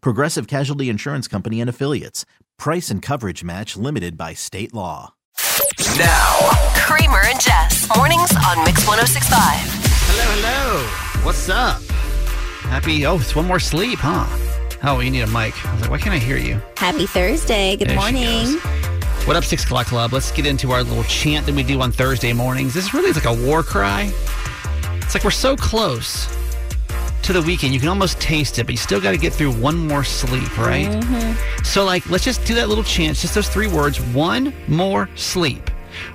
Progressive 0.00 0.46
Casualty 0.46 0.88
Insurance 0.88 1.28
Company 1.28 1.60
and 1.60 1.70
Affiliates. 1.70 2.24
Price 2.58 2.90
and 2.90 3.02
coverage 3.02 3.44
match 3.44 3.76
limited 3.76 4.16
by 4.16 4.34
state 4.34 4.72
law. 4.74 5.14
Now, 5.98 6.50
Kramer 6.74 7.20
and 7.24 7.40
Jess. 7.40 7.88
Mornings 7.96 8.30
on 8.48 8.64
Mix 8.64 8.86
1065. 8.86 9.28
Hello, 10.08 10.24
hello. 10.40 11.24
What's 11.24 11.48
up? 11.48 11.82
Happy. 12.70 13.06
Oh, 13.06 13.16
it's 13.16 13.34
one 13.36 13.46
more 13.46 13.60
sleep, 13.60 13.98
huh? 14.00 14.26
Oh, 14.82 15.00
you 15.00 15.10
need 15.10 15.22
a 15.22 15.26
mic. 15.26 15.54
I 15.66 15.72
was 15.72 15.82
like, 15.82 15.90
why 15.90 15.98
can't 15.98 16.14
I 16.14 16.18
hear 16.18 16.36
you? 16.36 16.60
Happy 16.76 17.06
Thursday. 17.06 17.76
Good 17.76 17.88
There 17.88 17.96
she 18.00 18.12
morning. 18.12 18.54
goes. 18.60 19.26
What 19.26 19.36
up, 19.36 19.44
Six 19.44 19.64
O'Clock 19.64 19.86
Club? 19.86 20.12
Let's 20.12 20.30
get 20.30 20.46
into 20.46 20.70
our 20.72 20.82
little 20.82 21.04
chant 21.04 21.46
that 21.46 21.54
we 21.54 21.62
do 21.62 21.80
on 21.80 21.90
Thursday 21.92 22.32
mornings. 22.32 22.74
This 22.74 22.86
is 22.86 22.94
really 22.94 23.10
is 23.10 23.16
like 23.16 23.24
a 23.26 23.46
war 23.46 23.62
cry. 23.62 24.12
It's 25.02 25.14
like 25.14 25.24
we're 25.24 25.30
so 25.30 25.56
close 25.56 26.26
to 27.22 27.32
the 27.32 27.42
weekend. 27.42 27.74
You 27.74 27.80
can 27.80 27.88
almost 27.88 28.20
taste 28.20 28.58
it, 28.58 28.64
but 28.64 28.72
you 28.72 28.78
still 28.78 29.00
got 29.00 29.12
to 29.12 29.18
get 29.18 29.32
through 29.32 29.52
one 29.52 29.88
more 29.88 30.04
sleep, 30.04 30.56
right? 30.58 30.86
Mm-hmm. 30.86 31.64
So, 31.64 31.84
like, 31.84 32.08
let's 32.08 32.24
just 32.24 32.44
do 32.44 32.54
that 32.54 32.68
little 32.68 32.84
chant, 32.84 33.16
just 33.16 33.34
those 33.34 33.48
three 33.48 33.66
words. 33.66 34.00
One 34.00 34.52
more 34.68 35.08
sleep. 35.16 35.70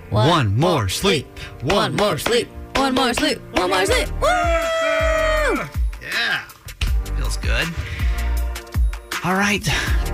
One, 0.10 0.56
more 0.58 0.90
sleep. 0.90 1.28
One 1.62 1.96
more 1.96 2.18
sleep. 2.18 2.48
One 2.76 2.96
more 2.96 3.14
sleep. 3.14 3.40
One 3.54 3.70
more 3.70 3.86
sleep. 3.86 4.10
Woo! 4.22 4.28
Yeah. 6.02 6.44
Feels 7.16 7.38
good. 7.38 7.68
All 9.24 9.36
right. 9.36 9.64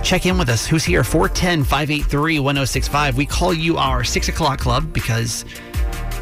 Check 0.02 0.26
in 0.26 0.38
with 0.38 0.48
us. 0.48 0.66
Who's 0.66 0.84
here? 0.84 1.02
410 1.02 1.64
583 1.64 2.40
1065. 2.40 3.16
We 3.16 3.26
call 3.26 3.54
you 3.54 3.76
our 3.78 4.04
six 4.04 4.28
o'clock 4.28 4.60
club 4.60 4.92
because 4.92 5.44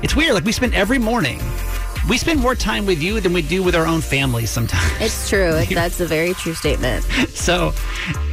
it's 0.03 0.14
weird. 0.14 0.34
Like, 0.34 0.45
we 0.45 0.53
spend 0.53 0.75
every 0.75 0.98
morning, 0.98 1.39
we 2.08 2.18
spend 2.18 2.40
more 2.40 2.54
time 2.54 2.86
with 2.86 3.02
you 3.02 3.20
than 3.20 3.32
we 3.32 3.42
do 3.42 3.62
with 3.62 3.74
our 3.74 3.86
own 3.86 4.00
families 4.00 4.50
sometimes. 4.50 4.92
It's 5.00 5.28
true. 5.28 5.64
That's 5.70 6.00
a 6.00 6.06
very 6.06 6.34
true 6.34 6.54
statement. 6.54 7.04
So 7.34 7.72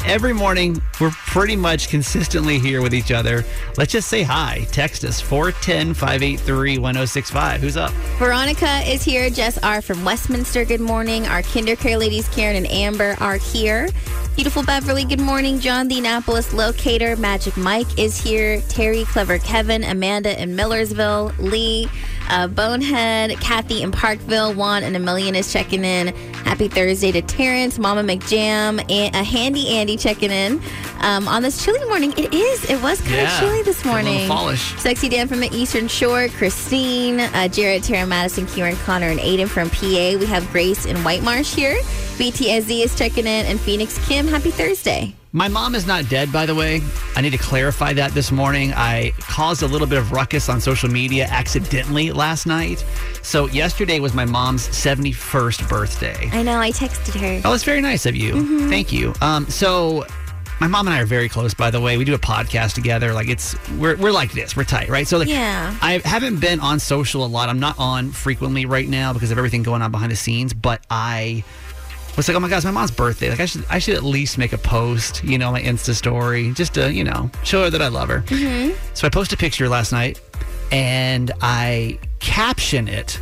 every 0.06 0.34
morning, 0.34 0.82
we're 1.00 1.12
pretty 1.12 1.56
much 1.56 1.90
consistently 1.90 2.60
here 2.60 2.82
with 2.82 2.94
each 2.94 3.12
other. 3.12 3.44
Let's 3.78 3.92
just 3.92 4.08
say 4.08 4.24
hi. 4.24 4.68
Text 4.72 5.04
us 5.04 5.22
410 5.22 5.94
583 5.94 6.78
1065. 6.78 7.62
Who's 7.62 7.78
up? 7.78 7.92
Veronica 8.18 8.82
is 8.86 9.04
here. 9.04 9.30
Jess 9.30 9.58
R 9.64 9.82
from 9.82 10.04
Westminster. 10.04 10.66
Good 10.66 10.82
morning. 10.82 11.28
Our 11.28 11.42
kindercare 11.42 11.98
ladies, 11.98 12.28
Karen 12.30 12.56
and 12.56 12.68
Amber, 12.68 13.16
are 13.20 13.38
here. 13.38 13.90
Beautiful 14.36 14.64
Beverly, 14.64 15.06
good 15.06 15.22
morning. 15.22 15.60
John, 15.60 15.88
the 15.88 16.00
Annapolis 16.00 16.54
locator. 16.54 17.16
Magic 17.16 17.56
Mike 17.56 18.00
is 18.00 18.20
here. 18.20 18.62
Terry, 18.62 19.04
Clever 19.04 19.38
Kevin, 19.38 19.84
Amanda 19.84 20.42
in 20.42 20.56
Millersville, 20.56 21.32
Lee, 21.38 21.88
uh, 22.30 22.48
Bonehead, 22.48 23.40
Kathy 23.40 23.84
in 23.84 23.92
Parkville, 23.92 24.56
Juan 24.56 24.82
and 24.82 24.96
a 24.96 25.00
million 25.00 25.36
is 25.36 25.54
checking 25.54 25.86
in. 25.86 26.08
Happy 26.46 26.68
Thursday 26.68 27.12
to 27.12 27.22
Terrence, 27.22 27.78
Mama 27.78 28.02
McJam, 28.02 28.84
and 28.92 29.16
a 29.16 29.24
handy 29.24 29.68
Andy 29.70 29.93
checking 29.98 30.32
in. 30.32 30.62
Um, 31.00 31.28
on 31.28 31.42
this 31.44 31.64
chilly 31.64 31.84
morning, 31.88 32.14
it 32.18 32.34
is. 32.34 32.70
It 32.70 32.82
was 32.82 33.00
kind 33.02 33.16
Yeah, 33.16 33.34
of 33.34 33.40
chilly 33.40 33.62
this 33.64 33.84
morning. 33.86 34.28
fallish. 34.28 34.76
Sexy 34.80 35.10
Dan 35.10 35.28
from 35.28 35.40
the 35.40 35.54
Eastern 35.56 35.88
Shore, 35.88 36.28
Christine, 36.30 37.20
uh, 37.20 37.48
Jared, 37.48 37.84
Tara 37.84 38.06
Madison, 38.06 38.46
Kieran 38.48 38.76
Connor, 38.78 39.08
and 39.08 39.20
Aiden 39.20 39.48
from 39.48 39.70
PA. 39.70 40.18
We 40.18 40.26
have 40.26 40.50
Grace 40.52 40.86
in 40.86 40.98
White 41.04 41.24
Marsh 41.24 41.54
here. 41.54 41.78
BTSZ 42.18 42.84
is 42.84 42.96
checking 42.96 43.26
in, 43.26 43.46
and 43.46 43.60
Phoenix 43.60 43.98
Kim. 44.08 44.28
Happy 44.28 44.52
Thursday. 44.52 45.14
My 45.36 45.48
mom 45.48 45.74
is 45.74 45.88
not 45.88 46.08
dead, 46.10 46.32
by 46.32 46.46
the 46.46 46.54
way. 46.54 46.80
I 47.16 47.22
need 47.22 47.32
to 47.32 47.40
clarify 47.40 47.92
that 47.94 48.12
this 48.12 48.32
morning. 48.32 48.72
I 48.76 49.14
caused 49.20 49.64
a 49.64 49.68
little 49.68 49.88
bit 49.88 49.98
of 49.98 50.12
ruckus 50.12 50.48
on 50.48 50.62
social 50.62 50.90
media 50.90 51.26
accidentally 51.28 52.12
last 52.12 52.46
night. 52.46 52.86
So, 53.24 53.48
yesterday 53.48 54.00
was 54.00 54.14
my 54.14 54.26
mom's 54.26 54.68
71st 54.68 55.68
birthday. 55.68 56.30
I 56.32 56.44
know. 56.44 56.60
I 56.60 56.70
texted 56.72 57.20
her. 57.20 57.42
Oh, 57.48 57.52
that's 57.52 57.64
very 57.64 57.82
nice 57.82 58.06
of 58.06 58.16
you. 58.16 58.70
Thank 58.70 58.94
you. 58.94 59.16
Um, 59.22 59.48
so, 59.50 60.06
my 60.62 60.68
mom 60.68 60.86
and 60.86 60.96
I 60.96 61.02
are 61.02 61.06
very 61.08 61.30
close, 61.30 61.56
by 61.56 61.72
the 61.72 61.82
way. 61.82 61.98
We 61.98 62.06
do 62.06 62.14
a 62.14 62.20
podcast 62.20 62.76
together. 62.76 63.12
Like, 63.12 63.28
it's, 63.28 63.56
we're, 63.72 63.96
we're 63.96 64.12
like 64.12 64.34
this. 64.34 64.56
We're 64.56 64.66
tight, 64.66 64.88
right? 64.90 65.08
So, 65.08 65.18
like, 65.18 65.30
Yeah. 65.30 65.76
I 65.82 66.00
haven't 66.06 66.42
been 66.42 66.60
on 66.60 66.80
social 66.80 67.26
a 67.26 67.28
lot. 67.28 67.50
I'm 67.50 67.60
not 67.60 67.80
on 67.80 68.12
frequently 68.12 68.68
right 68.68 68.88
now 68.88 69.14
because 69.14 69.32
of 69.32 69.40
everything 69.40 69.64
going 69.64 69.82
on 69.82 69.90
behind 69.90 70.12
the 70.12 70.16
scenes, 70.16 70.54
but 70.54 70.86
I 70.92 71.44
was 72.16 72.28
like, 72.28 72.36
oh 72.38 72.40
my 72.40 72.50
gosh, 72.50 72.64
my 72.64 72.72
mom's 72.72 72.92
birthday. 72.92 73.30
Like 73.30 73.40
I 73.40 73.46
should 73.46 73.66
I 73.70 73.80
should 73.80 73.96
at 73.96 74.04
least 74.04 74.38
make 74.38 74.54
a 74.54 74.58
post, 74.58 75.24
you 75.24 75.38
know, 75.38 75.52
my 75.52 75.62
Insta 75.62 75.94
story, 75.96 76.52
just 76.52 76.74
to, 76.76 76.92
you 76.94 77.04
know, 77.04 77.30
show 77.44 77.64
her 77.64 77.70
that 77.70 77.82
I 77.82 77.88
love 77.88 78.10
her. 78.10 78.24
So 78.94 79.08
I 79.08 79.10
posted 79.10 79.38
a 79.38 79.40
picture 79.40 79.68
last 79.70 79.92
night 79.92 80.20
and 80.72 81.32
I 81.42 82.00
caption 82.20 82.88
it 82.88 83.20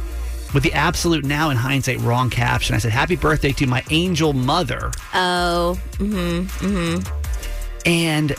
with 0.53 0.63
the 0.63 0.73
absolute 0.73 1.23
now 1.23 1.49
in 1.49 1.57
hindsight 1.57 1.99
wrong 2.01 2.29
caption. 2.29 2.75
I 2.75 2.79
said, 2.79 2.91
Happy 2.91 3.15
birthday 3.15 3.53
to 3.53 3.65
my 3.67 3.83
angel 3.89 4.33
mother. 4.33 4.91
Oh, 5.13 5.79
Mm-hmm. 5.93 6.65
mm-hmm, 6.65 7.81
And 7.85 8.35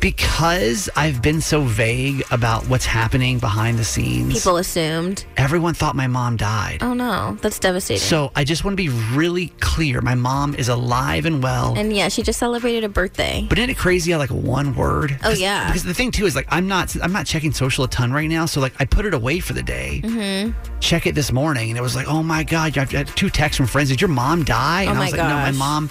because 0.00 0.88
I've 0.96 1.20
been 1.22 1.40
so 1.40 1.60
vague 1.62 2.22
about 2.30 2.66
what's 2.68 2.86
happening 2.86 3.38
behind 3.38 3.78
the 3.78 3.84
scenes, 3.84 4.32
people 4.34 4.56
assumed. 4.56 5.24
everyone 5.36 5.74
thought 5.74 5.94
my 5.94 6.06
mom 6.06 6.36
died. 6.36 6.78
Oh 6.80 6.94
no, 6.94 7.36
that's 7.42 7.58
devastating. 7.58 8.00
So 8.00 8.32
I 8.34 8.44
just 8.44 8.64
want 8.64 8.72
to 8.72 8.82
be 8.82 8.88
really 9.14 9.48
clear. 9.60 10.00
My 10.00 10.14
mom 10.14 10.54
is 10.54 10.68
alive 10.68 11.26
and 11.26 11.42
well. 11.42 11.76
and 11.76 11.92
yeah, 11.92 12.08
she 12.08 12.22
just 12.22 12.38
celebrated 12.38 12.82
a 12.84 12.88
birthday. 12.88 13.44
but 13.48 13.58
isn't 13.58 13.70
it 13.70 13.76
crazy 13.76 14.12
how 14.12 14.18
like 14.18 14.30
one 14.30 14.74
word? 14.74 15.18
Oh 15.22 15.30
yeah. 15.30 15.66
Because 15.66 15.84
the 15.84 15.94
thing 15.94 16.10
too 16.10 16.24
is 16.26 16.34
like 16.34 16.46
I'm 16.48 16.66
not 16.66 16.94
I'm 17.02 17.12
not 17.12 17.26
checking 17.26 17.52
social 17.52 17.84
a 17.84 17.88
ton 17.88 18.12
right 18.12 18.28
now. 18.28 18.46
So 18.46 18.60
like 18.60 18.72
I 18.80 18.86
put 18.86 19.04
it 19.04 19.14
away 19.14 19.40
for 19.40 19.52
the 19.52 19.62
day. 19.62 20.00
Mm-hmm. 20.02 20.80
Check 20.80 21.06
it 21.06 21.14
this 21.14 21.30
morning, 21.30 21.68
and 21.70 21.78
it 21.78 21.82
was 21.82 21.94
like, 21.94 22.08
oh 22.08 22.22
my 22.22 22.42
god! 22.42 22.76
I've 22.78 22.90
had 22.90 23.06
two 23.08 23.28
texts 23.28 23.58
from 23.58 23.66
friends. 23.66 23.90
Did 23.90 24.00
your 24.00 24.08
mom 24.08 24.44
die? 24.44 24.82
And 24.82 24.90
Oh 24.90 24.92
I 24.92 24.96
my 24.96 25.04
was 25.04 25.12
like, 25.12 25.20
no, 25.20 25.34
my 25.36 25.50
mom. 25.52 25.90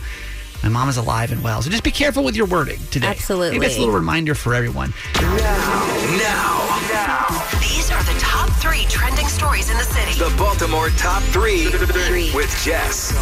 My 0.63 0.69
mom 0.69 0.89
is 0.89 0.97
alive 0.97 1.31
and 1.31 1.43
well. 1.43 1.61
So 1.61 1.69
just 1.69 1.83
be 1.83 1.91
careful 1.91 2.23
with 2.23 2.35
your 2.35 2.45
wording 2.45 2.79
today. 2.91 3.07
Absolutely. 3.07 3.57
Maybe 3.57 3.65
that's 3.65 3.77
a 3.77 3.79
little 3.79 3.95
reminder 3.95 4.35
for 4.35 4.53
everyone. 4.53 4.93
Now, 5.15 5.35
now, 5.37 6.79
now, 6.91 7.38
These 7.59 7.91
are 7.91 8.01
the 8.03 8.17
top 8.19 8.49
three 8.61 8.85
trending 8.89 9.27
stories 9.27 9.69
in 9.69 9.77
the 9.77 9.83
city. 9.83 10.17
the 10.17 10.33
Baltimore 10.37 10.89
top 10.91 11.21
three, 11.23 11.65
with 12.33 12.61
Jess. 12.63 13.13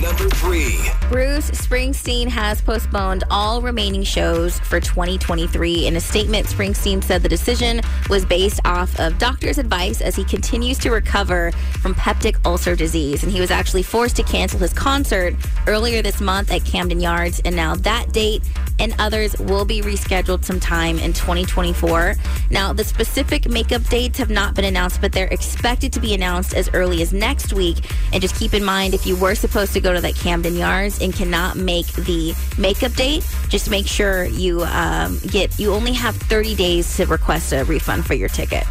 Number 0.00 0.28
three. 0.30 0.78
Bruce 1.10 1.50
Springsteen 1.50 2.28
has 2.28 2.60
postponed 2.60 3.24
all 3.30 3.60
remaining 3.60 4.04
shows 4.04 4.60
for 4.60 4.78
2023. 4.80 5.86
In 5.86 5.96
a 5.96 6.00
statement, 6.00 6.46
Springsteen 6.46 7.02
said 7.02 7.22
the 7.22 7.28
decision 7.28 7.80
was 8.08 8.24
based 8.24 8.60
off 8.64 8.98
of 9.00 9.18
doctor's 9.18 9.58
advice 9.58 10.00
as 10.00 10.14
he 10.14 10.24
continues 10.24 10.78
to 10.78 10.90
recover 10.90 11.50
from 11.80 11.94
peptic 11.94 12.36
ulcer 12.44 12.76
disease. 12.76 13.24
And 13.24 13.32
he 13.32 13.40
was 13.40 13.50
actually 13.50 13.82
forced 13.82 14.16
to 14.16 14.22
cancel 14.22 14.60
his 14.60 14.72
concert 14.72 15.34
earlier 15.66 16.00
this 16.00 16.20
month 16.20 16.52
at 16.52 16.64
Camden 16.64 17.00
Yards. 17.00 17.40
And 17.44 17.56
now 17.56 17.74
that 17.76 18.12
date 18.12 18.42
and 18.78 18.94
others 18.98 19.38
will 19.38 19.64
be 19.64 19.80
rescheduled 19.80 20.44
sometime 20.44 20.98
in 20.98 21.12
2024. 21.12 22.14
Now, 22.50 22.72
the 22.72 22.84
specific 22.84 23.48
makeup 23.48 23.82
dates 23.84 24.18
have 24.18 24.30
not 24.30 24.54
been 24.54 24.64
announced, 24.64 25.00
but 25.00 25.12
they're 25.12 25.28
expected 25.28 25.92
to 25.92 26.00
be 26.00 26.14
announced 26.14 26.54
as 26.54 26.70
early 26.72 27.02
as 27.02 27.12
next 27.12 27.52
week. 27.52 27.78
And 28.12 28.20
just 28.20 28.36
keep 28.36 28.54
in 28.54 28.64
mind, 28.64 28.94
if 28.94 29.06
you 29.06 29.16
were 29.16 29.34
supposed 29.34 29.72
to 29.74 29.80
go 29.80 29.92
to 29.92 30.00
that 30.00 30.14
Camden 30.14 30.54
Yards 30.54 31.00
and 31.00 31.12
cannot 31.12 31.56
make 31.56 31.86
the 31.92 32.34
makeup 32.58 32.92
date, 32.92 33.26
just 33.48 33.70
make 33.70 33.86
sure 33.86 34.24
you 34.24 34.62
um, 34.64 35.18
get, 35.26 35.58
you 35.58 35.72
only 35.72 35.92
have 35.92 36.16
30 36.16 36.54
days 36.54 36.96
to 36.96 37.06
request 37.06 37.52
a 37.52 37.64
refund 37.64 38.06
for 38.06 38.14
your 38.14 38.28
ticket. 38.28 38.64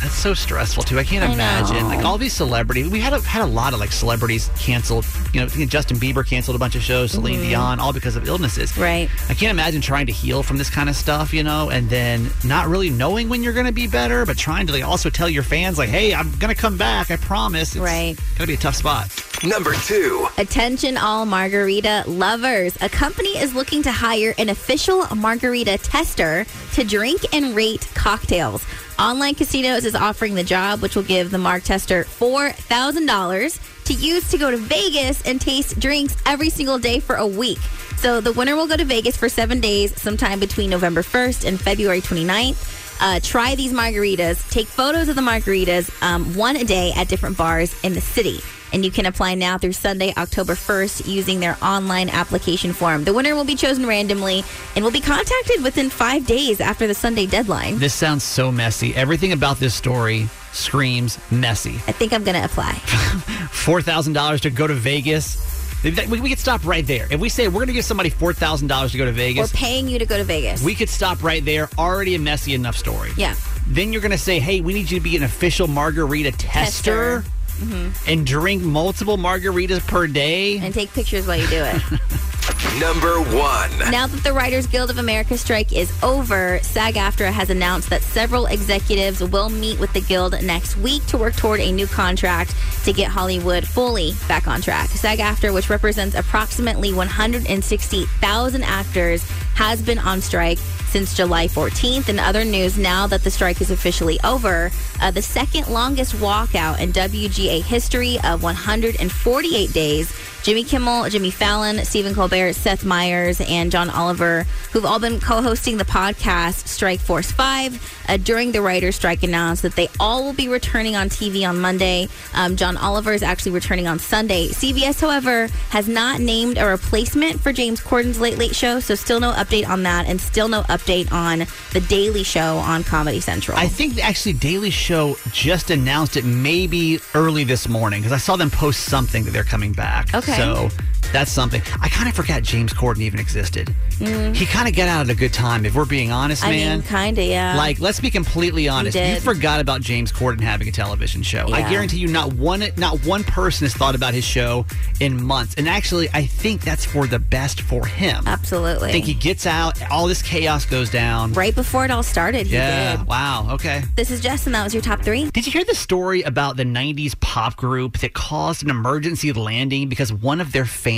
That's 0.00 0.14
so 0.14 0.34
stressful 0.34 0.82
too. 0.84 0.98
I 0.98 1.04
can't 1.04 1.24
I 1.28 1.32
imagine. 1.32 1.76
know. 1.76 1.86
Like 1.88 2.04
all 2.04 2.18
these 2.18 2.32
celebrities, 2.32 2.88
we 2.88 3.00
had 3.00 3.12
a, 3.12 3.20
had 3.20 3.42
a 3.42 3.46
lot 3.46 3.72
of 3.72 3.80
like 3.80 3.92
celebrities 3.92 4.50
canceled. 4.58 5.06
You 5.32 5.40
know, 5.40 5.46
Justin 5.46 5.96
Bieber 5.98 6.26
canceled 6.26 6.56
a 6.56 6.58
bunch 6.58 6.74
of 6.74 6.82
shows, 6.82 7.12
Celine 7.12 7.40
Dion, 7.40 7.78
all 7.80 7.92
because 7.92 8.16
of 8.16 8.26
illnesses. 8.26 8.72
Mm-hmm. 8.72 8.82
Right. 8.82 9.10
I 9.28 9.34
can't 9.34 9.50
imagine 9.50 9.80
trying 9.80 10.06
to 10.06 10.12
heal 10.12 10.42
from 10.42 10.58
this 10.58 10.70
kind 10.70 10.88
of 10.88 10.96
stuff, 10.96 11.32
you 11.32 11.42
know, 11.42 11.70
and 11.70 11.88
then 11.88 12.28
not 12.44 12.68
really 12.68 12.90
knowing 12.90 13.28
when 13.28 13.42
you're 13.42 13.52
going 13.52 13.66
to 13.66 13.72
be 13.72 13.86
better, 13.86 14.26
but 14.26 14.36
trying 14.36 14.66
to 14.66 14.72
like 14.72 14.84
also 14.84 15.08
tell 15.10 15.28
your 15.28 15.42
fans 15.44 15.78
like, 15.78 15.88
"Hey, 15.88 16.14
I'm 16.14 16.30
going 16.38 16.54
to 16.54 16.60
come 16.60 16.76
back. 16.76 17.10
I 17.10 17.16
promise." 17.16 17.74
It's 17.76 17.76
Right. 17.82 18.16
Going 18.16 18.40
to 18.40 18.46
be 18.48 18.54
a 18.54 18.56
tough 18.56 18.76
spot. 18.76 19.08
Number 19.44 19.72
two. 19.74 20.26
Attention, 20.38 20.96
all 20.96 21.26
margarita 21.26 22.04
lovers. 22.06 22.76
A 22.80 22.88
company 22.88 23.30
is 23.38 23.54
looking 23.54 23.82
to 23.82 23.90
hire 23.92 24.34
an 24.38 24.48
official 24.48 25.04
margarita 25.16 25.78
tester 25.78 26.44
to 26.74 26.84
drink 26.84 27.22
and 27.32 27.54
rate 27.54 27.88
cocktails. 27.94 28.64
Online 28.98 29.34
Casinos 29.34 29.84
is 29.84 29.94
offering 29.94 30.34
the 30.34 30.44
job, 30.44 30.80
which 30.80 30.96
will 30.96 31.02
give 31.02 31.30
the 31.30 31.38
mark 31.38 31.62
tester 31.62 32.04
$4,000 32.04 33.84
to 33.84 33.94
use 33.94 34.30
to 34.30 34.38
go 34.38 34.50
to 34.50 34.56
Vegas 34.56 35.22
and 35.22 35.40
taste 35.40 35.78
drinks 35.80 36.16
every 36.26 36.50
single 36.50 36.78
day 36.78 37.00
for 37.00 37.16
a 37.16 37.26
week. 37.26 37.58
So 37.96 38.20
the 38.20 38.32
winner 38.32 38.56
will 38.56 38.66
go 38.66 38.76
to 38.76 38.84
Vegas 38.84 39.16
for 39.16 39.28
seven 39.28 39.60
days, 39.60 40.00
sometime 40.00 40.40
between 40.40 40.70
November 40.70 41.02
1st 41.02 41.46
and 41.46 41.60
February 41.60 42.00
29th. 42.00 42.81
Uh, 43.02 43.18
try 43.20 43.56
these 43.56 43.72
margaritas. 43.72 44.48
Take 44.48 44.68
photos 44.68 45.08
of 45.08 45.16
the 45.16 45.22
margaritas, 45.22 45.90
um, 46.02 46.36
one 46.36 46.54
a 46.54 46.62
day 46.62 46.92
at 46.94 47.08
different 47.08 47.36
bars 47.36 47.74
in 47.82 47.94
the 47.94 48.00
city. 48.00 48.38
And 48.72 48.84
you 48.84 48.92
can 48.92 49.06
apply 49.06 49.34
now 49.34 49.58
through 49.58 49.72
Sunday, 49.72 50.14
October 50.16 50.54
1st, 50.54 51.08
using 51.08 51.40
their 51.40 51.58
online 51.60 52.08
application 52.08 52.72
form. 52.72 53.02
The 53.02 53.12
winner 53.12 53.34
will 53.34 53.44
be 53.44 53.56
chosen 53.56 53.86
randomly 53.86 54.44
and 54.76 54.84
will 54.84 54.92
be 54.92 55.00
contacted 55.00 55.64
within 55.64 55.90
five 55.90 56.26
days 56.26 56.60
after 56.60 56.86
the 56.86 56.94
Sunday 56.94 57.26
deadline. 57.26 57.78
This 57.78 57.92
sounds 57.92 58.22
so 58.22 58.52
messy. 58.52 58.94
Everything 58.94 59.32
about 59.32 59.58
this 59.58 59.74
story 59.74 60.28
screams 60.52 61.18
messy. 61.32 61.74
I 61.88 61.92
think 61.92 62.12
I'm 62.12 62.22
going 62.22 62.36
to 62.36 62.44
apply. 62.44 62.72
four 63.50 63.82
thousand 63.82 64.12
dollars 64.12 64.40
to 64.42 64.50
go 64.50 64.66
to 64.66 64.74
Vegas. 64.74 65.51
We, 65.82 66.28
could 66.28 66.38
stop 66.38 66.64
right 66.64 66.86
there. 66.86 67.08
If 67.10 67.18
we 67.20 67.28
say 67.28 67.48
we're 67.48 67.54
going 67.54 67.66
to 67.68 67.72
give 67.72 67.84
somebody 67.84 68.08
four 68.10 68.32
thousand 68.32 68.68
dollars 68.68 68.92
to 68.92 68.98
go 68.98 69.04
to 69.04 69.12
Vegas, 69.12 69.52
We're 69.52 69.58
paying 69.58 69.88
you 69.88 69.98
to 69.98 70.06
go 70.06 70.16
to 70.16 70.24
Vegas. 70.24 70.62
we 70.62 70.74
could 70.74 70.88
stop 70.88 71.22
right 71.22 71.44
there. 71.44 71.68
Already 71.76 72.14
a 72.14 72.18
messy 72.18 72.54
enough 72.54 72.76
story. 72.76 73.10
yeah. 73.16 73.34
Then 73.66 73.92
you're 73.92 74.02
going 74.02 74.12
to 74.12 74.18
say, 74.18 74.38
"Hey, 74.40 74.60
we 74.60 74.74
need 74.74 74.90
you 74.90 74.98
to 74.98 75.02
be 75.02 75.16
an 75.16 75.22
official 75.22 75.66
margarita 75.68 76.32
tester, 76.32 77.22
Tester. 77.22 77.64
Mm-hmm. 77.64 78.10
and 78.10 78.26
drink 78.26 78.62
multiple 78.62 79.16
margaritas 79.16 79.86
per 79.86 80.06
day." 80.06 80.58
And 80.58 80.72
take 80.74 80.92
pictures 80.92 81.26
while 81.26 81.36
you 81.38 81.46
do 81.48 81.62
it. 81.64 81.82
Number 82.80 83.20
one. 83.20 83.70
Now 83.90 84.06
that 84.06 84.24
the 84.24 84.32
Writers 84.32 84.66
Guild 84.66 84.88
of 84.88 84.96
America 84.96 85.36
strike 85.36 85.74
is 85.74 85.92
over, 86.02 86.58
SAG 86.62 86.94
AFTRA 86.94 87.30
has 87.30 87.50
announced 87.50 87.90
that 87.90 88.00
several 88.00 88.46
executives 88.46 89.22
will 89.22 89.50
meet 89.50 89.78
with 89.78 89.92
the 89.92 90.00
Guild 90.00 90.42
next 90.42 90.78
week 90.78 91.04
to 91.06 91.18
work 91.18 91.36
toward 91.36 91.60
a 91.60 91.70
new 91.70 91.86
contract 91.86 92.54
to 92.84 92.92
get 92.94 93.08
Hollywood 93.08 93.66
fully 93.66 94.14
back 94.26 94.48
on 94.48 94.62
track. 94.62 94.88
SAG 94.88 95.18
AFTRA, 95.18 95.52
which 95.52 95.68
represents 95.68 96.16
approximately 96.16 96.94
160,000 96.94 98.62
actors, 98.62 99.22
has 99.54 99.82
been 99.82 99.98
on 99.98 100.22
strike 100.22 100.58
since 100.92 101.14
July 101.14 101.48
14th. 101.48 102.10
In 102.10 102.18
other 102.18 102.44
news, 102.44 102.76
now 102.76 103.06
that 103.06 103.24
the 103.24 103.30
strike 103.30 103.62
is 103.62 103.70
officially 103.70 104.20
over, 104.22 104.70
uh, 105.00 105.10
the 105.10 105.22
second 105.22 105.68
longest 105.68 106.14
walkout 106.16 106.80
in 106.80 106.92
WGA 106.92 107.62
history 107.62 108.18
of 108.24 108.42
148 108.42 109.72
days. 109.72 110.14
Jimmy 110.42 110.64
Kimmel, 110.64 111.08
Jimmy 111.08 111.30
Fallon, 111.30 111.84
Stephen 111.84 112.14
Colbert, 112.14 112.54
Seth 112.54 112.84
Meyers, 112.84 113.40
and 113.40 113.70
John 113.70 113.88
Oliver, 113.88 114.44
who've 114.72 114.84
all 114.84 114.98
been 114.98 115.20
co 115.20 115.40
hosting 115.40 115.76
the 115.76 115.84
podcast 115.84 116.66
Strike 116.66 116.98
Force 116.98 117.30
5, 117.30 118.04
uh, 118.08 118.16
during 118.16 118.50
the 118.50 118.60
writer's 118.60 118.96
strike, 118.96 119.22
announced 119.22 119.62
that 119.62 119.76
they 119.76 119.88
all 120.00 120.24
will 120.24 120.32
be 120.32 120.48
returning 120.48 120.96
on 120.96 121.08
TV 121.08 121.48
on 121.48 121.60
Monday. 121.60 122.08
Um, 122.34 122.56
John 122.56 122.76
Oliver 122.76 123.12
is 123.12 123.22
actually 123.22 123.52
returning 123.52 123.86
on 123.86 124.00
Sunday. 124.00 124.48
CBS, 124.48 125.00
however, 125.00 125.46
has 125.70 125.86
not 125.86 126.20
named 126.20 126.58
a 126.58 126.66
replacement 126.66 127.40
for 127.40 127.52
James 127.52 127.80
Corden's 127.80 128.18
Late 128.18 128.36
Late 128.36 128.56
Show, 128.56 128.80
so 128.80 128.96
still 128.96 129.20
no 129.20 129.30
update 129.32 129.68
on 129.68 129.84
that, 129.84 130.08
and 130.08 130.20
still 130.20 130.48
no 130.48 130.62
update 130.62 130.81
on 131.12 131.46
The 131.72 131.80
Daily 131.88 132.22
Show 132.22 132.58
on 132.58 132.84
Comedy 132.84 133.20
Central. 133.20 133.56
I 133.56 133.68
think 133.68 134.02
actually 134.02 134.32
Daily 134.34 134.70
Show 134.70 135.16
just 135.30 135.70
announced 135.70 136.16
it 136.16 136.24
maybe 136.24 136.98
early 137.14 137.44
this 137.44 137.68
morning 137.68 138.00
because 138.00 138.12
I 138.12 138.18
saw 138.18 138.36
them 138.36 138.50
post 138.50 138.84
something 138.84 139.24
that 139.24 139.30
they're 139.30 139.44
coming 139.44 139.72
back. 139.72 140.14
Okay. 140.14 140.36
So 140.36 140.68
that's 141.12 141.30
something. 141.30 141.60
I 141.80 141.88
kind 141.88 142.08
of 142.08 142.14
forgot 142.14 142.42
James 142.42 142.72
Corden 142.72 143.00
even 143.00 143.18
existed. 143.20 143.74
He 143.98 144.46
kind 144.46 144.68
of 144.68 144.74
got 144.74 144.88
out 144.88 145.06
at 145.08 145.10
a 145.10 145.14
good 145.18 145.32
time, 145.32 145.64
if 145.64 145.74
we're 145.76 145.84
being 145.84 146.10
honest, 146.10 146.42
Mm. 146.42 146.46
I 146.46 146.50
man. 146.50 146.78
mean, 146.80 146.88
kind 146.88 147.18
of, 147.18 147.24
yeah. 147.24 147.56
Like, 147.56 147.78
let's 147.78 148.00
be 148.00 148.10
completely 148.10 148.68
honest. 148.68 148.96
You 148.96 149.02
did. 149.02 149.22
forgot 149.22 149.60
about 149.60 149.80
James 149.80 150.10
Corden 150.10 150.40
having 150.40 150.66
a 150.66 150.72
television 150.72 151.22
show. 151.22 151.46
I 151.52 151.68
guarantee 151.70 151.98
you, 151.98 152.08
not 152.08 152.32
one, 152.32 152.64
not 152.76 153.04
one 153.06 153.22
person 153.22 153.64
has 153.64 153.74
thought 153.74 153.94
about 153.94 154.12
his 154.12 154.24
show 154.24 154.66
in 155.00 155.22
months. 155.22 155.54
And 155.56 155.68
actually, 155.68 156.08
I 156.14 156.26
think 156.26 156.62
that's 156.62 156.84
for 156.84 157.06
the 157.06 157.20
best 157.20 157.60
for 157.60 157.86
him. 157.86 158.24
Absolutely. 158.26 158.88
I 158.88 158.92
think 158.92 159.04
he 159.04 159.14
gets 159.14 159.46
out, 159.46 159.80
all 159.90 160.08
this 160.08 160.20
chaos 160.22 160.64
goes 160.66 160.90
down. 160.90 161.32
right 161.34 161.54
before 161.54 161.84
it 161.84 161.90
all 161.92 162.02
started, 162.02 162.46
Yeah. 162.48 162.96
did. 162.96 163.06
Wow. 163.06 163.48
Okay. 163.52 163.82
This 163.94 164.10
is 164.10 164.20
Justin. 164.20 164.52
that 164.52 164.64
was 164.64 164.74
your 164.74 164.82
top 164.82 165.02
three. 165.02 165.30
Did 165.30 165.46
you 165.46 165.52
hear 165.52 165.64
the 165.64 165.74
story 165.76 166.22
about 166.22 166.56
the 166.56 166.64
90s 166.64 167.14
pop 167.20 167.56
group 167.56 167.98
that 167.98 168.14
caused 168.14 168.64
an 168.64 168.70
emergency 168.70 169.32
landing 169.32 169.88
because 169.88 170.12
one 170.12 170.40
of 170.40 170.50
their 170.52 170.64
fans 170.64 170.91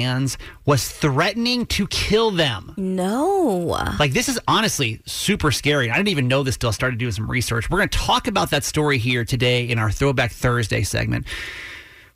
was 0.64 0.90
threatening 0.90 1.66
to 1.66 1.86
kill 1.86 2.30
them? 2.30 2.74
No. 2.76 3.76
Like, 3.98 4.12
this 4.12 4.28
is 4.28 4.38
honestly 4.48 5.00
super 5.06 5.50
scary. 5.50 5.90
I 5.90 5.96
didn't 5.96 6.08
even 6.08 6.28
know 6.28 6.42
this 6.42 6.56
till 6.56 6.68
I 6.68 6.72
started 6.72 6.98
doing 6.98 7.12
some 7.12 7.30
research. 7.30 7.70
We're 7.70 7.78
going 7.78 7.88
to 7.88 7.98
talk 7.98 8.26
about 8.26 8.50
that 8.50 8.64
story 8.64 8.98
here 8.98 9.24
today 9.24 9.68
in 9.68 9.78
our 9.78 9.90
Throwback 9.90 10.32
Thursday 10.32 10.82
segment. 10.82 11.26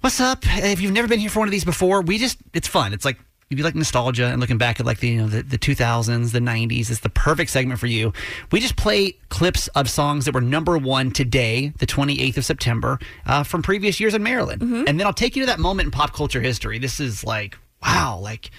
What's 0.00 0.20
up? 0.20 0.44
If 0.46 0.80
you've 0.80 0.92
never 0.92 1.08
been 1.08 1.18
here 1.18 1.30
for 1.30 1.40
one 1.40 1.48
of 1.48 1.52
these 1.52 1.64
before, 1.64 2.02
we 2.02 2.18
just, 2.18 2.38
it's 2.54 2.68
fun. 2.68 2.92
It's 2.92 3.04
like, 3.04 3.18
if 3.50 3.56
you 3.56 3.64
like 3.64 3.74
nostalgia 3.74 4.26
and 4.26 4.40
looking 4.40 4.58
back 4.58 4.78
at 4.78 4.86
like 4.86 5.00
the 5.00 5.08
you 5.08 5.22
know 5.22 5.26
the, 5.26 5.42
the 5.42 5.58
2000s 5.58 6.32
the 6.32 6.38
90s 6.38 6.90
it's 6.90 7.00
the 7.00 7.08
perfect 7.08 7.50
segment 7.50 7.80
for 7.80 7.86
you 7.86 8.12
we 8.52 8.60
just 8.60 8.76
play 8.76 9.12
clips 9.30 9.68
of 9.68 9.88
songs 9.88 10.26
that 10.26 10.34
were 10.34 10.40
number 10.40 10.76
one 10.76 11.10
today 11.10 11.72
the 11.78 11.86
28th 11.86 12.36
of 12.36 12.44
september 12.44 12.98
uh, 13.26 13.42
from 13.42 13.62
previous 13.62 14.00
years 14.00 14.14
in 14.14 14.22
maryland 14.22 14.60
and 14.86 15.00
then 15.00 15.06
i'll 15.06 15.12
take 15.12 15.34
you 15.34 15.42
to 15.42 15.46
that 15.46 15.58
moment 15.58 15.86
in 15.86 15.90
pop 15.90 16.12
culture 16.12 16.40
history 16.40 16.78
this 16.78 17.00
is 17.00 17.24
like 17.24 17.56
wow 17.82 18.18
like 18.22 18.50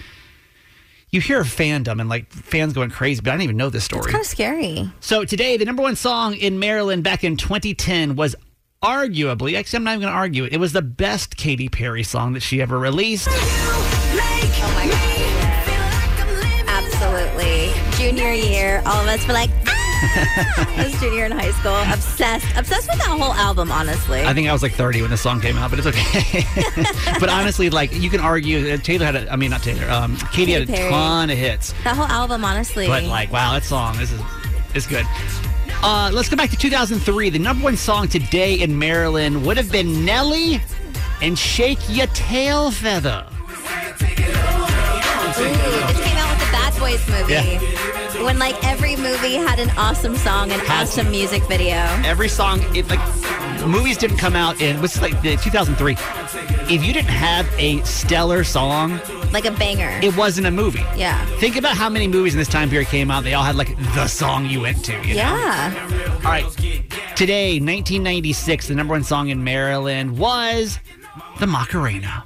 you 1.10 1.20
hear 1.22 1.42
of 1.42 1.48
fandom 1.48 2.00
and 2.00 2.08
like 2.10 2.32
fans 2.32 2.74
going 2.74 2.90
crazy 2.90 3.22
but 3.22 3.32
i 3.32 3.34
didn't 3.34 3.44
even 3.44 3.58
know 3.58 3.70
this 3.70 3.84
story 3.84 4.02
It's 4.04 4.12
Kind 4.12 4.22
of 4.22 4.28
scary. 4.28 4.92
so 5.00 5.26
today, 5.26 5.58
the 5.58 5.66
number 5.66 5.82
one 5.82 5.96
song 5.96 6.36
in 6.36 6.60
Maryland 6.60 7.04
back 7.04 7.24
in 7.24 7.36
2010 7.38 8.16
was 8.16 8.36
arguably, 8.84 9.58
actually, 9.58 9.78
I'm 9.78 9.84
not 9.84 9.92
even 9.92 10.02
going 10.04 10.14
to 10.14 10.18
argue 10.18 10.46
it. 10.46 10.54
It 10.54 10.58
was 10.60 10.72
the 10.72 10.82
best 10.82 11.36
Katy 11.36 11.68
Perry 11.68 12.04
song 12.04 12.32
that 12.34 12.40
she 12.42 12.62
ever 12.62 12.80
released. 12.80 13.28
Oh 13.32 14.72
my 14.76 14.88
god. 14.88 14.96
Absolutely. 16.68 17.74
Junior 17.98 18.32
year, 18.32 18.82
all 18.86 19.02
of 19.02 19.08
us 19.08 19.26
were 19.28 19.34
like, 19.34 19.50
ah! 19.68 19.79
I 20.02 20.84
was 20.92 21.00
junior 21.00 21.26
in 21.26 21.32
high 21.32 21.52
school. 21.52 21.76
Obsessed. 21.94 22.46
Obsessed 22.58 22.88
with 22.90 23.00
that 23.00 23.08
whole 23.08 23.34
album, 23.34 23.72
honestly. 23.72 24.22
I 24.22 24.34
think 24.34 24.48
I 24.48 24.54
was 24.54 24.64
like 24.64 24.74
30 24.74 25.02
when 25.02 25.12
the 25.12 25.18
song 25.18 25.42
came 25.42 25.58
out, 25.58 25.70
but 25.70 25.80
it's 25.80 25.88
okay. 25.88 26.44
but 27.20 27.30
honestly, 27.30 27.70
like 27.70 27.94
you 27.94 28.10
can 28.10 28.20
argue, 28.20 28.74
uh, 28.74 28.78
Taylor 28.78 29.06
had, 29.06 29.16
a, 29.16 29.32
I 29.32 29.36
mean, 29.36 29.52
not 29.52 29.62
Taylor, 29.62 29.90
um, 29.90 30.16
Katy 30.32 30.54
had 30.54 30.64
a 30.64 30.68
Perry. 30.68 30.90
ton 30.90 31.30
of 31.30 31.38
hits. 31.38 31.74
that 31.84 31.96
whole 31.96 32.06
album, 32.08 32.46
honestly. 32.46 32.88
But 32.88 33.04
like, 33.04 33.32
wow, 33.32 33.54
that 33.54 33.64
song, 33.64 33.98
this 33.98 34.12
is, 34.12 34.22
is 34.74 34.88
good. 34.88 35.06
Uh, 35.82 36.10
let's 36.14 36.30
go 36.30 36.36
back 36.36 36.50
to 36.50 36.58
2003. 36.58 37.30
The 37.30 37.40
number 37.40 37.64
one 37.64 37.78
song 37.78 38.08
today 38.08 38.56
in 38.60 38.78
Maryland 38.78 39.46
would 39.46 39.58
have 39.58 39.72
been 39.72 40.04
Nelly 40.06 40.62
and 41.22 41.38
Shake 41.38 41.80
Your 41.90 42.08
Tail 42.08 42.72
Feather. 42.72 43.26
Ooh, 45.42 46.29
Boys 46.80 47.06
movie. 47.10 47.58
When 48.24 48.40
like 48.40 48.56
every 48.66 48.96
movie 48.96 49.34
had 49.36 49.60
an 49.60 49.70
awesome 49.78 50.16
song 50.16 50.52
and 50.52 50.62
Has 50.64 50.90
awesome 50.90 51.06
to. 51.06 51.12
music 51.12 51.44
video. 51.44 51.76
every 52.06 52.30
song 52.30 52.62
it 52.76 52.88
like 52.90 53.00
movies 53.68 53.98
didn't 53.98 54.18
come 54.18 54.36
out 54.36 54.62
in 54.62 54.82
was 54.82 55.02
like 55.02 55.22
the 55.22 55.36
2003 55.38 55.94
if 56.74 56.84
you 56.84 56.94
didn't 56.94 57.10
have 57.10 57.46
a 57.58 57.82
stellar 57.84 58.44
song 58.44 59.00
Like 59.34 59.46
a 59.46 59.52
banger. 59.52 60.00
it 60.02 60.16
wasn't 60.16 60.48
a 60.48 60.52
movie 60.52 60.84
yeah. 60.96 61.26
think 61.38 61.56
about 61.58 61.76
how 61.78 61.90
many 61.90 62.08
movies 62.08 62.34
in 62.34 62.40
this 62.40 62.48
time 62.48 62.70
period 62.70 62.88
came 62.88 63.12
out 63.12 63.24
they 63.24 63.34
all 63.34 63.44
had 63.44 63.56
like 63.56 63.76
the 63.96 64.08
song 64.08 64.46
you 64.46 64.62
went 64.62 64.84
to 64.86 64.94
you 65.06 65.16
know? 65.16 65.36
Yeah. 65.36 66.12
all 66.26 66.32
right 66.32 66.46
today 67.16 67.54
1996 67.60 68.68
the 68.70 68.76
number 68.76 68.94
one 68.94 69.04
song 69.04 69.30
in 69.30 69.44
maryland 69.44 70.18
was 70.18 70.80
the 71.40 71.48
macarena 71.48 72.24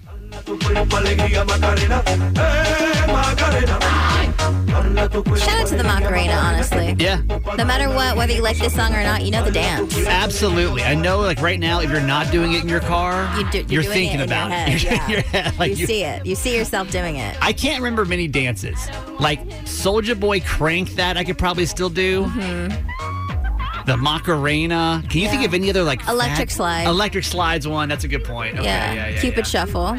Shout 4.74 5.60
out 5.60 5.68
to 5.68 5.76
the 5.76 5.84
Macarena, 5.84 6.34
honestly. 6.34 6.96
yeah 6.98 7.22
No 7.58 7.64
matter 7.66 7.90
what, 7.90 8.18
whether 8.18 8.34
you 8.34 8.42
like 8.42 8.58
this 8.58 8.74
song 8.76 8.94
or 8.96 9.04
not, 9.04 9.24
you 9.24 9.30
know 9.32 9.44
the 9.44 9.52
dance. 9.52 9.96
absolutely 10.08 10.82
i 10.84 10.96
know 10.96 11.20
like 11.20 11.40
right 11.42 11.60
now 11.60 11.80
if 11.82 11.90
you're 11.92 12.00
not 12.02 12.32
doing 12.32 12.54
it 12.54 12.64
in 12.64 12.70
your 12.70 12.80
car 12.80 13.14
You 13.38 13.80
are 13.80 13.84
thinking 13.84 14.20
it 14.20 14.24
about 14.26 14.52
it. 14.52 14.82
You're- 14.84 14.96
yeah. 14.98 15.08
your 15.10 15.22
head, 15.22 15.60
like 15.60 15.72
you, 15.72 15.78
you- 15.78 15.86
see 15.88 16.04
it. 16.04 16.26
You 16.26 16.36
see 16.36 16.58
yourself 16.58 16.90
doing 16.92 17.18
it. 17.18 17.38
I 17.42 17.54
can't 17.54 17.82
remember 17.82 18.06
many 18.06 18.28
dances. 18.28 18.78
Like 19.20 19.42
Soulja 19.66 20.20
Boy 20.20 20.40
crank 20.42 20.92
that 20.96 21.18
I 21.18 21.24
could 21.24 21.38
probably 21.38 21.66
still 21.66 21.90
do. 21.90 22.24
Mm-hmm. 22.26 23.86
the 23.86 23.98
Macarena. 23.98 25.04
Can 25.10 25.22
you 25.22 25.30
think 25.30 25.46
of 25.46 25.54
any 25.54 25.70
other 25.70 25.84
like 25.84 26.06
Electric 26.08 26.50
fat- 26.50 26.56
slide. 26.56 26.88
Electric 26.88 27.24
slides 27.26 27.68
one. 27.68 27.90
That's 27.90 28.04
a 28.06 28.08
good 28.08 28.24
point. 28.24 28.56
Okay, 28.56 28.66
yeah. 28.66 28.94
yeah, 28.94 29.08
yeah, 29.10 29.22
Cupid 29.22 29.40
yeah. 29.40 29.44
Shuffle. 29.66 29.98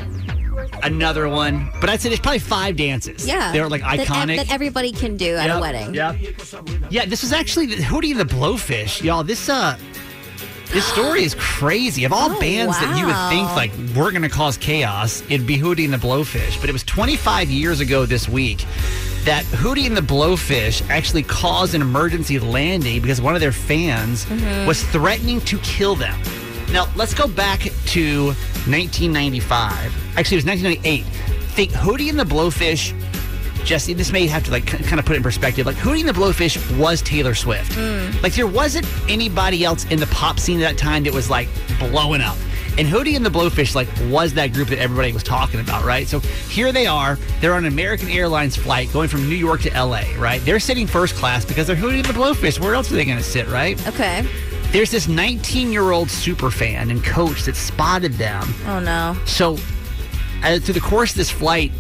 Another 0.85 1.29
one, 1.29 1.71
but 1.81 1.89
I'd 1.91 2.01
say 2.01 2.09
there's 2.11 2.21
probably 2.21 2.39
five 2.41 2.77
dances. 2.77 3.27
Yeah. 3.27 3.53
they're 3.53 3.69
like 3.69 3.81
That 3.83 4.01
iconic. 4.01 4.37
That, 4.37 4.51
everybody 4.53 4.93
can 4.93 5.17
do 5.17 5.37
at 5.37 5.47
Yep, 5.47 5.57
a 5.57 5.61
wedding. 5.61 5.95
Yep. 5.95 6.17
Yeah, 6.91 7.05
this 7.07 7.25
is 7.25 7.33
actually 7.33 7.67
the, 7.67 7.77
Hootie 7.77 8.11
and 8.11 8.21
the 8.21 8.25
Blowfish, 8.35 9.03
y'all. 9.03 9.25
This 9.25 9.49
uh, 9.49 9.79
this 10.73 10.85
story 10.87 11.23
is 11.25 11.35
crazy. 11.39 12.05
Of 12.05 12.13
all 12.13 12.31
Oh, 12.37 12.41
bands 12.41 12.79
that 12.81 12.99
you 12.99 13.07
would 13.07 13.29
think 13.31 13.49
like 13.57 13.71
we're 13.97 14.13
gonna 14.13 14.29
cause 14.29 14.57
chaos, 14.59 15.23
it'd 15.31 15.47
be 15.47 15.57
Hootie 15.57 15.85
and 15.85 15.93
the 15.95 15.99
Blowfish. 15.99 16.61
But 16.61 16.69
it 16.69 16.73
was 16.73 16.83
25 16.85 17.49
years 17.51 17.81
ago 17.81 18.05
this 18.07 18.29
week 18.29 18.65
that 19.25 19.45
Hootie 19.47 19.87
and 19.87 19.97
the 19.97 20.03
Blowfish 20.03 20.87
actually 20.91 21.23
caused 21.23 21.75
an 21.75 21.81
emergency 21.81 22.39
landing 22.39 23.01
because 23.01 23.23
one 23.23 23.35
of 23.35 23.41
their 23.41 23.53
fans 23.53 24.27
Mm-hmm. 24.27 24.67
was 24.67 24.83
threatening 24.89 25.41
to 25.43 25.59
kill 25.61 25.95
them. 25.95 26.21
Now 26.75 26.89
let's 26.97 27.15
go 27.15 27.29
back 27.29 27.61
to 27.61 28.27
1995. 28.67 30.19
Actually, 30.19 30.37
it 30.37 30.45
was 30.45 30.45
1998. 30.45 31.05
Think 31.55 31.71
Hootie 31.71 32.11
and 32.11 32.19
the 32.19 32.25
Blowfish 32.25 32.93
Jesse, 33.65 33.95
this 33.95 34.11
may 34.11 34.27
have 34.27 34.45
to 34.45 34.51
like 34.51 34.67
kind 34.67 34.99
of 34.99 35.07
put 35.07 35.15
it 35.15 35.19
in 35.19 35.23
perspective. 35.23 35.67
Like 35.67 35.77
Hootie 35.77 36.01
and 36.01 36.09
the 36.09 36.13
Blowfish 36.13 36.77
was 36.77 37.01
Taylor 37.01 37.35
Swift. 37.35 37.71
Mm. 37.73 38.23
Like 38.25 38.35
there 38.35 38.49
wasn't 38.49 38.87
anybody 39.09 39.65
else 39.65 39.85
in 39.85 40.01
the 40.01 40.07
pop 40.09 40.41
scene 40.41 40.61
at 40.61 40.69
that 40.69 40.77
time 40.77 41.05
that 41.05 41.15
was 41.15 41.31
like 41.31 41.49
blowing 41.79 42.21
up. 42.21 42.37
And 42.77 42.89
Hootie 42.89 43.15
and 43.15 43.25
the 43.25 43.31
Blowfish 43.31 43.77
like 43.77 43.89
was 44.11 44.35
that 44.35 44.53
group 44.53 44.67
that 44.69 44.81
everybody 44.81 45.13
was 45.13 45.23
talking 45.23 45.61
about, 45.61 45.85
right? 45.85 46.09
So 46.09 46.19
here 46.19 46.73
they 46.73 46.89
are. 46.89 47.17
They're 47.41 47.55
on 47.55 47.65
an 47.65 47.73
American 47.73 48.09
Airlines 48.09 48.57
flight 48.57 48.93
going 48.93 49.09
from 49.09 49.29
New 49.29 49.37
York 49.37 49.63
to 49.63 49.71
LA, 49.71 50.03
right? 50.19 50.41
They're 50.45 50.59
sitting 50.59 50.89
first 50.89 51.15
class 51.15 51.45
because 51.45 51.69
they're 51.69 51.77
Hootie 51.77 51.99
and 51.99 52.05
the 52.05 52.13
Blowfish. 52.13 52.59
Where 52.59 52.75
else 52.75 52.91
are 52.91 52.97
they 52.97 53.05
going 53.05 53.19
to 53.19 53.23
sit, 53.23 53.47
right? 53.49 53.81
Okay. 53.87 54.29
There's 54.75 54.91
this 54.91 55.07
19 55.07 55.71
year 55.71 55.93
old 55.93 56.11
super 56.11 56.51
fan 56.51 56.91
and 56.91 57.03
coach 57.05 57.45
that 57.45 57.55
spotted 57.55 58.15
them 58.15 58.43
Oh 58.67 58.81
no. 58.81 59.17
so, 59.25 59.57
uh, 60.43 60.59
through 60.59 60.75
the 60.75 60.81
course 60.81 61.13
of 61.13 61.17
this 61.17 61.31
flight, 61.31 61.71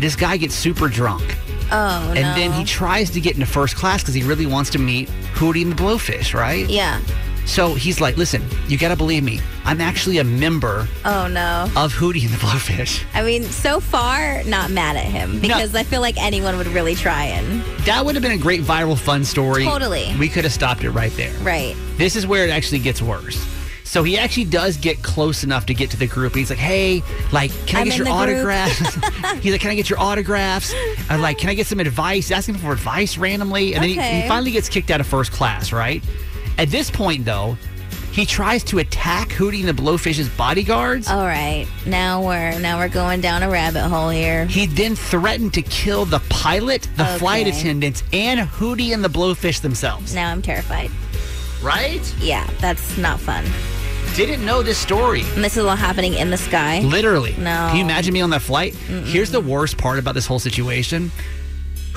this 0.00 0.16
guy 0.16 0.38
gets 0.38 0.54
super 0.54 0.88
drunk. 0.88 1.36
Oh 1.70 2.10
no. 2.14 2.18
And 2.18 2.40
then 2.40 2.50
he 2.52 2.64
tries 2.64 3.10
to 3.10 3.20
get 3.20 3.34
into 3.34 3.44
first 3.44 3.76
class 3.76 4.00
because 4.00 4.14
he 4.14 4.22
really 4.22 4.46
wants 4.46 4.70
to 4.70 4.78
meet 4.78 5.10
Hootie 5.34 5.60
and 5.60 5.72
the 5.72 5.76
Blowfish, 5.76 6.32
right? 6.32 6.66
Yeah. 6.70 7.02
So 7.48 7.74
he's 7.74 7.98
like, 7.98 8.18
listen, 8.18 8.44
you 8.68 8.76
got 8.76 8.88
to 8.90 8.96
believe 8.96 9.24
me. 9.24 9.40
I'm 9.64 9.80
actually 9.80 10.18
a 10.18 10.24
member 10.24 10.86
Oh 11.06 11.26
no. 11.28 11.64
of 11.76 11.94
Hootie 11.94 12.22
and 12.22 12.30
the 12.30 12.36
Blowfish. 12.36 13.02
I 13.14 13.22
mean, 13.22 13.42
so 13.42 13.80
far, 13.80 14.44
not 14.44 14.70
mad 14.70 14.96
at 14.96 15.06
him 15.06 15.40
because 15.40 15.74
I 15.74 15.82
feel 15.82 16.02
like 16.02 16.16
anyone 16.22 16.58
would 16.58 16.66
really 16.68 16.94
try 16.94 17.24
and. 17.24 17.62
That 17.86 18.04
would 18.04 18.14
have 18.14 18.22
been 18.22 18.32
a 18.32 18.38
great 18.38 18.60
viral 18.60 18.98
fun 18.98 19.24
story. 19.24 19.64
Totally. 19.64 20.14
We 20.20 20.28
could 20.28 20.44
have 20.44 20.52
stopped 20.52 20.84
it 20.84 20.90
right 20.90 21.10
there. 21.12 21.32
Right. 21.40 21.74
This 21.96 22.16
is 22.16 22.26
where 22.26 22.46
it 22.46 22.50
actually 22.50 22.80
gets 22.80 23.00
worse. 23.00 23.42
So 23.82 24.02
he 24.02 24.18
actually 24.18 24.44
does 24.44 24.76
get 24.76 25.02
close 25.02 25.42
enough 25.42 25.64
to 25.66 25.74
get 25.74 25.90
to 25.92 25.96
the 25.96 26.06
group. 26.06 26.34
He's 26.34 26.50
like, 26.50 26.58
"Hey, 26.58 27.02
like, 27.32 27.50
can 27.66 27.78
I 27.78 27.80
I'm 27.80 27.88
get 27.88 27.96
your 27.96 28.08
autographs?" 28.10 28.78
He's 29.40 29.52
like, 29.52 29.62
"Can 29.62 29.70
I 29.70 29.74
get 29.74 29.88
your 29.88 29.98
autographs?" 29.98 30.74
I'm 31.08 31.22
like, 31.22 31.38
"Can 31.38 31.48
I 31.48 31.54
get 31.54 31.66
some 31.66 31.80
advice?" 31.80 32.30
Asking 32.30 32.58
for 32.58 32.70
advice 32.72 33.16
randomly, 33.16 33.72
and 33.72 33.82
then 33.82 33.88
he, 33.88 33.94
he 34.22 34.28
finally 34.28 34.50
gets 34.50 34.68
kicked 34.68 34.90
out 34.90 35.00
of 35.00 35.06
first 35.06 35.32
class. 35.32 35.72
Right 35.72 36.04
at 36.58 36.68
this 36.68 36.90
point, 36.90 37.24
though, 37.24 37.56
he 38.12 38.26
tries 38.26 38.64
to 38.64 38.78
attack 38.80 39.28
Hootie 39.28 39.60
and 39.60 39.68
the 39.68 39.80
Blowfish's 39.80 40.28
bodyguards. 40.30 41.08
All 41.08 41.24
right. 41.24 41.66
Now 41.86 42.20
we're 42.26 42.58
now 42.58 42.78
we're 42.78 42.88
going 42.88 43.20
down 43.20 43.44
a 43.44 43.48
rabbit 43.48 43.88
hole 43.88 44.08
here. 44.08 44.46
He 44.46 44.66
then 44.66 44.96
threatened 44.96 45.54
to 45.54 45.62
kill 45.62 46.04
the 46.04 46.18
pilot, 46.28 46.88
the 46.96 47.04
flight 47.04 47.46
attendants, 47.46 48.02
and 48.12 48.40
Hootie 48.40 48.92
and 48.92 49.04
the 49.04 49.08
Blowfish 49.08 49.60
themselves. 49.60 50.14
Now 50.14 50.32
I'm 50.32 50.42
terrified. 50.42 50.90
Right? 51.62 52.14
Yeah, 52.18 52.48
that's 52.60 52.98
not 52.98 53.20
fun. 53.20 53.44
Didn't 54.16 54.44
know 54.44 54.62
this 54.64 54.78
story. 54.78 55.22
And 55.34 55.44
this 55.44 55.56
is 55.56 55.64
all 55.64 55.76
happening 55.76 56.14
in 56.14 56.30
the 56.30 56.36
sky. 56.36 56.80
Literally. 56.80 57.32
No. 57.38 57.68
Can 57.68 57.76
you 57.76 57.84
imagine 57.84 58.12
me 58.12 58.20
on 58.20 58.30
that 58.30 58.42
flight? 58.42 58.74
Here's 58.74 59.30
the 59.30 59.40
worst 59.40 59.78
part 59.78 60.00
about 60.00 60.14
this 60.16 60.26
whole 60.26 60.40
situation. 60.40 61.12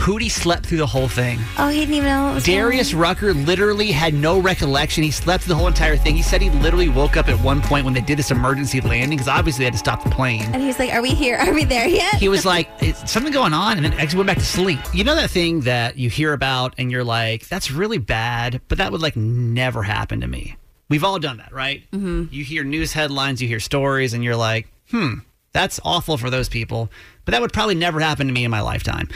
Hootie 0.01 0.31
slept 0.31 0.65
through 0.65 0.79
the 0.79 0.87
whole 0.87 1.07
thing. 1.07 1.37
Oh, 1.59 1.69
he 1.69 1.79
didn't 1.81 1.93
even 1.93 2.09
know 2.09 2.23
what 2.23 2.33
was 2.33 2.47
going 2.47 2.57
Darius 2.57 2.91
Rucker 2.91 3.35
literally 3.35 3.91
had 3.91 4.15
no 4.15 4.39
recollection. 4.39 5.03
He 5.03 5.11
slept 5.11 5.43
through 5.43 5.53
the 5.53 5.57
whole 5.59 5.67
entire 5.67 5.95
thing. 5.95 6.15
He 6.15 6.23
said 6.23 6.41
he 6.41 6.49
literally 6.49 6.89
woke 6.89 7.17
up 7.17 7.27
at 7.29 7.39
one 7.39 7.61
point 7.61 7.85
when 7.85 7.93
they 7.93 8.01
did 8.01 8.17
this 8.17 8.31
emergency 8.31 8.81
landing 8.81 9.19
because 9.19 9.27
obviously 9.27 9.59
they 9.59 9.65
had 9.65 9.73
to 9.73 9.79
stop 9.79 10.03
the 10.03 10.09
plane. 10.09 10.41
And 10.53 10.63
he's 10.63 10.79
like, 10.79 10.91
"Are 10.91 11.03
we 11.03 11.11
here? 11.11 11.37
Are 11.39 11.53
we 11.53 11.65
there 11.65 11.87
yet?" 11.87 12.15
He 12.15 12.29
was 12.29 12.47
like, 12.47 12.67
"Is 12.81 12.97
something 13.05 13.31
going 13.31 13.53
on?" 13.53 13.77
And 13.77 13.85
then 13.85 13.93
actually 13.93 14.17
went 14.17 14.27
back 14.27 14.39
to 14.39 14.43
sleep. 14.43 14.79
You 14.91 15.03
know 15.03 15.13
that 15.13 15.29
thing 15.29 15.61
that 15.61 15.97
you 15.99 16.09
hear 16.09 16.33
about 16.33 16.73
and 16.79 16.91
you're 16.91 17.03
like, 17.03 17.47
"That's 17.47 17.69
really 17.69 17.99
bad," 17.99 18.59
but 18.69 18.79
that 18.79 18.91
would 18.91 19.03
like 19.03 19.15
never 19.15 19.83
happen 19.83 20.19
to 20.21 20.27
me. 20.27 20.57
We've 20.89 21.03
all 21.03 21.19
done 21.19 21.37
that, 21.37 21.53
right? 21.53 21.83
Mm-hmm. 21.91 22.33
You 22.33 22.43
hear 22.43 22.63
news 22.63 22.93
headlines, 22.93 23.39
you 23.39 23.47
hear 23.47 23.59
stories, 23.59 24.15
and 24.15 24.23
you're 24.23 24.35
like, 24.35 24.67
"Hmm, 24.89 25.19
that's 25.51 25.79
awful 25.85 26.17
for 26.17 26.31
those 26.31 26.49
people," 26.49 26.89
but 27.23 27.33
that 27.33 27.41
would 27.41 27.53
probably 27.53 27.75
never 27.75 27.99
happen 27.99 28.25
to 28.25 28.33
me 28.33 28.43
in 28.43 28.49
my 28.49 28.61
lifetime. 28.61 29.07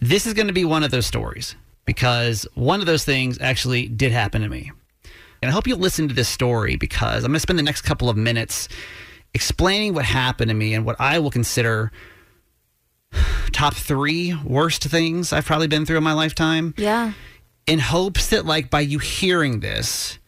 This 0.00 0.26
is 0.26 0.34
going 0.34 0.48
to 0.48 0.52
be 0.52 0.64
one 0.64 0.82
of 0.82 0.90
those 0.90 1.06
stories 1.06 1.54
because 1.84 2.46
one 2.54 2.80
of 2.80 2.86
those 2.86 3.04
things 3.04 3.38
actually 3.40 3.88
did 3.88 4.12
happen 4.12 4.42
to 4.42 4.48
me. 4.48 4.72
And 5.42 5.50
I 5.50 5.52
hope 5.52 5.66
you 5.66 5.74
listen 5.74 6.08
to 6.08 6.14
this 6.14 6.28
story 6.28 6.76
because 6.76 7.24
I'm 7.24 7.30
going 7.30 7.34
to 7.34 7.40
spend 7.40 7.58
the 7.58 7.64
next 7.64 7.82
couple 7.82 8.08
of 8.08 8.16
minutes 8.16 8.68
explaining 9.34 9.94
what 9.94 10.04
happened 10.04 10.48
to 10.48 10.54
me 10.54 10.74
and 10.74 10.84
what 10.84 10.96
I 11.00 11.18
will 11.18 11.30
consider 11.30 11.90
top 13.52 13.74
three 13.74 14.34
worst 14.44 14.84
things 14.84 15.32
I've 15.32 15.44
probably 15.44 15.68
been 15.68 15.84
through 15.84 15.98
in 15.98 16.04
my 16.04 16.12
lifetime. 16.12 16.74
yeah. 16.76 17.12
In 17.64 17.78
hopes 17.78 18.30
that, 18.30 18.44
like, 18.44 18.70
by 18.70 18.80
you 18.80 18.98
hearing 18.98 19.60
this, 19.60 20.18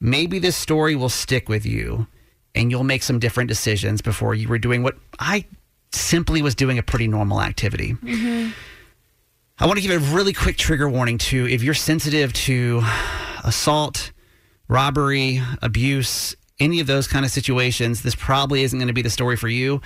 maybe 0.00 0.40
this 0.40 0.56
story 0.56 0.96
will 0.96 1.08
stick 1.08 1.48
with 1.48 1.64
you 1.64 2.08
and 2.52 2.68
you'll 2.68 2.82
make 2.82 3.04
some 3.04 3.20
different 3.20 3.46
decisions 3.46 4.02
before 4.02 4.34
you 4.34 4.48
were 4.48 4.58
doing 4.58 4.82
what 4.82 4.96
I 5.20 5.44
simply 5.92 6.42
was 6.42 6.56
doing 6.56 6.76
a 6.78 6.82
pretty 6.82 7.06
normal 7.06 7.40
activity. 7.40 7.92
Mm-hmm. 7.92 8.50
I 9.56 9.66
want 9.66 9.78
to 9.78 9.86
give 9.86 9.92
a 9.92 10.14
really 10.16 10.32
quick 10.32 10.56
trigger 10.56 10.88
warning 10.88 11.16
too. 11.16 11.46
If 11.46 11.62
you're 11.62 11.74
sensitive 11.74 12.32
to 12.32 12.82
assault, 13.44 14.10
robbery, 14.66 15.42
abuse, 15.62 16.34
any 16.58 16.80
of 16.80 16.88
those 16.88 17.06
kind 17.06 17.24
of 17.24 17.30
situations, 17.30 18.02
this 18.02 18.16
probably 18.16 18.64
isn't 18.64 18.76
going 18.76 18.88
to 18.88 18.94
be 18.94 19.02
the 19.02 19.10
story 19.10 19.36
for 19.36 19.46
you. 19.46 19.80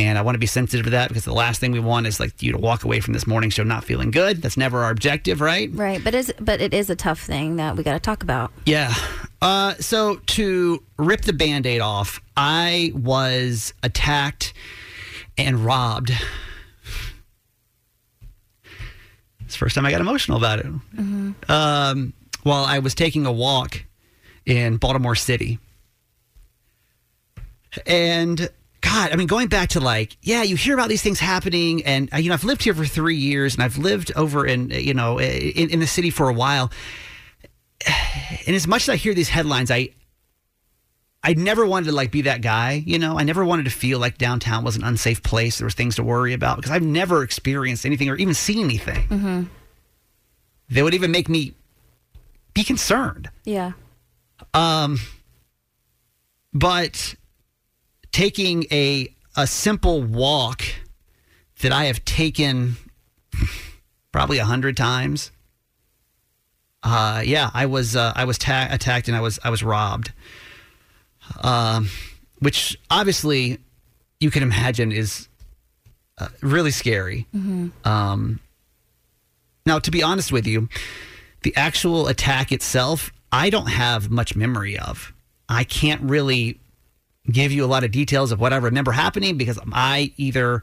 And 0.00 0.18
I 0.18 0.22
want 0.22 0.34
to 0.34 0.40
be 0.40 0.46
sensitive 0.46 0.86
to 0.86 0.90
that 0.90 1.08
because 1.08 1.24
the 1.24 1.32
last 1.32 1.60
thing 1.60 1.70
we 1.70 1.78
want 1.78 2.08
is 2.08 2.18
like 2.18 2.42
you 2.42 2.50
to 2.50 2.58
walk 2.58 2.82
away 2.82 2.98
from 2.98 3.14
this 3.14 3.24
morning 3.24 3.50
show 3.50 3.62
not 3.62 3.84
feeling 3.84 4.10
good. 4.10 4.42
That's 4.42 4.56
never 4.56 4.82
our 4.82 4.90
objective, 4.90 5.40
right? 5.40 5.70
Right, 5.72 6.02
but 6.02 6.12
is 6.16 6.32
but 6.40 6.60
it 6.60 6.74
is 6.74 6.90
a 6.90 6.96
tough 6.96 7.20
thing 7.20 7.54
that 7.56 7.76
we 7.76 7.84
got 7.84 7.92
to 7.92 8.00
talk 8.00 8.24
about. 8.24 8.50
Yeah. 8.66 8.92
Uh, 9.40 9.74
so 9.74 10.16
to 10.26 10.82
rip 10.96 11.20
the 11.20 11.32
band 11.32 11.66
aid 11.66 11.80
off, 11.80 12.20
I 12.36 12.90
was 12.96 13.74
attacked 13.84 14.54
and 15.38 15.64
robbed. 15.64 16.10
It's 19.44 19.54
the 19.54 19.58
first 19.58 19.74
time 19.74 19.86
I 19.86 19.90
got 19.90 20.00
emotional 20.00 20.38
about 20.38 20.60
it. 20.60 20.66
Um, 21.48 22.12
while 22.42 22.64
I 22.64 22.78
was 22.78 22.94
taking 22.94 23.26
a 23.26 23.32
walk 23.32 23.84
in 24.46 24.76
Baltimore 24.76 25.14
City. 25.14 25.58
And 27.86 28.48
God, 28.80 29.12
I 29.12 29.16
mean, 29.16 29.26
going 29.26 29.48
back 29.48 29.70
to 29.70 29.80
like, 29.80 30.16
yeah, 30.22 30.42
you 30.42 30.56
hear 30.56 30.74
about 30.74 30.88
these 30.88 31.02
things 31.02 31.18
happening, 31.18 31.84
and 31.84 32.12
uh, 32.12 32.18
you 32.18 32.28
know, 32.28 32.34
I've 32.34 32.44
lived 32.44 32.62
here 32.62 32.74
for 32.74 32.84
three 32.84 33.16
years, 33.16 33.54
and 33.54 33.62
I've 33.62 33.78
lived 33.78 34.12
over 34.14 34.46
in, 34.46 34.70
uh, 34.70 34.76
you 34.76 34.94
know, 34.94 35.18
in, 35.18 35.70
in 35.70 35.80
the 35.80 35.86
city 35.86 36.10
for 36.10 36.28
a 36.28 36.34
while. 36.34 36.70
And 38.46 38.54
as 38.54 38.66
much 38.66 38.82
as 38.82 38.88
I 38.90 38.96
hear 38.96 39.14
these 39.14 39.30
headlines, 39.30 39.70
I, 39.70 39.90
I 41.26 41.32
never 41.32 41.64
wanted 41.64 41.86
to 41.86 41.92
like 41.92 42.10
be 42.10 42.22
that 42.22 42.42
guy, 42.42 42.82
you 42.84 42.98
know. 42.98 43.18
I 43.18 43.22
never 43.22 43.44
wanted 43.44 43.64
to 43.64 43.70
feel 43.70 43.98
like 43.98 44.18
downtown 44.18 44.62
was 44.62 44.76
an 44.76 44.84
unsafe 44.84 45.22
place. 45.22 45.56
There 45.56 45.64
was 45.64 45.72
things 45.74 45.96
to 45.96 46.02
worry 46.04 46.34
about 46.34 46.56
because 46.56 46.70
I've 46.70 46.82
never 46.82 47.22
experienced 47.22 47.86
anything 47.86 48.10
or 48.10 48.16
even 48.16 48.34
seen 48.34 48.62
anything 48.62 49.48
that 50.68 50.84
would 50.84 50.92
even 50.92 51.10
make 51.10 51.30
me 51.30 51.54
be 52.52 52.62
concerned. 52.62 53.30
Yeah. 53.44 53.72
Um, 54.52 54.98
but 56.52 57.14
taking 58.12 58.66
a 58.70 59.08
a 59.34 59.46
simple 59.46 60.02
walk 60.02 60.62
that 61.62 61.72
I 61.72 61.84
have 61.86 62.04
taken 62.04 62.76
probably 64.12 64.38
a 64.38 64.44
hundred 64.44 64.76
times. 64.76 65.30
Uh, 66.82 67.22
yeah, 67.24 67.50
I 67.54 67.64
was 67.64 67.96
uh, 67.96 68.12
I 68.14 68.26
was 68.26 68.36
ta- 68.36 68.68
attacked 68.70 69.08
and 69.08 69.16
I 69.16 69.20
was 69.20 69.38
I 69.42 69.48
was 69.48 69.62
robbed. 69.62 70.12
Um, 71.42 71.88
which 72.38 72.78
obviously 72.90 73.58
you 74.20 74.30
can 74.30 74.42
imagine 74.42 74.92
is 74.92 75.28
uh, 76.18 76.28
really 76.42 76.70
scary. 76.70 77.26
Um, 77.84 78.40
now, 79.66 79.78
to 79.78 79.90
be 79.90 80.02
honest 80.02 80.30
with 80.30 80.46
you, 80.46 80.68
the 81.42 81.54
actual 81.56 82.08
attack 82.08 82.52
itself, 82.52 83.12
I 83.32 83.50
don't 83.50 83.68
have 83.68 84.10
much 84.10 84.36
memory 84.36 84.78
of. 84.78 85.12
I 85.48 85.64
can't 85.64 86.02
really 86.02 86.58
give 87.30 87.52
you 87.52 87.64
a 87.64 87.66
lot 87.66 87.84
of 87.84 87.90
details 87.90 88.32
of 88.32 88.40
what 88.40 88.52
I 88.52 88.56
remember 88.56 88.92
happening 88.92 89.38
because 89.38 89.58
I 89.72 90.12
either, 90.16 90.62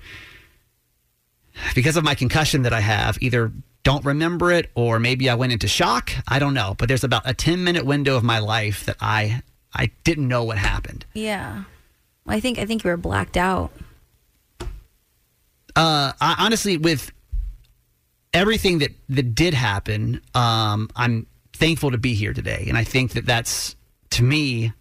because 1.75 1.97
of 1.97 2.03
my 2.03 2.15
concussion 2.15 2.61
that 2.63 2.73
I 2.73 2.79
have, 2.79 3.17
either 3.21 3.51
don't 3.83 4.05
remember 4.05 4.51
it, 4.51 4.69
or 4.75 4.99
maybe 4.99 5.29
I 5.29 5.33
went 5.35 5.53
into 5.53 5.67
shock. 5.67 6.11
I 6.27 6.37
don't 6.37 6.53
know. 6.53 6.75
But 6.77 6.87
there's 6.87 7.03
about 7.03 7.23
a 7.25 7.33
10 7.33 7.63
minute 7.63 7.85
window 7.85 8.15
of 8.15 8.23
my 8.23 8.39
life 8.39 8.85
that 8.85 8.97
I 9.01 9.41
I 9.73 9.91
didn't 10.03 10.27
know 10.27 10.43
what 10.43 10.57
happened. 10.57 11.05
Yeah. 11.13 11.63
Well, 12.25 12.35
I 12.35 12.39
think 12.39 12.59
I 12.59 12.65
think 12.65 12.83
you 12.83 12.89
were 12.89 12.97
blacked 12.97 13.37
out. 13.37 13.71
Uh, 15.75 16.11
I, 16.19 16.35
honestly, 16.39 16.77
with 16.77 17.11
everything 18.33 18.79
that 18.79 18.91
that 19.09 19.33
did 19.35 19.53
happen, 19.53 20.21
um, 20.35 20.89
I'm 20.95 21.27
thankful 21.53 21.91
to 21.91 21.97
be 21.97 22.13
here 22.13 22.33
today, 22.33 22.65
and 22.67 22.77
I 22.77 22.83
think 22.83 23.13
that 23.13 23.25
that's 23.25 23.75
to 24.11 24.23
me. 24.23 24.73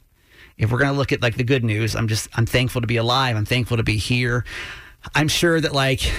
If 0.59 0.71
we're 0.71 0.79
going 0.79 0.93
to 0.93 0.99
look 0.99 1.11
at 1.11 1.23
like 1.23 1.37
the 1.37 1.45
good 1.45 1.65
news, 1.65 1.97
I'm 1.97 2.07
just 2.07 2.29
I'm 2.35 2.45
thankful 2.45 2.83
to 2.83 2.87
be 2.87 2.99
alive. 2.99 3.35
I'm 3.35 3.47
thankful 3.47 3.79
to 3.79 3.83
be 3.83 3.97
here. 3.97 4.45
I'm 5.15 5.29
sure 5.29 5.59
that 5.59 5.73
like 5.73 6.13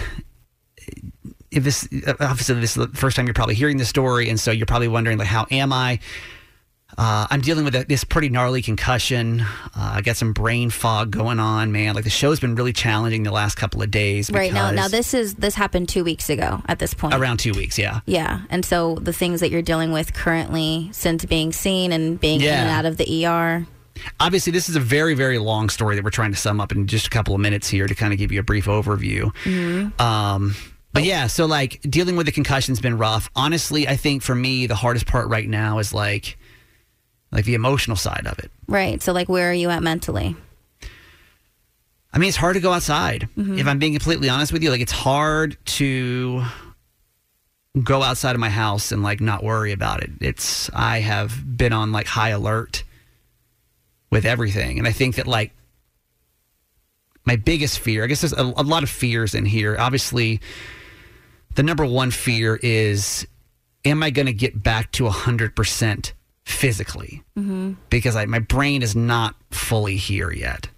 if 1.51 1.63
this 1.63 1.88
obviously 2.20 2.60
this 2.60 2.75
is 2.75 2.88
the 2.88 2.98
first 2.98 3.16
time 3.16 3.28
you're 3.28 3.36
probably 3.36 3.54
hearing 3.56 3.78
the 3.78 3.86
story, 3.86 4.30
and 4.30 4.40
so 4.40 4.50
you're 4.50 4.66
probably 4.66 4.88
wondering 4.88 5.20
like 5.20 5.28
how 5.28 5.46
am 5.51 5.72
I? 5.72 6.00
Uh, 6.98 7.27
I'm 7.29 7.41
dealing 7.41 7.65
with 7.65 7.75
a, 7.75 7.86
this 7.86 8.03
pretty 8.03 8.29
gnarly 8.29 8.62
concussion. 8.62 9.41
Uh, 9.41 9.45
I 9.75 10.01
got 10.01 10.17
some 10.17 10.33
brain 10.33 10.69
fog 10.69 11.12
going 11.12 11.39
on, 11.39 11.71
man. 11.71 11.95
Like 11.95 12.03
the 12.03 12.10
show's 12.10 12.39
been 12.39 12.55
really 12.55 12.74
challenging 12.74 13.24
the 13.24 13.31
last 13.31 13.55
couple 13.55 13.81
of 13.81 13.91
days. 13.91 14.29
Right 14.31 14.53
now, 14.53 14.71
now 14.71 14.88
this 14.88 15.13
is 15.13 15.36
this 15.36 15.55
happened 15.55 15.89
two 15.89 16.03
weeks 16.03 16.29
ago. 16.29 16.62
At 16.67 16.79
this 16.79 16.93
point, 16.93 17.13
around 17.13 17.38
two 17.38 17.53
weeks, 17.53 17.77
yeah. 17.77 18.01
yeah, 18.05 18.41
and 18.50 18.65
so 18.65 18.95
the 18.95 19.13
things 19.13 19.39
that 19.39 19.51
you're 19.51 19.62
dealing 19.62 19.91
with 19.91 20.13
currently, 20.13 20.89
since 20.91 21.25
being 21.25 21.51
seen 21.51 21.91
and 21.91 22.19
being 22.19 22.41
in 22.41 22.48
and 22.48 22.69
out 22.69 22.86
of 22.86 22.98
the 22.98 23.25
ER. 23.25 23.65
Obviously, 24.19 24.51
this 24.51 24.67
is 24.67 24.75
a 24.75 24.79
very, 24.79 25.13
very 25.13 25.38
long 25.38 25.69
story 25.69 25.95
that 25.95 26.03
we're 26.03 26.10
trying 26.10 26.31
to 26.31 26.38
sum 26.38 26.60
up 26.60 26.71
in 26.71 26.88
just 26.88 27.07
a 27.07 27.10
couple 27.10 27.36
of 27.36 27.41
minutes 27.41 27.67
here 27.67 27.86
to 27.88 27.93
kind 27.93 28.13
of 28.13 28.19
give 28.19 28.31
you 28.31 28.39
a 28.39 28.43
brief 28.43 28.65
overview. 28.65 29.31
Um, 30.00 30.55
but 30.93 31.03
yeah, 31.03 31.27
so 31.27 31.45
like 31.45 31.79
dealing 31.81 32.15
with 32.15 32.25
the 32.25 32.31
concussion's 32.31 32.81
been 32.81 32.98
rough. 32.98 33.29
Honestly, 33.36 33.88
I 33.88 33.95
think 33.95 34.24
for 34.24 34.36
me, 34.36 34.65
the 34.67 34.75
hardest 34.75 35.05
part 35.05 35.29
right 35.29 35.48
now 35.48 35.79
is 35.79 35.93
like, 35.93 36.38
like 37.31 37.45
the 37.45 37.53
emotional 37.53 37.97
side 37.97 38.25
of 38.25 38.39
it. 38.39 38.51
Right. 38.67 39.01
So, 39.01 39.13
like, 39.13 39.29
where 39.29 39.50
are 39.50 39.53
you 39.53 39.69
at 39.69 39.83
mentally? 39.83 40.35
I 42.13 42.17
mean, 42.17 42.27
it's 42.27 42.38
hard 42.38 42.55
to 42.55 42.59
go 42.59 42.73
outside. 42.73 43.29
Mm-hmm. 43.38 43.57
If 43.57 43.67
I'm 43.67 43.79
being 43.79 43.93
completely 43.93 44.29
honest 44.29 44.51
with 44.51 44.63
you, 44.63 44.69
like 44.69 44.81
it's 44.81 44.91
hard 44.91 45.57
to 45.65 46.43
go 47.81 48.03
outside 48.03 48.35
of 48.35 48.41
my 48.41 48.50
house 48.50 48.91
and 48.91 49.01
like 49.01 49.21
not 49.21 49.43
worry 49.43 49.71
about 49.71 50.03
it. 50.03 50.09
It's 50.19 50.69
I 50.73 51.00
have 51.00 51.57
been 51.57 51.71
on 51.71 51.93
like 51.93 52.07
high 52.07 52.29
alert 52.29 52.83
with 54.11 54.25
everything, 54.25 54.77
and 54.77 54.88
I 54.88 54.91
think 54.91 55.15
that 55.15 55.25
like 55.25 55.51
my 57.23 57.38
biggest 57.38 57.79
fear, 57.79 58.03
I 58.03 58.07
guess 58.07 58.21
there's 58.21 58.33
a, 58.33 58.41
a 58.57 58.63
lot 58.63 58.83
of 58.83 58.89
fears 58.89 59.33
in 59.33 59.45
here. 59.45 59.77
Obviously, 59.79 60.41
the 61.55 61.63
number 61.63 61.85
one 61.85 62.11
fear 62.11 62.59
is, 62.61 63.25
am 63.85 64.03
I 64.03 64.09
going 64.09 64.25
to 64.25 64.33
get 64.33 64.61
back 64.61 64.91
to 64.93 65.07
hundred 65.07 65.55
percent 65.55 66.11
physically? 66.45 67.24
Mm-hmm. 67.38 67.74
Because 67.89 68.15
I, 68.15 68.25
my 68.25 68.39
brain 68.39 68.81
is 68.81 68.95
not 68.95 69.36
fully 69.51 69.98
here 69.98 70.31
yet 70.31 70.69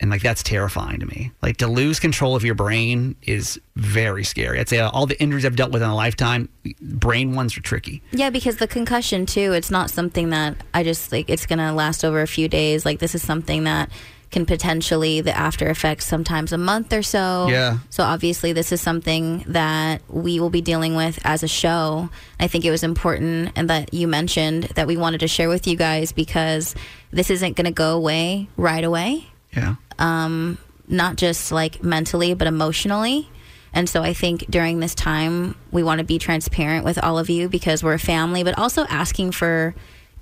and 0.00 0.10
like 0.10 0.22
that's 0.22 0.42
terrifying 0.42 0.98
to 1.00 1.06
me. 1.06 1.30
Like 1.42 1.58
to 1.58 1.66
lose 1.66 2.00
control 2.00 2.34
of 2.34 2.44
your 2.44 2.54
brain 2.54 3.16
is 3.22 3.60
very 3.76 4.24
scary. 4.24 4.58
I'd 4.58 4.68
say 4.68 4.80
all 4.80 5.06
the 5.06 5.20
injuries 5.20 5.44
I've 5.44 5.56
dealt 5.56 5.72
with 5.72 5.82
in 5.82 5.90
a 5.90 5.94
lifetime, 5.94 6.48
brain 6.80 7.34
ones 7.34 7.56
are 7.56 7.60
tricky. 7.60 8.02
Yeah, 8.12 8.30
because 8.30 8.56
the 8.56 8.66
concussion 8.66 9.26
too, 9.26 9.52
it's 9.52 9.70
not 9.70 9.90
something 9.90 10.30
that 10.30 10.56
I 10.72 10.82
just 10.82 11.12
like 11.12 11.28
it's 11.28 11.46
gonna 11.46 11.74
last 11.74 12.04
over 12.04 12.22
a 12.22 12.26
few 12.26 12.48
days. 12.48 12.86
Like 12.86 12.98
this 12.98 13.14
is 13.14 13.22
something 13.22 13.64
that 13.64 13.90
can 14.30 14.46
potentially 14.46 15.20
the 15.20 15.36
after 15.36 15.68
effects 15.68 16.06
sometimes 16.06 16.52
a 16.52 16.58
month 16.58 16.92
or 16.92 17.02
so. 17.02 17.48
Yeah. 17.50 17.78
So 17.90 18.04
obviously 18.04 18.52
this 18.52 18.70
is 18.70 18.80
something 18.80 19.44
that 19.48 20.02
we 20.08 20.38
will 20.38 20.50
be 20.50 20.60
dealing 20.60 20.94
with 20.94 21.18
as 21.24 21.42
a 21.42 21.48
show. 21.48 22.08
I 22.38 22.46
think 22.46 22.64
it 22.64 22.70
was 22.70 22.84
important 22.84 23.52
and 23.56 23.68
that 23.70 23.92
you 23.92 24.06
mentioned 24.06 24.64
that 24.76 24.86
we 24.86 24.96
wanted 24.96 25.20
to 25.20 25.28
share 25.28 25.48
with 25.48 25.66
you 25.66 25.76
guys 25.76 26.12
because 26.12 26.74
this 27.10 27.28
isn't 27.30 27.56
gonna 27.56 27.72
go 27.72 27.96
away 27.96 28.48
right 28.56 28.84
away 28.84 29.26
Yeah. 29.52 29.74
Um 29.98 30.58
not 30.86 31.16
just 31.16 31.52
like 31.52 31.82
mentally 31.82 32.34
but 32.34 32.48
emotionally 32.48 33.28
and 33.72 33.88
so 33.88 34.02
i 34.02 34.12
think 34.12 34.44
during 34.50 34.80
this 34.80 34.92
time 34.92 35.54
we 35.70 35.84
want 35.84 36.00
to 36.00 36.04
be 36.04 36.18
transparent 36.18 36.84
with 36.84 36.98
all 36.98 37.16
of 37.16 37.30
you 37.30 37.48
because 37.48 37.84
we're 37.84 37.92
a 37.94 37.98
family 37.98 38.42
but 38.42 38.58
also 38.58 38.84
asking 38.86 39.30
for 39.30 39.72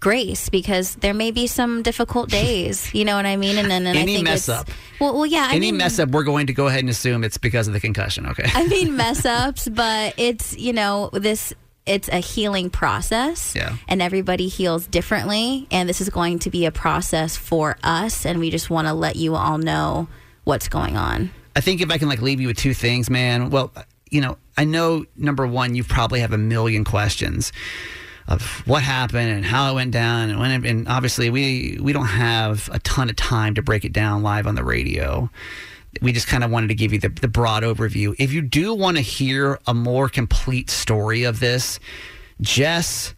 grace 0.00 0.48
because 0.48 0.94
there 0.96 1.14
may 1.14 1.30
be 1.30 1.46
some 1.46 1.82
difficult 1.82 2.28
days 2.42 2.92
you 2.94 3.04
know 3.04 3.16
what 3.16 3.26
i 3.26 3.36
mean 3.36 3.58
and 3.58 3.70
then 3.70 3.86
and 3.86 3.96
Any 3.96 4.12
I 4.12 4.14
think 4.16 4.24
mess 4.24 4.48
up. 4.48 4.68
well, 5.00 5.14
well 5.14 5.26
yeah 5.26 5.48
I 5.50 5.56
Any 5.56 5.60
mean, 5.72 5.76
mess 5.78 5.98
up, 5.98 6.10
we're 6.10 6.24
going 6.24 6.46
to 6.48 6.52
go 6.52 6.66
ahead 6.68 6.80
and 6.80 6.90
assume 6.90 7.24
it's 7.24 7.38
because 7.38 7.66
of 7.68 7.74
the 7.74 7.80
concussion. 7.80 8.26
Okay. 8.26 8.44
I 8.54 8.66
mean 8.66 8.96
mess 9.02 9.24
ups, 9.24 9.68
but 9.68 10.14
it's 10.16 10.56
you 10.58 10.72
know 10.72 11.10
this 11.12 11.52
it's 11.86 12.08
a 12.08 12.18
healing 12.18 12.68
process. 12.70 13.54
Yeah. 13.56 13.76
And 13.88 14.02
everybody 14.02 14.48
heals 14.48 14.86
differently, 14.86 15.66
and 15.70 15.88
this 15.88 16.00
is 16.02 16.10
going 16.10 16.38
to 16.40 16.50
be 16.50 16.66
a 16.66 16.70
process 16.70 17.36
for 17.36 17.78
us, 17.82 18.26
and 18.26 18.38
we 18.40 18.50
just 18.50 18.68
want 18.68 18.86
to 18.88 18.92
let 18.94 19.16
you 19.16 19.34
all 19.36 19.56
know 19.58 20.06
what's 20.44 20.68
going 20.68 20.96
on. 20.98 21.30
I 21.56 21.60
think 21.60 21.80
if 21.80 21.90
I 21.90 21.96
can 21.98 22.08
like 22.08 22.20
leave 22.20 22.40
you 22.40 22.48
with 22.48 22.58
two 22.58 22.74
things, 22.74 23.08
man. 23.08 23.48
Well, 23.50 23.72
you 24.10 24.20
know, 24.20 24.36
I 24.56 24.64
know 24.64 25.06
number 25.16 25.46
one, 25.46 25.74
you 25.74 25.82
probably 25.82 26.20
have 26.20 26.32
a 26.32 26.38
million 26.38 26.84
questions 26.84 27.52
of 28.28 28.42
what 28.66 28.82
happened 28.82 29.30
and 29.30 29.44
how 29.44 29.70
it 29.70 29.74
went 29.74 29.90
down, 29.90 30.30
and 30.30 30.38
when. 30.38 30.50
It, 30.50 30.70
and 30.70 30.86
obviously, 30.86 31.30
we 31.30 31.78
we 31.80 31.92
don't 31.92 32.06
have 32.06 32.68
a 32.72 32.78
ton 32.80 33.08
of 33.08 33.16
time 33.16 33.54
to 33.54 33.62
break 33.62 33.84
it 33.84 33.92
down 33.92 34.22
live 34.22 34.46
on 34.46 34.54
the 34.54 34.64
radio. 34.64 35.30
We 36.02 36.12
just 36.12 36.28
kind 36.28 36.44
of 36.44 36.50
wanted 36.50 36.68
to 36.68 36.74
give 36.74 36.92
you 36.92 36.98
the, 36.98 37.08
the 37.08 37.28
broad 37.28 37.62
overview. 37.62 38.14
If 38.18 38.32
you 38.32 38.42
do 38.42 38.74
want 38.74 38.98
to 38.98 39.02
hear 39.02 39.58
a 39.66 39.72
more 39.72 40.08
complete 40.08 40.68
story 40.68 41.24
of 41.24 41.40
this, 41.40 41.80
Jess 42.40 43.14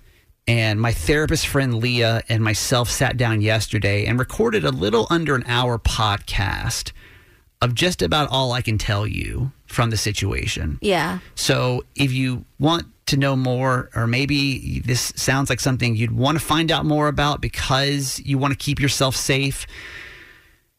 and 0.47 0.81
my 0.81 0.93
therapist 0.93 1.47
friend 1.47 1.75
Leah 1.75 2.23
and 2.29 2.43
myself 2.43 2.89
sat 2.89 3.17
down 3.17 3.41
yesterday 3.41 4.07
and 4.07 4.19
recorded 4.19 4.65
a 4.65 4.71
little 4.71 5.07
under 5.11 5.35
an 5.35 5.45
hour 5.47 5.79
podcast 5.79 6.93
of 7.61 7.75
just 7.75 8.03
about 8.03 8.29
all 8.31 8.53
I 8.53 8.63
can 8.63 8.79
tell 8.79 9.07
you 9.07 9.53
from 9.67 9.91
the 9.91 9.97
situation. 9.97 10.79
Yeah. 10.81 11.19
So 11.35 11.85
if 11.95 12.13
you 12.13 12.45
want 12.59 12.87
to 13.11 13.17
know 13.17 13.37
more, 13.37 13.91
or 13.95 14.07
maybe 14.07 14.81
this 14.81 15.13
sounds 15.17 15.51
like 15.51 15.61
something 15.61 15.95
you'd 15.95 16.13
want 16.17 16.39
to 16.39 16.45
find 16.45 16.73
out 16.73 16.85
more 16.85 17.09
about 17.09 17.41
because 17.41 18.21
you 18.25 18.39
want 18.39 18.53
to 18.53 18.59
keep 18.59 18.81
yourself 18.81 19.15
safe, 19.15 19.67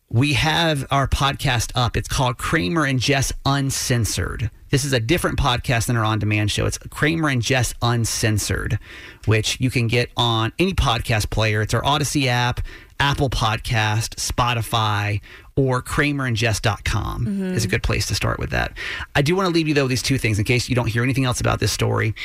we 0.10 0.34
have 0.34 0.86
our 0.92 1.08
podcast 1.08 1.72
up. 1.76 1.96
It's 1.96 2.10
called 2.10 2.38
Kramer 2.38 2.86
and 2.86 3.00
Jess 3.00 3.32
Uncensored. 3.46 4.52
This 4.70 4.84
is 4.84 4.92
a 4.92 5.00
different 5.00 5.38
podcast 5.38 5.88
than 5.88 5.96
our 5.96 6.04
on 6.04 6.20
demand 6.20 6.52
show. 6.52 6.66
It's 6.66 6.78
Kramer 6.78 7.30
and 7.30 7.42
Jess 7.42 7.74
Uncensored, 7.82 8.78
which 9.26 9.60
you 9.60 9.70
can 9.70 9.88
get 9.88 10.10
on 10.18 10.52
any 10.60 10.74
podcast 10.74 11.30
player. 11.30 11.62
It's 11.62 11.74
our 11.74 11.82
Audacy 11.82 12.28
app, 12.28 12.62
Apple 13.00 13.30
Podcast, 13.30 14.16
Spotify, 14.16 15.22
or 15.56 15.82
kramerandjess.com 15.82 17.26
mm-hmm. 17.26 17.54
is 17.54 17.66
a 17.66 17.68
good 17.68 17.84
place 17.84 18.08
to 18.08 18.16
start 18.16 18.40
with 18.40 18.52
that. 18.52 18.74
I 19.16 19.22
do 19.22 19.36
want 19.36 19.48
to 19.48 19.54
leave 19.54 19.68
you, 19.68 19.74
though, 19.74 19.84
with 19.84 19.90
these 19.90 20.04
two 20.04 20.18
things 20.18 20.40
in 20.40 20.46
case 20.46 20.70
you 20.70 20.76
don't 20.76 20.88
hear 20.88 21.04
anything 21.04 21.26
else 21.26 21.42
about 21.42 21.60
this 21.60 21.72
story 21.72 22.16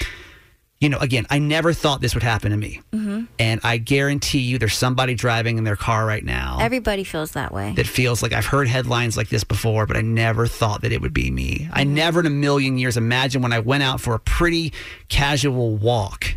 you 0.80 0.90
know, 0.90 0.98
again, 0.98 1.26
I 1.30 1.38
never 1.38 1.72
thought 1.72 2.02
this 2.02 2.14
would 2.14 2.22
happen 2.22 2.50
to 2.50 2.56
me. 2.56 2.82
Mm-hmm. 2.92 3.24
And 3.38 3.60
I 3.64 3.78
guarantee 3.78 4.40
you 4.40 4.58
there's 4.58 4.74
somebody 4.74 5.14
driving 5.14 5.56
in 5.56 5.64
their 5.64 5.76
car 5.76 6.04
right 6.04 6.24
now 6.24 6.58
Everybody 6.60 7.02
feels 7.02 7.32
that 7.32 7.52
way. 7.52 7.72
that 7.76 7.86
feels 7.86 8.22
like 8.22 8.32
I've 8.32 8.46
heard 8.46 8.68
headlines 8.68 9.16
like 9.16 9.28
this 9.28 9.42
before, 9.42 9.86
but 9.86 9.96
I 9.96 10.02
never 10.02 10.46
thought 10.46 10.82
that 10.82 10.92
it 10.92 11.00
would 11.00 11.14
be 11.14 11.30
me. 11.30 11.68
I 11.72 11.84
mm-hmm. 11.84 11.94
never 11.94 12.20
in 12.20 12.26
a 12.26 12.30
million 12.30 12.76
years 12.78 12.96
imagined 12.96 13.42
when 13.42 13.52
I 13.52 13.60
went 13.60 13.82
out 13.84 14.00
for 14.00 14.14
a 14.14 14.18
pretty 14.18 14.72
casual 15.08 15.76
walk 15.76 16.36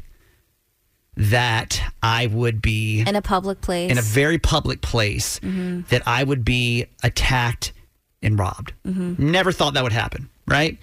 that 1.19 1.81
I 2.01 2.27
would 2.27 2.61
be 2.61 3.01
in 3.01 3.15
a 3.15 3.21
public 3.21 3.59
place. 3.59 3.91
in 3.91 3.97
a 3.97 4.01
very 4.01 4.37
public 4.37 4.81
place 4.81 5.39
mm-hmm. 5.41 5.81
that 5.89 6.01
I 6.07 6.23
would 6.23 6.45
be 6.45 6.85
attacked 7.03 7.73
and 8.21 8.39
robbed. 8.39 8.73
Mm-hmm. 8.87 9.31
Never 9.31 9.51
thought 9.51 9.73
that 9.73 9.83
would 9.83 9.91
happen, 9.91 10.29
right? 10.47 10.77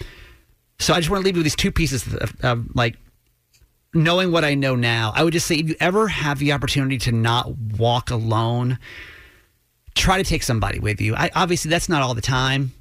So 0.79 0.92
I 0.92 0.99
just 0.99 1.09
want 1.09 1.22
to 1.22 1.25
leave 1.25 1.37
you 1.37 1.40
with 1.40 1.46
these 1.46 1.57
two 1.57 1.72
pieces 1.72 2.07
of, 2.07 2.37
of 2.42 2.66
like 2.75 2.96
knowing 3.94 4.31
what 4.31 4.44
I 4.44 4.55
know 4.55 4.77
now. 4.77 5.12
I 5.14 5.25
would 5.25 5.33
just 5.33 5.46
say 5.46 5.57
if 5.57 5.70
you 5.70 5.77
ever 5.81 6.07
have 6.07 6.38
the 6.38 6.53
opportunity 6.53 6.99
to 6.99 7.12
not 7.12 7.57
walk 7.79 8.11
alone, 8.11 8.79
try 9.94 10.18
to 10.18 10.25
take 10.25 10.42
somebody 10.42 10.79
with 10.79 11.01
you. 11.01 11.16
I, 11.16 11.31
obviously, 11.35 11.70
that's 11.70 11.88
not 11.88 12.03
all 12.03 12.12
the 12.12 12.20
time. 12.20 12.72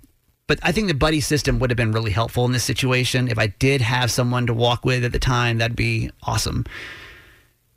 But 0.48 0.60
I 0.62 0.74
think 0.74 0.90
the 0.90 0.94
buddy 0.94 1.22
system 1.22 1.58
would 1.60 1.72
have 1.72 1.78
been 1.78 1.94
really 1.94 2.12
helpful 2.12 2.46
in 2.46 2.52
this 2.52 2.66
situation. 2.66 3.30
If 3.30 3.40
I 3.40 3.48
did 3.48 3.82
have 3.82 4.12
someone 4.12 4.46
to 4.46 4.54
walk 4.54 4.86
with 4.86 5.04
at 5.06 5.12
the 5.12 5.20
time, 5.20 5.58
that'd 5.58 5.76
be 5.76 6.12
awesome. 6.24 6.66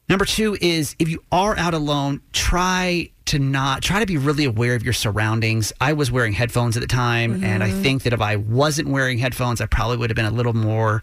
Number 0.08 0.24
two 0.24 0.56
is 0.60 0.96
if 0.98 1.08
you 1.08 1.22
are 1.30 1.56
out 1.56 1.74
alone, 1.74 2.20
try 2.32 3.10
to 3.26 3.38
not 3.38 3.82
try 3.82 4.00
to 4.00 4.06
be 4.06 4.16
really 4.16 4.44
aware 4.44 4.74
of 4.74 4.82
your 4.82 4.94
surroundings. 4.94 5.72
I 5.80 5.92
was 5.92 6.10
wearing 6.10 6.32
headphones 6.32 6.76
at 6.76 6.80
the 6.80 6.86
time, 6.86 7.44
and 7.44 7.62
I 7.62 7.68
mm-hmm. 7.68 7.82
think 7.82 8.02
that 8.04 8.14
if 8.14 8.20
I 8.20 8.36
wasn't 8.36 8.88
wearing 8.88 9.18
headphones, 9.18 9.60
I 9.60 9.66
probably 9.66 9.98
would 9.98 10.08
have 10.10 10.16
been 10.16 10.24
a 10.24 10.30
little 10.30 10.54
more 10.54 11.02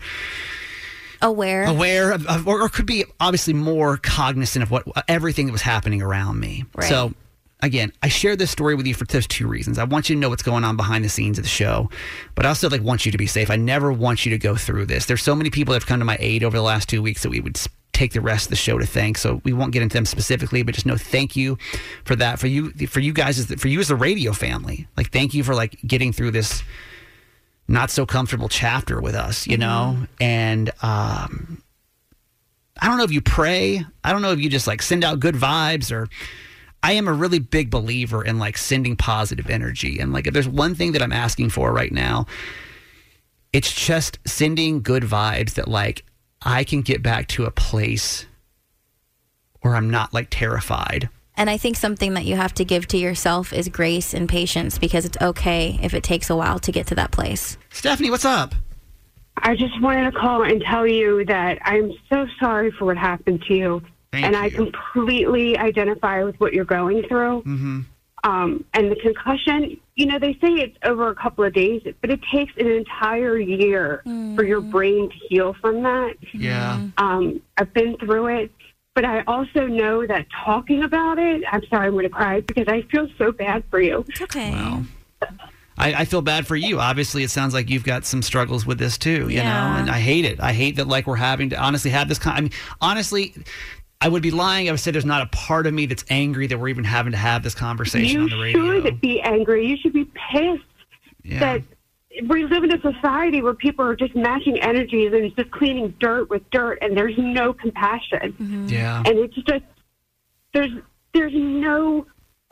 aware. 1.21 1.65
aware 1.65 2.11
of, 2.11 2.25
of 2.25 2.47
or, 2.47 2.61
or 2.61 2.69
could 2.69 2.87
be 2.87 3.05
obviously 3.19 3.53
more 3.53 3.97
cognizant 3.97 4.63
of 4.63 4.71
what 4.71 4.87
everything 5.07 5.45
that 5.45 5.51
was 5.51 5.61
happening 5.61 6.01
around 6.01 6.39
me. 6.39 6.65
Right. 6.75 6.89
So 6.89 7.13
again, 7.61 7.91
I 8.01 8.07
share 8.07 8.35
this 8.35 8.51
story 8.51 8.75
with 8.75 8.87
you 8.87 8.95
for 8.95 9.05
those 9.05 9.27
two 9.27 9.47
reasons. 9.47 9.77
I 9.77 9.83
want 9.83 10.09
you 10.09 10.15
to 10.15 10.19
know 10.19 10.29
what's 10.29 10.43
going 10.43 10.63
on 10.63 10.77
behind 10.77 11.05
the 11.05 11.09
scenes 11.09 11.37
of 11.37 11.43
the 11.43 11.49
show, 11.49 11.89
but 12.33 12.45
I 12.45 12.49
also 12.49 12.69
like 12.69 12.81
want 12.81 13.05
you 13.05 13.11
to 13.11 13.17
be 13.17 13.27
safe. 13.27 13.49
I 13.51 13.55
never 13.55 13.91
want 13.91 14.25
you 14.25 14.31
to 14.31 14.37
go 14.37 14.55
through 14.55 14.87
this. 14.87 15.05
There's 15.05 15.23
so 15.23 15.35
many 15.35 15.49
people 15.49 15.73
that 15.73 15.81
have 15.81 15.87
come 15.87 15.99
to 15.99 16.05
my 16.05 16.17
aid 16.19 16.43
over 16.43 16.57
the 16.57 16.63
last 16.63 16.89
two 16.89 17.01
weeks 17.01 17.23
that 17.23 17.29
we 17.29 17.39
would 17.39 17.57
take 17.95 18.13
the 18.13 18.21
rest 18.21 18.45
of 18.45 18.49
the 18.51 18.55
show 18.55 18.77
to 18.77 18.85
thank. 18.85 19.17
So 19.17 19.41
we 19.43 19.53
won't 19.53 19.71
get 19.71 19.81
into 19.81 19.95
them 19.95 20.05
specifically, 20.05 20.61
but 20.61 20.75
just 20.75 20.85
know 20.85 20.97
thank 20.97 21.35
you 21.35 21.57
for 22.03 22.15
that. 22.17 22.37
For 22.39 22.47
you, 22.47 22.71
for 22.87 22.99
you 22.99 23.13
guys, 23.13 23.39
as 23.39 23.47
the- 23.47 23.57
for 23.57 23.67
you 23.69 23.79
as 23.79 23.87
the 23.87 23.95
radio 23.95 24.33
family, 24.33 24.87
like 24.97 25.11
thank 25.11 25.33
you 25.33 25.43
for 25.43 25.55
like 25.55 25.79
getting 25.87 26.11
through 26.13 26.31
this 26.31 26.61
not 27.67 27.89
so 27.89 28.05
comfortable 28.05 28.47
chapter 28.49 29.01
with 29.01 29.15
us, 29.15 29.47
you 29.47 29.57
know? 29.57 29.97
And 30.21 30.69
um, 30.83 31.63
I 32.79 32.87
don't 32.87 32.97
know 32.97 33.03
if 33.03 33.11
you 33.11 33.21
pray. 33.21 33.83
I 34.03 34.11
don't 34.11 34.21
know 34.21 34.31
if 34.31 34.39
you 34.39 34.49
just 34.49 34.67
like 34.67 34.81
send 34.83 35.03
out 35.03 35.19
good 35.19 35.33
vibes 35.35 35.91
or 35.91 36.07
I 36.83 36.91
am 36.91 37.07
a 37.07 37.13
really 37.13 37.39
big 37.39 37.71
believer 37.71 38.23
in 38.23 38.37
like 38.37 38.57
sending 38.57 38.95
positive 38.95 39.49
energy. 39.49 39.97
And 39.99 40.13
like 40.13 40.27
if 40.27 40.33
there's 40.33 40.47
one 40.47 40.75
thing 40.75 40.91
that 40.91 41.01
I'm 41.01 41.11
asking 41.13 41.49
for 41.49 41.73
right 41.73 41.91
now, 41.91 42.27
it's 43.51 43.73
just 43.73 44.19
sending 44.27 44.83
good 44.83 45.01
vibes 45.03 45.53
that 45.55 45.67
like 45.67 46.03
I 46.45 46.63
can 46.63 46.81
get 46.83 47.01
back 47.01 47.27
to 47.29 47.45
a 47.45 47.51
place 47.51 48.25
where 49.61 49.75
I'm 49.75 49.89
not 49.89 50.13
like 50.13 50.27
terrified. 50.29 51.09
And 51.37 51.49
I 51.49 51.57
think 51.57 51.75
something 51.75 52.13
that 52.13 52.23
you 52.25 52.35
have 52.35 52.53
to 52.53 52.63
give 52.63 52.87
to 52.89 52.97
yourself 52.97 53.51
is 53.51 53.67
grace 53.67 54.13
and 54.13 54.29
patience 54.29 54.77
because 54.77 55.05
it's 55.05 55.17
okay 55.21 55.79
if 55.81 55.93
it 55.93 56.03
takes 56.03 56.29
a 56.29 56.35
while 56.35 56.59
to 56.59 56.71
get 56.71 56.87
to 56.87 56.95
that 56.95 57.11
place. 57.11 57.57
Stephanie, 57.71 58.09
what's 58.09 58.23
up? 58.23 58.55
I 59.37 59.55
just 59.55 59.81
wanted 59.81 60.11
to 60.11 60.17
call 60.17 60.43
and 60.43 60.61
tell 60.61 60.87
you 60.87 61.25
that 61.25 61.57
I'm 61.63 61.91
so 62.09 62.25
sorry 62.39 62.71
for 62.71 62.85
what 62.85 62.97
happened 62.97 63.43
to 63.47 63.53
you. 63.53 63.81
Thank 64.11 64.25
and 64.25 64.35
I 64.35 64.49
completely 64.49 65.57
identify 65.57 66.23
with 66.23 66.39
what 66.39 66.53
you're 66.53 66.63
going 66.63 67.03
through. 67.07 67.41
Mm-hmm. 67.41 67.81
Um, 68.25 68.65
and 68.73 68.91
the 68.91 68.95
concussion, 68.95 69.79
you 69.95 70.07
know, 70.07 70.17
they 70.17 70.33
say 70.33 70.47
it's 70.55 70.75
over 70.83 71.09
a 71.09 71.15
couple 71.15 71.43
of 71.43 71.53
days, 71.53 71.83
but 72.01 72.09
it 72.09 72.19
takes 72.33 72.51
an 72.57 72.65
entire 72.67 73.37
year 73.37 74.01
for 74.35 74.43
your 74.43 74.61
brain 74.61 75.09
to 75.09 75.15
heal 75.29 75.55
from 75.61 75.83
that. 75.83 76.15
Yeah. 76.33 76.87
Um, 76.97 77.39
I've 77.57 77.71
been 77.73 77.95
through 77.97 78.27
it, 78.27 78.51
but 78.95 79.05
I 79.05 79.21
also 79.27 79.67
know 79.67 80.07
that 80.07 80.25
talking 80.43 80.83
about 80.83 81.19
it, 81.19 81.43
I'm 81.51 81.61
sorry, 81.69 81.85
I'm 81.85 81.93
going 81.93 82.03
to 82.05 82.09
cry 82.09 82.41
because 82.41 82.65
I 82.67 82.81
feel 82.91 83.07
so 83.19 83.31
bad 83.31 83.63
for 83.69 83.79
you. 83.79 84.03
It's 84.09 84.21
okay. 84.21 84.51
Wow. 84.51 84.83
I, 85.77 85.93
I 85.93 86.05
feel 86.05 86.21
bad 86.23 86.47
for 86.47 86.55
you. 86.55 86.79
Obviously, 86.79 87.23
it 87.23 87.29
sounds 87.29 87.53
like 87.53 87.69
you've 87.69 87.83
got 87.83 88.05
some 88.05 88.21
struggles 88.23 88.65
with 88.65 88.79
this 88.79 88.97
too, 88.97 89.29
you 89.29 89.37
Yeah. 89.37 89.43
know, 89.43 89.79
and 89.81 89.89
I 89.91 89.99
hate 89.99 90.25
it. 90.25 90.39
I 90.39 90.51
hate 90.53 90.77
that 90.77 90.87
like 90.87 91.05
we're 91.05 91.15
having 91.17 91.51
to 91.51 91.57
honestly 91.61 91.91
have 91.91 92.07
this 92.07 92.17
kind. 92.17 92.37
I 92.37 92.41
mean, 92.41 92.51
honestly, 92.81 93.35
I 94.01 94.07
would 94.07 94.21
be 94.21 94.31
lying. 94.31 94.65
if 94.67 94.69
I 94.69 94.73
would 94.73 94.79
say 94.79 94.91
there's 94.91 95.05
not 95.05 95.21
a 95.21 95.27
part 95.27 95.67
of 95.67 95.73
me 95.73 95.85
that's 95.85 96.05
angry 96.09 96.47
that 96.47 96.57
we're 96.57 96.67
even 96.69 96.83
having 96.83 97.11
to 97.13 97.17
have 97.17 97.43
this 97.43 97.55
conversation 97.55 98.19
You 98.19 98.23
on 98.23 98.29
the 98.29 98.37
radio. 98.37 98.63
You 98.63 98.81
should 98.83 99.01
be 99.01 99.21
angry. 99.21 99.67
You 99.67 99.77
should 99.77 99.93
be 99.93 100.05
pissed 100.05 100.63
yeah. 101.23 101.39
that 101.39 101.63
we 102.27 102.45
live 102.45 102.63
in 102.63 102.73
a 102.73 102.81
society 102.81 103.41
where 103.41 103.53
people 103.53 103.85
are 103.85 103.95
just 103.95 104.15
matching 104.15 104.59
energies 104.59 105.11
and 105.13 105.35
just 105.35 105.51
cleaning 105.51 105.93
dirt 105.99 106.29
with 106.29 106.49
dirt, 106.51 106.79
and 106.81 106.97
there's 106.97 107.17
no 107.17 107.53
compassion. 107.53 108.33
Mm-hmm. 108.33 108.67
yeah. 108.67 109.03
And 109.05 109.19
it's 109.19 109.35
just 109.35 109.65
there's 110.53 110.71
there's 111.13 111.33
no 111.33 112.05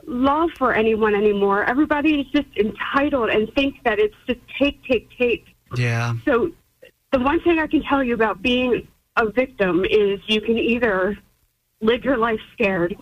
love 0.06 0.50
for 0.58 0.74
anyone 0.74 1.14
anymore. 1.14 1.64
Everybody 1.64 2.20
is 2.20 2.26
just 2.34 2.48
entitled 2.56 3.30
and 3.30 3.52
thinks 3.54 3.78
that 3.84 3.98
it's 3.98 4.14
just 4.26 4.40
take, 4.58 4.82
take, 4.84 5.08
take. 5.16 5.44
Yeah. 5.76 6.14
So 6.24 6.50
the 7.12 7.20
one 7.20 7.40
thing 7.42 7.58
I 7.58 7.66
can 7.66 7.82
tell 7.82 8.02
you 8.02 8.14
about 8.14 8.42
being 8.42 8.86
a 9.16 9.30
victim 9.30 9.84
is 9.84 10.20
you 10.26 10.40
can 10.40 10.58
either 10.58 11.16
live 11.84 12.04
your 12.04 12.16
life 12.16 12.40
scared 12.52 12.96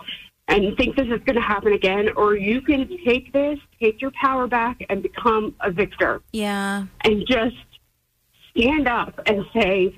and 0.49 0.77
think 0.77 0.97
this 0.97 1.07
is 1.07 1.21
going 1.25 1.37
to 1.37 1.41
happen 1.41 1.73
again, 1.73 2.09
or 2.17 2.37
you 2.37 2.61
can 2.61 2.89
take 3.07 3.33
this, 3.33 3.59
take 3.81 4.01
your 4.03 4.11
power 4.21 4.47
back, 4.47 4.83
and 4.91 5.03
become 5.03 5.55
a 5.61 5.71
victor 5.71 6.21
Yeah. 6.33 6.87
and 7.05 7.25
just 7.27 7.57
stand 8.51 8.89
up 8.89 9.19
and 9.27 9.47
say, 9.55 9.97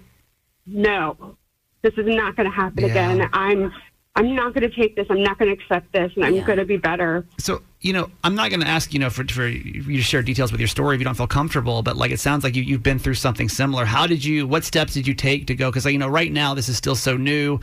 no, 0.66 1.36
this 1.82 1.94
is 1.96 2.06
not 2.06 2.36
going 2.36 2.48
to 2.48 2.54
happen 2.54 2.84
Yeah. 2.84 2.90
again. 2.90 3.28
I'm 3.32 3.72
I'm 4.16 4.34
not 4.34 4.54
going 4.54 4.68
to 4.68 4.74
take 4.74 4.94
this. 4.94 5.06
I'm 5.10 5.22
not 5.22 5.38
going 5.38 5.54
to 5.54 5.60
accept 5.60 5.92
this, 5.92 6.12
and 6.14 6.24
I'm 6.24 6.34
Yeah. 6.34 6.46
going 6.46 6.58
to 6.58 6.64
be 6.64 6.76
better. 6.76 7.26
So, 7.38 7.62
you 7.80 7.92
know, 7.92 8.10
I'm 8.22 8.36
not 8.36 8.50
going 8.50 8.60
to 8.60 8.68
ask, 8.68 8.94
you 8.94 9.00
know, 9.00 9.10
for, 9.10 9.26
for 9.26 9.48
you 9.48 9.96
to 9.96 10.02
share 10.02 10.22
details 10.22 10.52
with 10.52 10.60
your 10.60 10.68
story 10.68 10.94
if 10.94 11.00
you 11.00 11.04
don't 11.04 11.16
feel 11.16 11.26
comfortable, 11.26 11.82
but 11.82 11.96
like 11.96 12.12
it 12.12 12.20
sounds 12.20 12.44
like 12.44 12.54
you, 12.54 12.62
you've 12.62 12.82
been 12.82 13.00
through 13.00 13.14
something 13.14 13.48
similar. 13.48 13.84
How 13.84 14.06
did 14.06 14.24
you, 14.24 14.46
what 14.46 14.62
steps 14.62 14.94
did 14.94 15.08
you 15.08 15.14
take 15.14 15.48
to 15.48 15.54
go? 15.56 15.68
Because, 15.68 15.84
you 15.86 15.98
know, 15.98 16.08
right 16.08 16.30
now 16.30 16.54
this 16.54 16.68
is 16.68 16.76
still 16.76 16.94
so 16.94 17.16
new. 17.16 17.58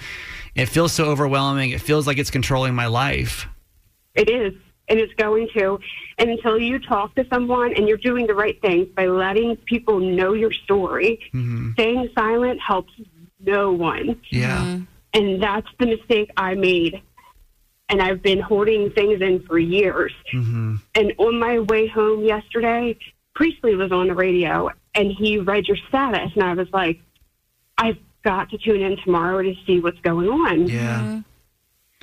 It 0.53 0.65
feels 0.65 0.91
so 0.91 1.05
overwhelming. 1.05 1.69
It 1.69 1.79
feels 1.79 2.05
like 2.05 2.17
it's 2.17 2.31
controlling 2.31 2.75
my 2.75 2.87
life. 2.87 3.47
It 4.13 4.29
is, 4.29 4.53
and 4.89 4.99
it's 4.99 5.13
going 5.13 5.47
to. 5.55 5.79
And 6.17 6.29
until 6.29 6.59
you 6.59 6.79
talk 6.79 7.15
to 7.15 7.25
someone 7.29 7.73
and 7.73 7.87
you're 7.87 7.97
doing 7.97 8.27
the 8.27 8.35
right 8.35 8.61
things 8.61 8.89
by 8.93 9.07
letting 9.07 9.55
people 9.55 9.99
know 9.99 10.33
your 10.33 10.51
story, 10.51 11.21
mm-hmm. 11.33 11.71
staying 11.73 12.09
silent 12.13 12.59
helps 12.59 12.91
no 13.39 13.71
one. 13.71 14.19
Yeah. 14.29 14.57
Mm-hmm. 14.57 14.83
And 15.13 15.41
that's 15.41 15.67
the 15.79 15.87
mistake 15.87 16.31
I 16.37 16.55
made. 16.55 17.01
And 17.89 18.01
I've 18.01 18.21
been 18.21 18.39
holding 18.39 18.91
things 18.91 19.21
in 19.21 19.43
for 19.43 19.59
years. 19.59 20.13
Mm-hmm. 20.33 20.75
And 20.95 21.13
on 21.17 21.39
my 21.39 21.59
way 21.59 21.87
home 21.87 22.23
yesterday, 22.23 22.97
Priestley 23.35 23.75
was 23.75 23.91
on 23.91 24.07
the 24.07 24.15
radio 24.15 24.69
and 24.95 25.11
he 25.11 25.37
read 25.39 25.67
your 25.67 25.77
status. 25.89 26.31
And 26.35 26.43
I 26.43 26.53
was 26.53 26.67
like, 26.71 27.01
I've 27.77 27.97
got 28.23 28.49
to 28.51 28.57
tune 28.57 28.81
in 28.81 28.97
tomorrow 29.03 29.41
to 29.41 29.53
see 29.65 29.79
what's 29.79 29.99
going 29.99 30.29
on. 30.29 30.67
Yeah. 30.67 31.21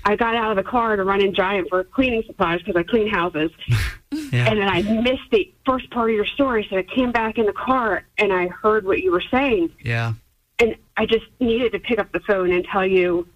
I 0.05 0.17
got 0.17 0.35
out 0.35 0.51
of 0.51 0.63
the 0.63 0.69
car 0.69 0.97
to 0.97 1.05
run 1.05 1.23
in 1.23 1.35
Giant 1.35 1.69
for 1.69 1.85
cleaning 1.85 2.23
supplies 2.27 2.61
because 2.61 2.77
I 2.77 2.83
clean 2.83 3.09
houses. 3.09 3.51
Yeah. 4.33 4.51
And 4.51 4.59
then 4.59 4.69
I 4.69 4.83
missed 4.83 5.31
the 5.31 5.53
first 5.67 5.91
part 5.91 6.11
of 6.11 6.17
your 6.17 6.27
story. 6.27 6.67
So 6.71 6.77
I 6.77 6.83
came 6.83 7.13
back 7.13 7.39
in 7.39 7.47
the 7.47 7.53
car 7.53 8.05
and 8.17 8.33
I 8.33 8.49
heard 8.49 8.85
what 8.87 9.01
you 9.01 9.13
were 9.13 9.23
saying. 9.31 9.71
Yeah. 9.83 10.15
And 10.61 10.77
I 10.97 11.07
just 11.07 11.27
needed 11.41 11.73
to 11.73 11.79
pick 11.79 11.99
up 11.99 12.11
the 12.13 12.21
phone 12.21 12.51
and 12.53 12.65
tell 12.65 12.87
you, 12.87 13.29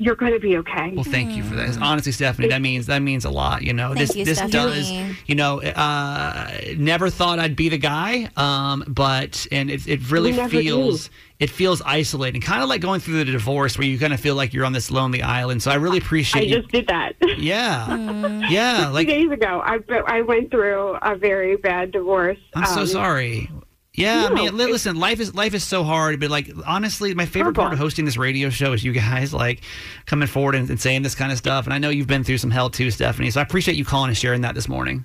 you're 0.00 0.14
going 0.14 0.32
to 0.32 0.38
be 0.38 0.56
okay. 0.58 0.92
Well, 0.94 1.02
thank 1.02 1.32
you 1.32 1.42
for 1.42 1.56
that. 1.56 1.76
Honestly, 1.82 2.12
Stephanie, 2.12 2.46
that 2.50 2.60
means 2.62 2.86
that 2.86 3.00
means 3.00 3.24
a 3.24 3.30
lot. 3.30 3.62
You 3.62 3.72
know, 3.72 3.88
Thank 3.94 3.98
this 3.98 4.14
you, 4.16 4.24
this 4.24 4.40
does. 4.42 4.88
You 5.26 5.34
know, 5.34 5.60
uh, 5.60 6.50
never 6.76 7.10
thought 7.10 7.40
I'd 7.40 7.56
be 7.56 7.68
the 7.68 7.78
guy, 7.78 8.30
um, 8.36 8.84
but 8.86 9.48
and 9.50 9.68
it 9.68 9.88
it 9.88 10.08
really 10.08 10.32
feels 10.48 11.08
do. 11.08 11.14
it 11.40 11.50
feels 11.50 11.82
isolating, 11.82 12.40
kind 12.40 12.62
of 12.62 12.68
like 12.68 12.80
going 12.80 13.00
through 13.00 13.24
the 13.24 13.32
divorce 13.32 13.76
where 13.76 13.88
you 13.88 13.98
kind 13.98 14.12
of 14.12 14.20
feel 14.20 14.36
like 14.36 14.54
you're 14.54 14.64
on 14.64 14.72
this 14.72 14.92
lonely 14.92 15.20
island. 15.20 15.64
So 15.64 15.72
I 15.72 15.74
really 15.74 15.98
I 16.00 16.04
appreciate 16.04 16.46
you. 16.46 16.58
I 16.58 16.60
just 16.60 16.70
did 16.72 16.86
that. 16.86 17.14
yeah, 17.36 18.46
yeah. 18.48 18.84
Two 18.86 18.92
Like 18.92 19.08
days 19.08 19.32
ago, 19.32 19.60
I, 19.64 19.80
I 20.06 20.20
went 20.22 20.52
through 20.52 20.96
a 21.02 21.16
very 21.16 21.56
bad 21.56 21.90
divorce. 21.90 22.38
I'm 22.54 22.66
so 22.66 22.82
Um, 22.82 22.86
sorry. 22.86 23.50
Yeah, 23.98 24.28
I 24.30 24.34
mean, 24.34 24.56
li- 24.56 24.70
listen, 24.70 24.96
life 24.96 25.18
is 25.18 25.34
life 25.34 25.54
is 25.54 25.64
so 25.64 25.82
hard, 25.82 26.20
but 26.20 26.30
like 26.30 26.50
honestly, 26.66 27.14
my 27.14 27.26
favorite 27.26 27.54
part 27.54 27.72
of 27.72 27.78
hosting 27.78 28.04
this 28.04 28.16
radio 28.16 28.48
show 28.48 28.72
is 28.72 28.84
you 28.84 28.92
guys 28.92 29.34
like 29.34 29.62
coming 30.06 30.28
forward 30.28 30.54
and, 30.54 30.70
and 30.70 30.80
saying 30.80 31.02
this 31.02 31.14
kind 31.14 31.32
of 31.32 31.38
stuff. 31.38 31.64
And 31.64 31.74
I 31.74 31.78
know 31.78 31.90
you've 31.90 32.06
been 32.06 32.22
through 32.22 32.38
some 32.38 32.50
hell 32.50 32.70
too, 32.70 32.90
Stephanie. 32.90 33.30
So 33.30 33.40
I 33.40 33.42
appreciate 33.42 33.76
you 33.76 33.84
calling 33.84 34.08
and 34.08 34.16
sharing 34.16 34.42
that 34.42 34.54
this 34.54 34.68
morning. 34.68 35.04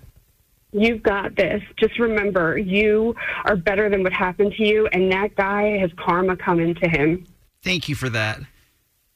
You've 0.74 1.04
got 1.04 1.36
this. 1.36 1.62
Just 1.80 2.00
remember, 2.00 2.58
you 2.58 3.16
are 3.46 3.56
better 3.56 3.90
than 3.90 4.04
what 4.04 4.14
happened 4.14 4.54
to 4.58 4.64
you, 4.64 4.88
and 4.88 5.12
that 5.12 5.36
guy 5.36 5.78
has 5.78 5.92
karma 5.98 6.36
coming 6.36 6.76
to 6.76 6.90
him. 6.90 7.26
Thank 7.64 7.90
you 7.90 7.96
for 7.96 8.10
that. 8.10 8.40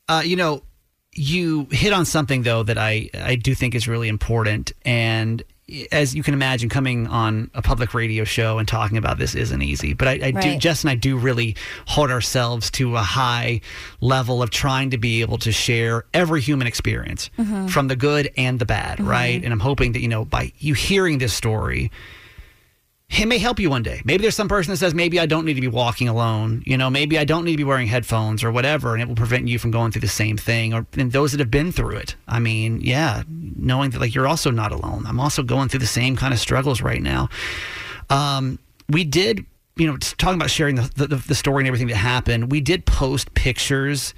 Uh, 0.08 0.22
you 0.24 0.36
know, 0.36 0.64
you 1.14 1.68
hit 1.72 1.94
on 1.94 2.06
something 2.06 2.44
though 2.44 2.64
that 2.64 2.78
I 2.78 3.10
I 3.14 3.36
do 3.36 3.56
think 3.56 3.76
is 3.76 3.88
really 3.88 4.08
important, 4.08 4.72
and 4.84 5.44
as 5.92 6.16
you 6.16 6.24
can 6.24 6.34
imagine, 6.34 6.70
coming 6.70 7.08
on 7.08 7.52
a 7.54 7.62
public 7.62 7.94
radio 7.94 8.24
show 8.24 8.58
and 8.58 8.68
talking 8.68 8.98
about 8.98 9.18
this 9.18 9.36
isn't 9.36 9.62
easy. 9.62 9.94
But 9.94 10.08
I, 10.08 10.12
I 10.12 10.32
do, 10.32 10.38
Right. 10.38 10.60
Jess 10.60 10.84
and 10.84 10.92
I 10.92 10.96
do 10.96 11.18
really 11.18 11.56
hold 11.88 12.10
ourselves 12.10 12.72
to 12.72 12.96
a 12.96 13.02
high 13.02 13.62
level 14.00 14.42
of 14.42 14.50
trying 14.50 14.92
to 14.92 14.98
be 14.98 15.22
able 15.22 15.38
to 15.40 15.52
share 15.52 16.06
every 16.14 16.42
human 16.42 16.68
experience, 16.68 17.30
mm-hmm. 17.38 17.68
from 17.68 17.88
the 17.88 17.96
good 17.96 18.32
and 18.38 18.60
the 18.60 18.66
bad, 18.66 19.00
mm-hmm. 19.00 19.10
right? 19.10 19.44
And 19.44 19.52
I'm 19.52 19.60
hoping 19.60 19.92
that 19.94 20.02
you 20.02 20.08
know 20.08 20.24
by 20.24 20.54
you 20.60 20.74
hearing 20.74 21.18
this 21.18 21.34
story 21.34 21.92
it 23.10 23.26
may 23.26 23.38
help 23.38 23.60
you 23.60 23.70
one 23.70 23.84
day. 23.84 24.02
Maybe 24.04 24.22
there's 24.22 24.36
some 24.36 24.50
person 24.50 24.72
that 24.72 24.78
says, 24.78 24.94
maybe 24.94 25.20
I 25.20 25.26
don't 25.26 25.46
need 25.46 25.54
to 25.54 25.62
be 25.62 25.68
walking 25.68 26.08
alone. 26.08 26.62
You 26.66 26.78
know, 26.78 26.90
maybe 26.90 27.18
I 27.18 27.24
don't 27.24 27.46
need 27.46 27.54
to 27.54 27.58
be 27.58 27.64
wearing 27.64 27.88
headphones 27.88 28.44
or 28.44 28.52
whatever, 28.52 28.94
and 28.94 29.02
it 29.02 29.08
will 29.08 29.16
prevent 29.16 29.48
you 29.48 29.58
from 29.60 29.72
going 29.72 29.92
through 29.92 30.02
the 30.02 30.08
same 30.08 30.38
thing. 30.38 30.74
Or 30.74 30.86
and 30.98 31.12
those 31.12 31.32
that 31.32 31.40
have 31.40 31.50
been 31.50 31.72
through 31.72 31.98
it. 31.98 32.16
I 32.28 32.40
mean, 32.40 32.82
yeah, 32.82 33.24
knowing 33.30 33.92
that 33.92 34.02
like 34.02 34.14
you're 34.14 34.28
also 34.28 34.52
not 34.52 34.72
alone. 34.72 35.06
I'm 35.08 35.20
also 35.20 35.42
going 35.42 35.70
through 35.70 35.80
the 35.80 35.88
same 35.88 36.16
kind 36.16 36.34
of 36.34 36.40
struggles 36.40 36.82
right 36.82 37.02
now. 37.02 37.30
Um, 38.10 38.60
we 38.90 39.04
did, 39.04 39.46
you 39.78 39.88
know, 39.88 39.98
talking 39.98 40.36
about 40.36 40.50
sharing 40.50 40.76
the, 40.76 40.92
the 40.96 41.16
the 41.16 41.36
story 41.36 41.62
and 41.62 41.68
everything 41.68 41.88
that 41.88 41.96
happened. 41.96 42.52
We 42.52 42.62
did 42.62 42.86
post 42.86 43.34
pictures 43.34 44.14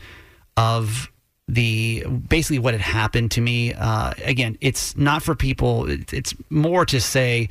of 0.57 1.11
the 1.47 2.03
basically 2.27 2.59
what 2.59 2.73
had 2.73 2.81
happened 2.81 3.31
to 3.31 3.41
me. 3.41 3.73
Uh, 3.73 4.13
again, 4.23 4.57
it's 4.61 4.95
not 4.97 5.23
for 5.23 5.35
people. 5.35 5.89
It's, 5.89 6.13
it's 6.13 6.35
more 6.49 6.85
to 6.85 6.99
say 6.99 7.49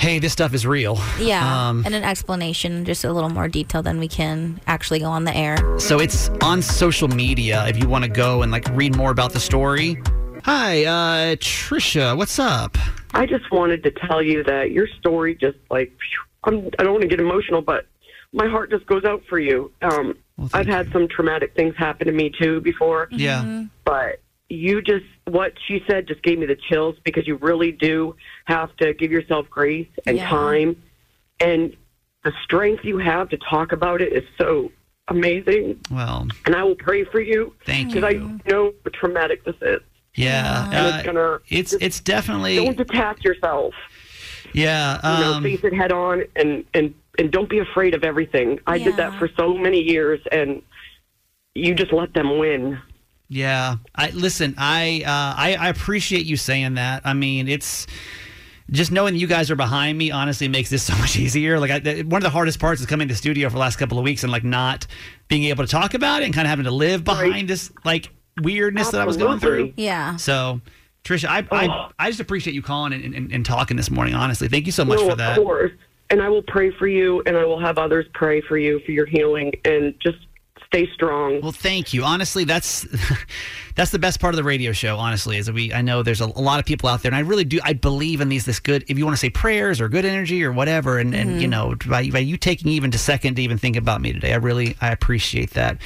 hey, 0.00 0.18
this 0.18 0.32
stuff 0.32 0.54
is 0.54 0.66
real. 0.66 0.98
Yeah. 1.18 1.68
Um, 1.68 1.82
and 1.84 1.94
an 1.94 2.02
explanation, 2.04 2.86
just 2.86 3.04
a 3.04 3.12
little 3.12 3.28
more 3.28 3.48
detail 3.48 3.82
than 3.82 3.98
we 4.00 4.08
can 4.08 4.58
actually 4.66 4.98
go 5.00 5.04
on 5.10 5.24
the 5.24 5.36
air. 5.36 5.78
so 5.78 6.00
it's 6.00 6.30
on 6.42 6.62
social 6.62 7.06
media 7.06 7.66
if 7.68 7.76
you 7.78 7.86
want 7.86 8.04
to 8.04 8.10
go 8.10 8.40
and 8.42 8.50
like 8.50 8.66
read 8.74 8.96
more 8.96 9.10
about 9.10 9.32
the 9.34 9.40
story. 9.40 10.00
Hi, 10.44 10.84
uh, 10.86 11.36
Trisha. 11.36 12.16
What's 12.16 12.38
up? 12.38 12.78
I 13.12 13.26
just 13.26 13.50
wanted 13.52 13.82
to 13.82 13.90
tell 13.90 14.22
you 14.22 14.42
that 14.44 14.70
your 14.70 14.88
story 14.98 15.34
just 15.34 15.58
like 15.70 15.92
I'm, 16.44 16.70
I 16.78 16.82
don't 16.82 16.92
want 16.92 17.02
to 17.02 17.08
get 17.08 17.20
emotional, 17.20 17.60
but 17.60 17.86
my 18.32 18.48
heart 18.48 18.70
just 18.70 18.86
goes 18.86 19.04
out 19.04 19.22
for 19.28 19.38
you. 19.38 19.70
Um, 19.82 20.16
I've 20.54 20.66
had 20.66 20.90
some 20.92 21.08
traumatic 21.08 21.54
things 21.54 21.74
happen 21.76 22.06
to 22.06 22.12
me 22.14 22.32
too 22.40 22.62
before, 22.62 23.08
Yeah. 23.10 23.64
but 23.84 24.22
you 24.48 24.80
just 24.80 25.04
what 25.26 25.52
she 25.68 25.82
said 25.88 26.08
just 26.08 26.22
gave 26.22 26.38
me 26.38 26.46
the 26.46 26.56
chills 26.70 26.96
because 27.04 27.26
you 27.28 27.36
really 27.36 27.70
do 27.72 28.16
have 28.50 28.76
to 28.78 28.92
give 28.94 29.10
yourself 29.10 29.48
grace 29.48 29.88
and 30.06 30.16
Yeah. 30.16 30.28
time, 30.28 30.76
and 31.40 31.74
the 32.24 32.32
strength 32.44 32.84
you 32.84 32.98
have 32.98 33.28
to 33.30 33.36
talk 33.38 33.72
about 33.72 34.02
it 34.02 34.12
is 34.12 34.24
so 34.36 34.70
amazing. 35.08 35.80
Well, 35.90 36.28
And 36.44 36.54
I 36.54 36.62
will 36.64 36.74
pray 36.76 37.04
for 37.04 37.20
you 37.20 37.54
thank 37.64 37.94
you. 37.94 38.00
because 38.00 38.14
you. 38.14 38.40
I 38.46 38.50
know 38.50 38.72
how 38.84 38.90
traumatic 38.92 39.44
this 39.44 39.56
is. 39.62 39.80
Yeah. 40.14 40.66
And 40.66 40.74
uh, 40.74 40.92
it's 40.96 41.06
gonna 41.06 41.38
it's 41.48 41.72
it's 41.74 42.00
definitely 42.00 42.56
don't 42.56 42.78
attack 42.80 43.24
yourself. 43.24 43.74
yeah. 44.52 44.96
you 44.96 45.24
know, 45.24 45.32
Um, 45.34 45.42
face 45.42 45.60
it 45.64 45.72
head 45.72 45.92
on 45.92 46.24
and 46.36 46.64
and 46.74 46.94
and 47.18 47.30
don't 47.30 47.48
be 47.48 47.58
afraid 47.58 47.94
of 47.94 48.02
everything. 48.04 48.58
I 48.66 48.78
did 48.78 48.96
that 48.96 49.18
for 49.18 49.28
so 49.36 49.56
many 49.56 49.80
years, 49.82 50.20
and 50.32 50.62
you 51.54 51.74
just 51.74 51.92
let 51.92 52.12
them 52.14 52.38
win. 52.38 52.78
Yeah, 53.28 53.76
I 53.94 54.10
listen. 54.10 54.54
I, 54.58 55.02
uh, 55.06 55.34
I 55.46 55.56
I 55.60 55.68
appreciate 55.68 56.24
you 56.26 56.36
saying 56.36 56.74
that. 56.74 57.02
I 57.04 57.14
mean, 57.14 57.46
it's 57.48 57.86
just 58.70 58.92
knowing 58.92 59.16
you 59.16 59.26
guys 59.26 59.50
are 59.50 59.56
behind 59.56 59.98
me. 59.98 60.10
Honestly, 60.10 60.48
makes 60.48 60.70
this 60.70 60.82
so 60.82 60.94
much 60.98 61.16
easier. 61.16 61.58
Like, 61.58 61.70
I, 61.86 62.02
one 62.02 62.18
of 62.18 62.22
the 62.22 62.30
hardest 62.30 62.58
parts 62.58 62.80
is 62.80 62.86
coming 62.86 63.08
to 63.08 63.14
the 63.14 63.18
studio 63.18 63.48
for 63.48 63.54
the 63.54 63.58
last 63.60 63.76
couple 63.76 63.98
of 63.98 64.04
weeks 64.04 64.22
and 64.22 64.30
like 64.32 64.44
not 64.44 64.86
being 65.28 65.44
able 65.44 65.64
to 65.64 65.70
talk 65.70 65.94
about 65.94 66.22
it 66.22 66.26
and 66.26 66.34
kind 66.34 66.46
of 66.46 66.50
having 66.50 66.64
to 66.64 66.70
live 66.70 67.04
behind 67.04 67.32
Right. 67.32 67.46
this 67.46 67.70
like 67.84 68.10
weirdness 68.42 68.90
that 68.90 69.00
I 69.00 69.04
was 69.04 69.16
going 69.16 69.38
through. 69.40 69.72
Yeah. 69.76 70.16
So, 70.16 70.60
Trisha, 71.04 71.26
I 71.28 71.46
Oh. 71.50 71.56
I, 71.56 71.90
I 71.98 72.08
just 72.10 72.20
appreciate 72.20 72.54
you 72.54 72.62
calling 72.62 72.92
and, 72.92 73.14
and, 73.14 73.32
and 73.32 73.44
talking 73.46 73.76
this 73.76 73.90
morning. 73.90 74.14
Honestly, 74.14 74.48
thank 74.48 74.66
you 74.66 74.72
so 74.72 74.84
much 74.84 75.00
no, 75.00 75.10
for 75.10 75.16
that. 75.16 75.38
of 75.38 75.44
course. 75.44 75.72
And 76.10 76.20
I 76.20 76.28
will 76.28 76.42
pray 76.42 76.70
for 76.72 76.88
you, 76.88 77.22
and 77.24 77.36
I 77.36 77.44
will 77.44 77.60
have 77.60 77.78
others 77.78 78.04
pray 78.14 78.40
for 78.40 78.58
you 78.58 78.80
for 78.84 78.90
your 78.90 79.06
healing, 79.06 79.52
and 79.64 79.94
just 80.00 80.18
stay 80.70 80.88
strong. 80.94 81.40
Well, 81.40 81.50
thank 81.50 81.92
you. 81.92 82.04
Honestly, 82.04 82.44
that's 82.44 82.86
that's 83.74 83.90
the 83.90 83.98
best 83.98 84.20
part 84.20 84.34
of 84.34 84.36
the 84.36 84.44
radio 84.44 84.70
show. 84.70 84.96
Honestly, 84.96 85.36
is 85.36 85.46
that 85.46 85.54
we 85.54 85.72
I 85.72 85.82
know 85.82 86.04
there's 86.04 86.20
a, 86.20 86.26
a 86.26 86.42
lot 86.42 86.60
of 86.60 86.64
people 86.64 86.88
out 86.88 87.02
there, 87.02 87.10
and 87.10 87.16
I 87.16 87.20
really 87.20 87.44
do. 87.44 87.58
I 87.64 87.72
believe 87.72 88.20
in 88.20 88.28
these 88.28 88.44
this 88.44 88.60
good. 88.60 88.84
If 88.88 88.96
you 88.96 89.04
want 89.04 89.16
to 89.16 89.20
say 89.20 89.30
prayers 89.30 89.80
or 89.80 89.88
good 89.88 90.04
energy 90.04 90.44
or 90.44 90.52
whatever, 90.52 90.98
and, 90.98 91.14
and 91.14 91.42
you 91.42 91.48
know 91.48 91.74
by, 91.86 92.08
by 92.10 92.20
you 92.20 92.36
taking 92.36 92.70
even 92.70 92.94
a 92.94 92.98
second 92.98 93.34
to 93.34 93.42
even 93.42 93.58
think 93.58 93.76
about 93.76 94.00
me 94.00 94.12
today, 94.12 94.32
I 94.32 94.36
really 94.36 94.76
I 94.80 94.92
appreciate 94.92 95.50
that. 95.50 95.78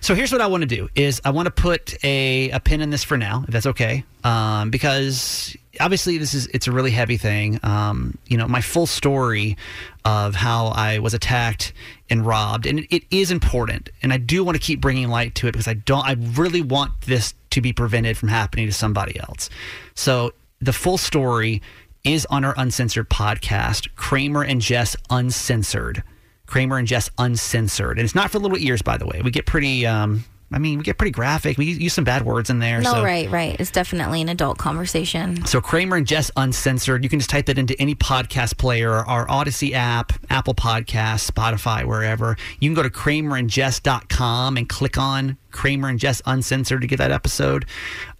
So 0.00 0.14
here's 0.14 0.32
what 0.32 0.40
I 0.40 0.46
want 0.46 0.62
to 0.62 0.66
do: 0.66 0.88
is 0.94 1.20
I 1.24 1.30
want 1.30 1.46
to 1.46 1.52
put 1.52 2.02
a 2.02 2.50
a 2.50 2.60
pin 2.60 2.80
in 2.80 2.90
this 2.90 3.04
for 3.04 3.18
now, 3.18 3.44
if 3.46 3.52
that's 3.52 3.66
okay, 3.66 4.04
um, 4.24 4.70
because 4.70 5.54
obviously 5.80 6.18
this 6.18 6.34
is 6.34 6.46
it's 6.48 6.66
a 6.66 6.72
really 6.72 6.90
heavy 6.90 7.16
thing. 7.16 7.60
Um, 7.62 8.16
you 8.26 8.38
know, 8.38 8.48
my 8.48 8.60
full 8.60 8.86
story 8.86 9.56
of 10.04 10.34
how 10.34 10.68
I 10.68 10.98
was 10.98 11.14
attacked 11.14 11.72
and 12.10 12.24
robbed, 12.26 12.66
and 12.66 12.86
it, 12.90 13.04
is 13.10 13.30
important, 13.30 13.88
and 14.02 14.12
I 14.12 14.18
do 14.18 14.44
want 14.44 14.56
to 14.56 14.62
keep 14.62 14.80
bringing 14.80 15.08
light 15.08 15.34
to 15.36 15.48
it 15.48 15.52
because 15.52 15.68
I 15.68 15.74
don't. 15.74 16.04
I 16.04 16.16
really 16.34 16.62
want 16.62 17.02
this 17.02 17.34
to 17.50 17.60
be 17.60 17.72
prevented 17.72 18.16
from 18.16 18.28
happening 18.28 18.66
to 18.66 18.72
somebody 18.72 19.18
else. 19.18 19.48
So 19.94 20.32
the 20.60 20.72
full 20.72 20.98
story 20.98 21.62
is 22.04 22.26
on 22.26 22.44
our 22.44 22.54
uncensored 22.56 23.08
podcast, 23.08 23.88
Kramer 23.96 24.42
and 24.42 24.60
Jess 24.60 24.96
Uncensored. 25.10 26.02
Kramer 26.46 26.76
and 26.76 26.86
Jess 26.86 27.08
Uncensored, 27.16 27.98
and 27.98 28.04
it's 28.04 28.14
not 28.14 28.30
for 28.30 28.38
little 28.38 28.58
ears, 28.58 28.82
by 28.82 28.98
the 28.98 29.06
way. 29.06 29.22
We 29.24 29.30
get 29.30 29.46
pretty. 29.46 29.86
Um, 29.86 30.24
I 30.52 30.58
mean, 30.58 30.78
we 30.78 30.84
get 30.84 30.98
pretty 30.98 31.10
graphic. 31.10 31.58
We 31.58 31.66
use 31.66 31.94
some 31.94 32.04
bad 32.04 32.24
words 32.24 32.50
in 32.50 32.58
there. 32.58 32.80
No, 32.80 32.92
so. 32.92 33.02
right, 33.04 33.28
right. 33.30 33.56
It's 33.58 33.70
definitely 33.70 34.20
an 34.20 34.28
adult 34.28 34.58
conversation. 34.58 35.44
So 35.46 35.60
Kramer 35.60 35.96
and 35.96 36.06
Jess 36.06 36.30
Uncensored, 36.36 37.02
you 37.02 37.10
can 37.10 37.18
just 37.18 37.30
type 37.30 37.46
that 37.46 37.58
into 37.58 37.74
any 37.80 37.94
podcast 37.94 38.56
player, 38.56 38.92
our 38.92 39.26
Audacy 39.26 39.72
app, 39.72 40.12
Apple 40.30 40.54
Podcasts, 40.54 41.28
Spotify, 41.30 41.84
wherever. 41.84 42.36
You 42.60 42.68
can 42.68 42.74
go 42.74 42.82
to 42.82 42.90
kramerandjess.com 42.90 44.56
and 44.56 44.68
click 44.68 44.98
on 44.98 45.38
Kramer 45.50 45.88
and 45.88 45.98
Jess 45.98 46.20
Uncensored 46.26 46.82
to 46.82 46.86
get 46.86 46.98
that 46.98 47.10
episode. 47.10 47.64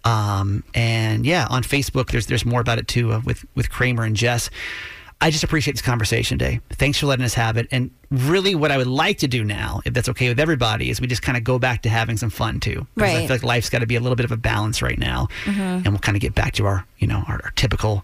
Um, 0.03 0.63
and 0.73 1.25
yeah, 1.25 1.47
on 1.49 1.63
Facebook, 1.63 2.11
there's 2.11 2.27
there's 2.27 2.45
more 2.45 2.61
about 2.61 2.79
it 2.79 2.87
too 2.87 3.13
uh, 3.13 3.21
with 3.23 3.45
with 3.55 3.69
Kramer 3.69 4.03
and 4.03 4.15
Jess. 4.15 4.49
I 5.21 5.31
just 5.31 5.43
appreciate 5.43 5.73
this 5.73 5.81
conversation 5.81 6.37
today. 6.37 6.59
Thanks 6.71 6.99
for 6.99 7.05
letting 7.05 7.25
us 7.25 7.33
have 7.35 7.57
it. 7.57 7.67
And 7.71 7.89
really, 8.11 8.53
what 8.53 8.71
I 8.71 8.77
would 8.77 8.87
like 8.87 9.17
to 9.19 9.27
do 9.27 9.43
now, 9.43 9.81
if 9.85 9.93
that's 9.93 10.09
okay 10.09 10.27
with 10.27 10.39
everybody, 10.39 10.89
is 10.89 10.99
we 10.99 11.07
just 11.07 11.21
kind 11.21 11.37
of 11.37 11.43
go 11.43 11.57
back 11.57 11.81
to 11.83 11.89
having 11.89 12.17
some 12.17 12.29
fun 12.29 12.59
too. 12.59 12.85
Because 12.95 13.15
I 13.15 13.19
feel 13.27 13.35
like 13.35 13.43
life's 13.43 13.69
got 13.69 13.79
to 13.79 13.87
be 13.87 13.95
a 13.95 13.99
little 13.99 14.17
bit 14.17 14.25
of 14.25 14.31
a 14.31 14.37
balance 14.37 14.81
right 14.81 14.99
now, 14.99 15.27
mm-hmm. 15.45 15.61
and 15.61 15.87
we'll 15.87 15.99
kind 15.99 16.17
of 16.17 16.21
get 16.21 16.35
back 16.35 16.53
to 16.55 16.65
our, 16.65 16.85
you 16.99 17.07
know, 17.07 17.23
our, 17.27 17.39
our 17.43 17.51
typical 17.55 18.03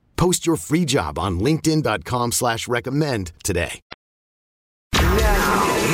Post 0.21 0.45
your 0.45 0.55
free 0.55 0.85
job 0.85 1.17
on 1.17 1.39
linkedin.com 1.39 2.31
slash 2.31 2.67
recommend 2.67 3.31
today. 3.43 3.81
Now, 4.93 5.09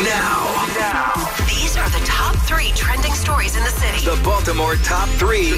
now, 0.03 0.67
now. 0.75 1.45
These 1.47 1.77
are 1.77 1.89
the 1.91 2.05
top 2.05 2.35
three 2.39 2.73
trending 2.75 3.13
stories 3.13 3.55
in 3.55 3.63
the 3.63 3.69
city. 3.69 4.03
the 4.03 4.21
Baltimore 4.25 4.75
top 4.83 5.07
three 5.11 5.51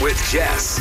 with 0.00 0.16
Jess. 0.30 0.80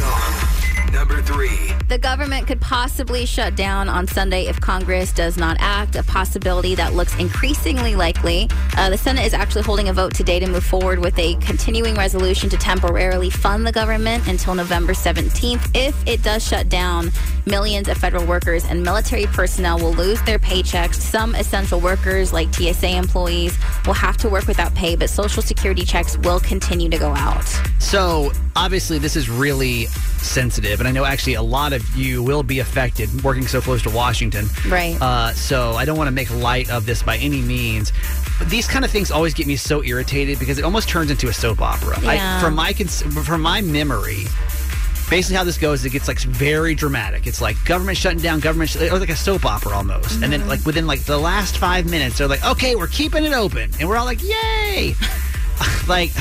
Number 0.91 1.21
three. 1.21 1.73
The 1.88 1.97
government 1.97 2.47
could 2.47 2.60
possibly 2.62 3.26
shut 3.26 3.56
down 3.56 3.89
on 3.89 4.08
Sunday 4.08 4.47
if 4.47 4.60
Congress 4.60 5.12
does 5.12 5.38
not 5.38 5.58
act, 5.60 5.95
a 5.95 6.04
possibility 6.04 6.76
that 6.76 6.93
looks 6.93 7.15
increasingly 7.17 7.95
likely. 7.95 8.50
Uh, 8.78 8.89
the 8.89 8.97
Senate 8.97 9.26
is 9.26 9.34
actually 9.34 9.63
holding 9.63 9.89
a 9.89 9.93
vote 9.93 10.13
today 10.13 10.39
to 10.39 10.47
move 10.47 10.63
forward 10.63 11.00
with 11.00 11.17
a 11.19 11.36
continuing 11.36 11.95
resolution 11.95 12.50
to 12.50 12.58
temporarily 12.58 13.30
fund 13.30 13.65
the 13.65 13.71
government 13.71 14.28
until 14.28 14.56
November 14.56 14.93
17th. 14.93 15.71
If 15.73 15.95
it 16.08 16.23
does 16.23 16.45
shut 16.45 16.69
down, 16.69 17.12
Millions 17.47 17.88
of 17.88 17.97
federal 17.97 18.26
workers 18.26 18.65
and 18.65 18.84
military 18.84 19.26
personnel 19.28 19.80
will 19.80 19.93
lose 19.93 20.21
their 20.23 20.38
paychecks. 20.38 20.95
Some 20.95 21.34
essential 21.34 21.80
workers, 21.80 22.34
like 22.34 22.54
TSA 22.54 22.97
employees, 22.97 23.58
will 23.86 23.93
have 23.93 24.17
to 24.17 24.28
work 24.28 24.47
without 24.47 24.76
pay, 24.76 24.97
but 24.97 25.10
Social 25.10 25.41
Security 25.41 25.86
checks 25.86 26.17
will 26.17 26.41
continue 26.41 26.89
to 26.89 26.97
go 26.97 27.12
out. 27.12 27.47
So 27.80 28.34
obviously, 28.58 29.00
this 29.00 29.15
is 29.15 29.30
really 29.30 29.86
sensitive, 29.86 30.76
and 30.79 30.87
I 30.87 30.91
know 30.91 31.05
actually 31.05 31.35
a 31.35 31.41
lot 31.41 31.73
of 31.73 31.95
you 31.95 32.23
will 32.23 32.43
be 32.43 32.59
affected 32.59 33.23
working 33.23 33.47
so 33.47 33.61
close 33.61 33.81
to 33.83 33.89
Washington. 33.89 34.47
Right. 34.67 34.97
Uh, 35.01 35.31
so 35.33 35.71
I 35.73 35.85
don't 35.85 35.97
want 35.97 36.07
to 36.07 36.11
make 36.11 36.29
light 36.31 36.69
of 36.69 36.85
this 36.85 37.03
by 37.03 37.17
any 37.17 37.41
means. 37.41 37.91
But 38.39 38.49
these 38.49 38.67
kind 38.67 38.85
of 38.85 38.91
things 38.91 39.09
always 39.11 39.33
get 39.33 39.47
me 39.47 39.55
so 39.55 39.83
irritated 39.83 40.39
because 40.39 40.57
it 40.57 40.63
almost 40.63 40.89
turns 40.89 41.09
into 41.09 41.27
a 41.27 41.33
soap 41.33 41.61
opera. 41.61 41.99
Yeah. 42.01 42.37
I, 42.37 42.41
from 42.41 42.55
my 42.55 42.73
cons- 42.73 43.01
from 43.01 43.41
my 43.41 43.61
memory. 43.61 44.25
Basically, 45.09 45.37
how 45.37 45.45
this 45.45 45.57
goes, 45.57 45.85
it 45.85 45.91
gets 45.91 46.09
like 46.09 46.19
very 46.19 46.75
dramatic. 46.75 47.27
It's 47.27 47.39
like 47.39 47.55
government 47.63 47.97
shutting 47.97 48.19
down, 48.19 48.41
government, 48.41 48.71
sh- 48.71 48.75
or 48.75 48.99
like 48.99 49.07
a 49.07 49.15
soap 49.15 49.45
opera 49.45 49.73
almost. 49.73 50.21
And 50.21 50.33
then, 50.33 50.45
like 50.49 50.65
within 50.65 50.85
like 50.85 51.05
the 51.05 51.17
last 51.17 51.57
five 51.57 51.89
minutes, 51.89 52.17
they're 52.17 52.27
like, 52.27 52.43
"Okay, 52.45 52.75
we're 52.75 52.87
keeping 52.87 53.23
it 53.23 53.31
open," 53.31 53.71
and 53.79 53.87
we're 53.87 53.95
all 53.95 54.03
like, 54.03 54.21
"Yay!" 54.21 54.95
like, 55.87 56.11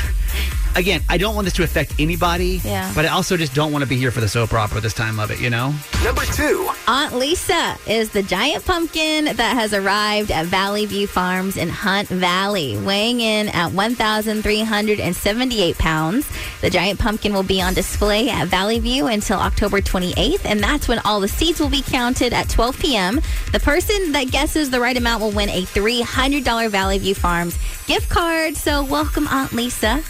again, 0.76 1.02
I 1.08 1.18
don't 1.18 1.34
want 1.34 1.46
this 1.46 1.54
to 1.54 1.62
affect 1.62 1.94
anybody. 1.98 2.60
Yeah. 2.62 2.92
But 2.94 3.06
I 3.06 3.08
also 3.08 3.36
just 3.36 3.54
don't 3.54 3.72
want 3.72 3.82
to 3.82 3.88
be 3.88 3.96
here 3.96 4.10
for 4.10 4.20
the 4.20 4.28
soap 4.28 4.52
opera 4.52 4.80
this 4.80 4.94
time 4.94 5.18
of 5.18 5.30
it. 5.30 5.40
You 5.40 5.50
know. 5.50 5.74
Number 6.04 6.24
two. 6.26 6.68
Aunt 6.86 7.14
Lisa 7.14 7.76
is 7.86 8.10
the 8.10 8.22
giant 8.22 8.64
pumpkin 8.64 9.24
that 9.24 9.56
has 9.56 9.74
arrived 9.74 10.30
at 10.30 10.46
Valley 10.46 10.86
View 10.86 11.06
Farms 11.06 11.56
in 11.56 11.68
Hunt 11.68 12.08
Valley, 12.08 12.76
weighing 12.78 13.20
in 13.20 13.48
at 13.48 13.72
1,378 13.72 15.78
pounds. 15.78 16.28
The 16.60 16.70
giant 16.70 17.00
pumpkin 17.00 17.32
will 17.32 17.42
be 17.42 17.60
on 17.60 17.74
display 17.74 18.30
at 18.30 18.46
Valley 18.46 18.78
View 18.78 19.08
until 19.08 19.38
October 19.38 19.80
28th, 19.80 20.44
and 20.44 20.60
that's 20.60 20.86
when 20.86 21.00
all 21.00 21.20
the 21.20 21.28
seeds 21.28 21.60
will 21.60 21.68
be 21.68 21.82
counted 21.82 22.32
at 22.32 22.48
12 22.48 22.78
p.m. 22.78 23.20
The 23.52 23.60
person 23.60 24.12
that 24.12 24.30
guesses 24.30 24.70
the 24.70 24.80
right 24.80 24.96
amount 24.96 25.22
will 25.22 25.32
win 25.32 25.48
a 25.48 25.62
$300 25.62 26.70
Valley 26.70 26.98
View 26.98 27.14
Farms 27.14 27.58
gift 27.86 28.08
card. 28.08 28.56
So, 28.56 28.84
welcome, 28.84 29.26
Aunt 29.28 29.52
Lisa. 29.52 30.02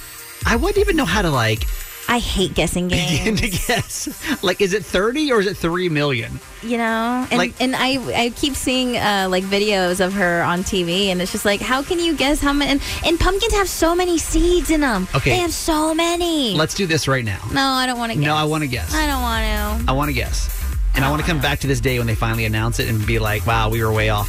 I 0.47 0.57
wouldn't 0.57 0.79
even 0.79 0.97
know 0.97 1.05
how 1.05 1.23
to 1.23 1.31
like 1.31 1.67
I 2.09 2.19
hate 2.21 2.55
guessing 2.55 2.87
games. 2.87 3.19
begin 3.19 3.37
to 3.37 3.49
guess. 3.49 4.09
Like, 4.43 4.61
is 4.61 4.73
it 4.75 4.85
thirty 4.85 5.33
or 5.33 5.41
is 5.41 5.47
it 5.49 5.57
three 5.57 5.89
million? 5.89 6.39
you 6.63 6.79
know 6.79 7.27
and, 7.31 7.39
Like- 7.39 7.61
and 7.61 7.77
i 7.77 7.99
i 8.25 8.31
keep 8.31 8.55
seeing 8.57 8.97
uh 8.97 9.29
like 9.31 9.45
videos 9.45 10.05
of 10.05 10.13
her 10.15 10.43
on 10.43 10.65
tv 10.65 11.07
and 11.13 11.21
it's 11.23 11.31
just 11.31 11.45
like 11.45 11.61
how 11.61 11.81
can 11.83 12.01
you 12.01 12.17
guess 12.17 12.41
how 12.41 12.53
many 12.53 12.71
and, 12.73 12.81
and 13.05 13.21
pumpkins 13.21 13.53
have 13.55 13.69
so 13.69 13.95
many 13.95 14.19
seeds 14.19 14.71
in 14.71 14.81
them 14.81 15.07
Okay. 15.15 15.31
they 15.31 15.37
have 15.37 15.53
so 15.53 15.95
many 15.95 16.55
Let's 16.57 16.75
do 16.75 16.87
this 16.87 17.07
right 17.07 17.25
now. 17.25 17.41
no 17.53 17.63
i 17.63 17.87
don't 17.87 17.99
want 17.99 18.11
to 18.13 18.19
guess 18.19 18.27
No, 18.27 18.35
I 18.35 18.45
want 18.45 18.63
to 18.63 18.69
guess. 18.69 18.93
i 18.95 19.07
don't 19.07 19.23
want 19.23 19.45
to 19.85 19.91
I 19.91 19.95
want 19.95 20.09
to 20.09 20.15
guess. 20.15 20.51
And 20.97 21.05
I 21.05 21.11
want 21.11 21.21
to 21.23 21.29
come 21.29 21.41
back 21.41 21.59
to 21.61 21.67
this 21.67 21.79
day 21.81 21.99
when 21.99 22.07
they 22.09 22.15
finally 22.15 22.47
announce 22.47 22.79
it 22.81 22.89
and 22.89 23.07
be 23.07 23.19
like, 23.19 23.47
wow, 23.47 23.69
we 23.69 23.85
were 23.85 23.93
way 23.93 24.09
off. 24.09 24.29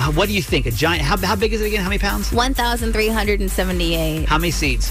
Uh, 0.00 0.10
What 0.10 0.26
do 0.28 0.34
you 0.34 0.42
think? 0.42 0.66
A 0.66 0.72
giant, 0.72 1.02
how, 1.02 1.16
how 1.18 1.36
big 1.36 1.52
is 1.52 1.60
it 1.62 1.66
again? 1.68 1.80
How 1.84 1.88
many 1.88 2.00
pounds? 2.00 2.32
1378 2.32 4.26
How 4.28 4.36
many 4.36 4.50
seeds? 4.50 4.90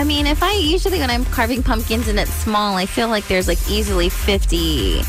I 0.00 0.04
mean 0.04 0.26
if 0.26 0.42
i 0.42 0.52
usually 0.54 0.98
when 0.98 1.10
i'm 1.10 1.26
carving 1.26 1.62
pumpkins 1.62 2.08
and 2.08 2.18
it's 2.18 2.32
small 2.32 2.76
i 2.76 2.86
feel 2.86 3.08
like 3.08 3.26
there's 3.28 3.46
like 3.46 3.58
easily 3.70 4.08
50 4.08 5.02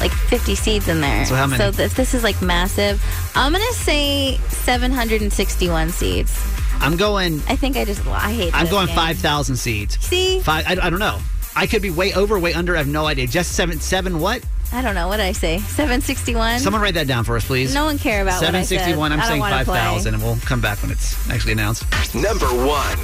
like 0.00 0.10
50 0.10 0.54
seeds 0.54 0.88
in 0.88 1.02
there 1.02 1.26
So 1.26 1.34
how 1.34 1.46
many? 1.46 1.58
so 1.62 1.82
if 1.82 1.94
this 1.94 2.14
is 2.14 2.24
like 2.24 2.40
massive 2.40 3.04
i'm 3.34 3.52
gonna 3.52 3.64
say 3.72 4.38
761 4.48 5.90
seeds 5.90 6.32
I'm 6.82 6.96
going, 6.96 7.42
i 7.46 7.56
think 7.56 7.76
i 7.76 7.84
just 7.84 8.06
i 8.06 8.32
hate 8.32 8.54
I'm 8.54 8.66
going 8.68 8.88
5,000 8.88 9.56
seeds. 9.56 9.98
see 9.98 10.40
Five, 10.40 10.64
I, 10.66 10.86
I 10.86 10.88
don't 10.88 10.98
know. 11.00 11.18
I 11.54 11.66
could 11.66 11.82
be 11.82 11.90
way 11.90 12.14
over, 12.14 12.38
way 12.38 12.54
under. 12.54 12.74
I 12.74 12.78
have 12.78 12.86
no 12.88 13.06
idea. 13.06 13.26
Just 13.26 13.52
seven, 13.52 13.80
seven 13.80 14.20
what? 14.20 14.42
I 14.72 14.82
don't 14.82 14.94
know. 14.94 15.08
What 15.08 15.16
did 15.16 15.26
I 15.26 15.32
say? 15.32 15.58
761? 15.58 16.60
Someone 16.60 16.80
write 16.80 16.94
that 16.94 17.08
down 17.08 17.24
for 17.24 17.36
us, 17.36 17.44
please. 17.44 17.74
No 17.74 17.84
one 17.84 17.98
care 17.98 18.22
about 18.22 18.40
what 18.40 18.54
I 18.54 18.62
said. 18.62 18.78
761. 18.78 19.12
I'm 19.12 19.20
saying 19.22 19.40
5,000, 19.40 20.14
and 20.14 20.22
we'll 20.22 20.36
come 20.36 20.60
back 20.60 20.80
when 20.82 20.92
it's 20.92 21.28
actually 21.28 21.52
announced. 21.52 21.84
Number 22.14 22.46
one. 22.46 22.98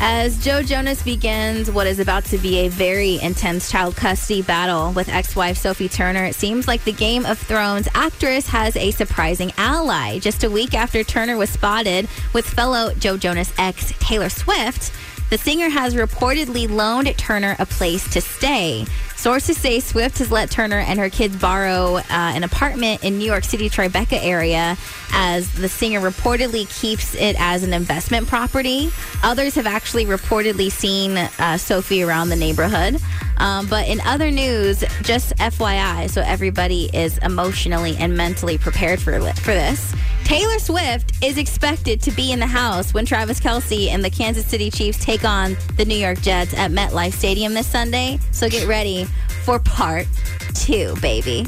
As 0.00 0.42
Joe 0.42 0.62
Jonas 0.62 1.00
begins 1.02 1.70
what 1.70 1.86
is 1.86 2.00
about 2.00 2.24
to 2.24 2.38
be 2.38 2.58
a 2.58 2.68
very 2.68 3.20
intense 3.20 3.70
child 3.70 3.94
custody 3.94 4.42
battle 4.42 4.90
with 4.92 5.08
ex 5.08 5.36
wife 5.36 5.56
Sophie 5.56 5.88
Turner, 5.88 6.24
it 6.24 6.34
seems 6.34 6.66
like 6.66 6.82
the 6.82 6.92
Game 6.92 7.24
of 7.24 7.38
Thrones 7.38 7.86
actress 7.94 8.48
has 8.48 8.74
a 8.74 8.90
surprising 8.90 9.52
ally. 9.58 10.18
Just 10.18 10.42
a 10.42 10.50
week 10.50 10.74
after 10.74 11.04
Turner 11.04 11.36
was 11.36 11.50
spotted 11.50 12.08
with 12.32 12.44
fellow 12.44 12.92
Joe 12.94 13.16
Jonas 13.16 13.52
ex 13.58 13.92
Taylor 14.00 14.28
Swift, 14.28 14.92
the 15.30 15.38
singer 15.38 15.68
has 15.68 15.94
reportedly 15.94 16.68
loaned 16.68 17.16
Turner 17.16 17.54
a 17.60 17.66
place 17.66 18.06
to 18.12 18.20
stay. 18.20 18.84
Sources 19.22 19.56
say 19.56 19.78
Swift 19.78 20.18
has 20.18 20.32
let 20.32 20.50
Turner 20.50 20.80
and 20.80 20.98
her 20.98 21.08
kids 21.08 21.36
borrow 21.36 21.98
uh, 21.98 22.02
an 22.10 22.42
apartment 22.42 23.04
in 23.04 23.18
New 23.18 23.24
York 23.24 23.44
City, 23.44 23.70
Tribeca 23.70 24.18
area, 24.20 24.76
as 25.12 25.52
the 25.54 25.68
singer 25.68 26.00
reportedly 26.00 26.68
keeps 26.80 27.14
it 27.14 27.36
as 27.38 27.62
an 27.62 27.72
investment 27.72 28.26
property. 28.26 28.90
Others 29.22 29.54
have 29.54 29.66
actually 29.66 30.06
reportedly 30.06 30.72
seen 30.72 31.16
uh, 31.16 31.56
Sophie 31.56 32.02
around 32.02 32.30
the 32.30 32.36
neighborhood. 32.36 33.00
Um, 33.38 33.66
but 33.66 33.88
in 33.88 34.00
other 34.02 34.30
news, 34.30 34.84
just 35.02 35.34
FYI, 35.36 36.10
so 36.10 36.20
everybody 36.22 36.90
is 36.92 37.18
emotionally 37.18 37.96
and 37.96 38.16
mentally 38.16 38.58
prepared 38.58 39.00
for 39.00 39.20
for 39.20 39.52
this. 39.52 39.94
Taylor 40.24 40.58
Swift 40.58 41.22
is 41.22 41.36
expected 41.36 42.00
to 42.02 42.10
be 42.12 42.32
in 42.32 42.38
the 42.38 42.46
house 42.46 42.94
when 42.94 43.04
Travis 43.04 43.40
Kelce 43.40 43.88
and 43.88 44.04
the 44.04 44.10
Kansas 44.10 44.46
City 44.46 44.70
Chiefs 44.70 45.04
take 45.04 45.24
on 45.24 45.56
the 45.76 45.84
New 45.84 45.96
York 45.96 46.20
Jets 46.20 46.54
at 46.54 46.70
MetLife 46.70 47.12
Stadium 47.12 47.54
this 47.54 47.66
Sunday. 47.66 48.18
So 48.30 48.48
get 48.48 48.66
ready 48.68 49.04
for 49.44 49.58
part 49.58 50.06
two, 50.54 50.94
baby. 51.02 51.46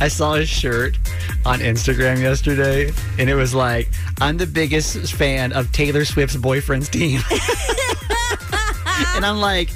I 0.00 0.08
saw 0.08 0.34
a 0.34 0.46
shirt 0.46 0.96
on 1.44 1.58
Instagram 1.58 2.20
yesterday, 2.20 2.92
and 3.18 3.28
it 3.28 3.34
was 3.34 3.54
like, 3.54 3.88
I'm 4.20 4.36
the 4.36 4.46
biggest 4.46 5.12
fan 5.14 5.52
of 5.52 5.72
Taylor 5.72 6.04
Swift's 6.04 6.36
boyfriend's 6.36 6.88
team. 6.88 7.20
and 9.16 9.26
I'm 9.26 9.38
like, 9.38 9.70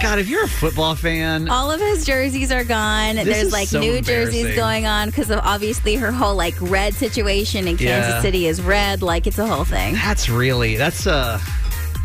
God, 0.00 0.18
if 0.20 0.28
you're 0.28 0.44
a 0.44 0.48
football 0.48 0.94
fan, 0.94 1.48
All 1.48 1.70
of 1.72 1.80
his 1.80 2.06
jerseys 2.06 2.52
are 2.52 2.64
gone. 2.64 3.16
There's 3.16 3.52
like 3.52 3.68
so 3.68 3.80
new 3.80 4.00
jerseys 4.00 4.54
going 4.54 4.86
on 4.86 5.08
because 5.08 5.30
of 5.30 5.40
obviously 5.42 5.96
her 5.96 6.12
whole 6.12 6.34
like 6.36 6.54
red 6.60 6.94
situation 6.94 7.66
in 7.66 7.76
Kansas 7.76 8.14
Yeah. 8.14 8.22
City 8.22 8.46
is 8.46 8.62
red. 8.62 9.02
Like 9.02 9.26
it's 9.26 9.38
a 9.38 9.46
whole 9.46 9.64
thing. 9.64 9.94
that's 9.94 10.28
really, 10.28 10.76
that's 10.76 11.06
uh 11.06 11.40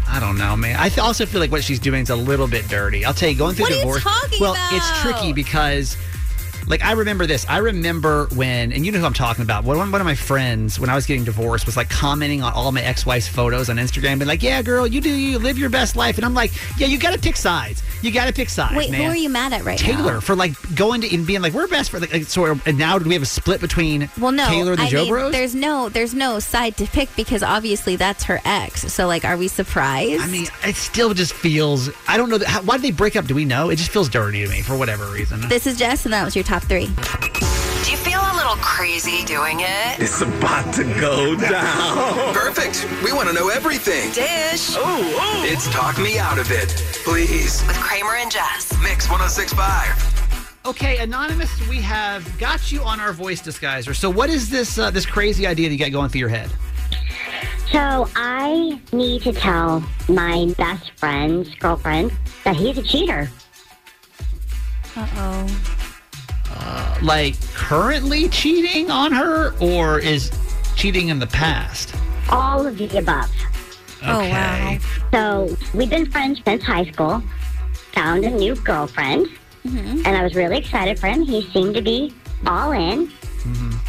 I 0.07 0.19
don't 0.19 0.37
know, 0.37 0.55
man. 0.55 0.75
I 0.79 0.89
th- 0.89 0.99
also 0.99 1.25
feel 1.25 1.39
like 1.39 1.51
what 1.51 1.63
she's 1.63 1.79
doing 1.79 2.01
is 2.03 2.09
a 2.09 2.15
little 2.15 2.47
bit 2.47 2.67
dirty. 2.67 3.03
I'll 3.05 3.13
tell 3.13 3.29
you, 3.29 3.35
going 3.37 3.55
through 3.55 3.65
What 3.65 3.73
divorce. 3.73 4.05
well, 4.39 4.55
it's 4.71 5.01
tricky 5.01 5.33
because, 5.33 5.97
like, 6.67 6.83
I 6.83 6.93
remember 6.93 7.25
this. 7.25 7.45
I 7.47 7.57
remember 7.57 8.27
when, 8.35 8.71
and 8.71 8.85
you 8.85 8.91
know 8.91 8.99
who 8.99 9.05
I'm 9.05 9.13
talking 9.13 9.43
about. 9.43 9.63
One, 9.63 9.77
one 9.91 10.01
of 10.01 10.05
my 10.05 10.15
friends, 10.15 10.79
when 10.79 10.89
I 10.89 10.95
was 10.95 11.05
getting 11.05 11.23
divorced, 11.23 11.65
was 11.65 11.77
like 11.77 11.89
commenting 11.89 12.41
on 12.41 12.53
all 12.53 12.71
my 12.71 12.81
ex-wife's 12.81 13.27
photos 13.27 13.69
on 13.69 13.77
Instagram, 13.77 14.13
and 14.13 14.27
like, 14.27 14.43
"Yeah, 14.43 14.61
girl, 14.61 14.87
you 14.87 15.01
do 15.01 15.09
you 15.09 15.39
live 15.39 15.57
your 15.57 15.69
best 15.69 15.95
life." 15.95 16.17
And 16.17 16.25
I'm 16.25 16.33
like, 16.33 16.51
"Yeah, 16.77 16.87
you 16.87 16.97
got 16.97 17.13
to 17.13 17.19
pick 17.19 17.35
sides. 17.35 17.83
You 18.01 18.11
got 18.11 18.25
to 18.27 18.33
pick 18.33 18.49
sides." 18.49 18.75
Wait, 18.75 18.91
man. 18.91 19.01
who 19.01 19.07
are 19.07 19.15
you 19.15 19.29
mad 19.29 19.53
at 19.53 19.63
right 19.63 19.79
now? 19.81 19.87
Taylor 19.87 20.13
now? 20.15 20.19
for 20.19 20.35
like 20.35 20.53
going 20.75 21.01
to 21.01 21.13
and 21.13 21.25
being 21.27 21.41
like 21.41 21.53
we're 21.53 21.67
best 21.67 21.91
for 21.91 21.99
like, 21.99 22.23
so 22.25 22.45
and 22.65 22.77
now 22.77 22.97
do 22.99 23.07
we 23.07 23.13
have 23.13 23.23
a 23.23 23.27
split 23.27 23.61
between 23.61 24.09
Well, 24.19 24.31
no, 24.31 24.47
Taylor 24.47 24.71
and 24.71 24.79
the 24.79 24.85
I 24.85 24.89
Joe 24.89 25.03
mean, 25.03 25.09
Bros? 25.11 25.31
there's 25.31 25.55
no, 25.55 25.89
there's 25.89 26.13
no 26.13 26.39
side 26.39 26.77
to 26.77 26.85
pick 26.85 27.13
because 27.15 27.43
obviously 27.43 27.95
that's 27.95 28.23
her 28.23 28.39
ex. 28.45 28.81
So 28.93 29.07
like, 29.07 29.25
are 29.25 29.37
we 29.37 29.47
surprised? 29.47 30.21
I 30.21 30.27
mean, 30.27 30.47
it 30.63 30.75
still 30.75 31.13
just 31.13 31.33
feels. 31.33 31.89
I 32.07 32.17
don't 32.17 32.29
know. 32.29 32.37
That, 32.37 32.47
how, 32.47 32.61
why 32.63 32.77
did 32.77 32.83
they 32.83 32.91
break 32.91 33.15
up? 33.15 33.25
Do 33.25 33.35
we 33.35 33.45
know? 33.45 33.69
It 33.69 33.75
just 33.77 33.91
feels 33.91 34.09
dirty 34.09 34.43
to 34.43 34.49
me 34.49 34.61
for 34.61 34.77
whatever 34.77 35.05
reason. 35.11 35.41
this 35.49 35.67
is 35.67 35.77
Jess, 35.77 36.05
and 36.05 36.13
that 36.13 36.23
was 36.23 36.35
your 36.35 36.43
top 36.53 36.63
three. 36.69 36.85
Do 36.85 37.89
you 37.91 37.97
feel 37.97 38.19
a 38.19 38.35
little 38.35 38.57
crazy 38.57 39.25
doing 39.25 39.61
it? 39.61 39.99
It's 39.99 40.21
about 40.21 40.71
to 40.75 40.83
go 41.01 41.35
down. 41.35 42.31
Perfect. 42.31 42.87
We 43.03 43.11
want 43.11 43.27
to 43.27 43.33
know 43.33 43.49
everything. 43.49 44.11
Dish 44.11 44.75
Oh, 44.77 45.01
oh. 45.19 45.43
It's 45.47 45.67
Talk 45.73 45.97
Me 45.97 46.19
Out 46.19 46.37
of 46.37 46.51
It. 46.51 46.69
Please. 47.05 47.65
with 47.65 47.75
Kramer 47.77 48.17
and 48.17 48.31
Jess. 48.31 48.71
Mix 48.83 49.09
1065. 49.09 50.61
Okay, 50.67 50.99
anonymous, 50.99 51.49
we 51.67 51.77
have 51.77 52.21
got 52.37 52.71
you 52.71 52.83
on 52.83 52.99
our 52.99 53.13
voice 53.13 53.41
disguiser. 53.41 53.95
So, 53.95 54.11
what 54.11 54.29
is 54.29 54.47
this 54.47 54.77
uh, 54.77 54.91
this 54.91 55.07
crazy 55.07 55.47
idea 55.47 55.69
that 55.69 55.73
you 55.73 55.79
got 55.79 55.91
going 55.91 56.09
through 56.09 56.19
your 56.19 56.29
head? 56.29 56.51
So 57.71 58.07
I 58.15 58.79
need 58.91 59.23
to 59.23 59.33
tell 59.33 59.83
my 60.07 60.53
best 60.57 60.91
friend's 60.97 61.53
girlfriend 61.55 62.13
that 62.43 62.55
he's 62.55 62.77
a 62.77 62.83
cheater. 62.83 63.27
Uh 64.95 65.07
oh. 65.15 65.82
Uh, 66.55 66.97
like 67.01 67.35
currently 67.53 68.29
cheating 68.29 68.91
on 68.91 69.11
her, 69.11 69.53
or 69.59 69.99
is 69.99 70.31
cheating 70.75 71.09
in 71.09 71.19
the 71.19 71.27
past? 71.27 71.93
All 72.29 72.65
of 72.65 72.77
the 72.77 72.97
above. 72.97 73.31
Oh 74.03 74.19
wow. 74.19 74.77
So 75.11 75.55
we've 75.73 75.89
been 75.89 76.09
friends 76.09 76.41
since 76.45 76.63
high 76.63 76.85
school. 76.85 77.23
Found 77.93 78.23
a 78.25 78.31
new 78.31 78.55
girlfriend, 78.55 79.27
and 79.65 80.07
I 80.07 80.23
was 80.23 80.35
really 80.35 80.57
excited 80.57 80.99
for 80.99 81.07
him. 81.07 81.21
He 81.21 81.43
seemed 81.51 81.75
to 81.75 81.81
be 81.81 82.13
all 82.47 82.71
in. 82.71 83.11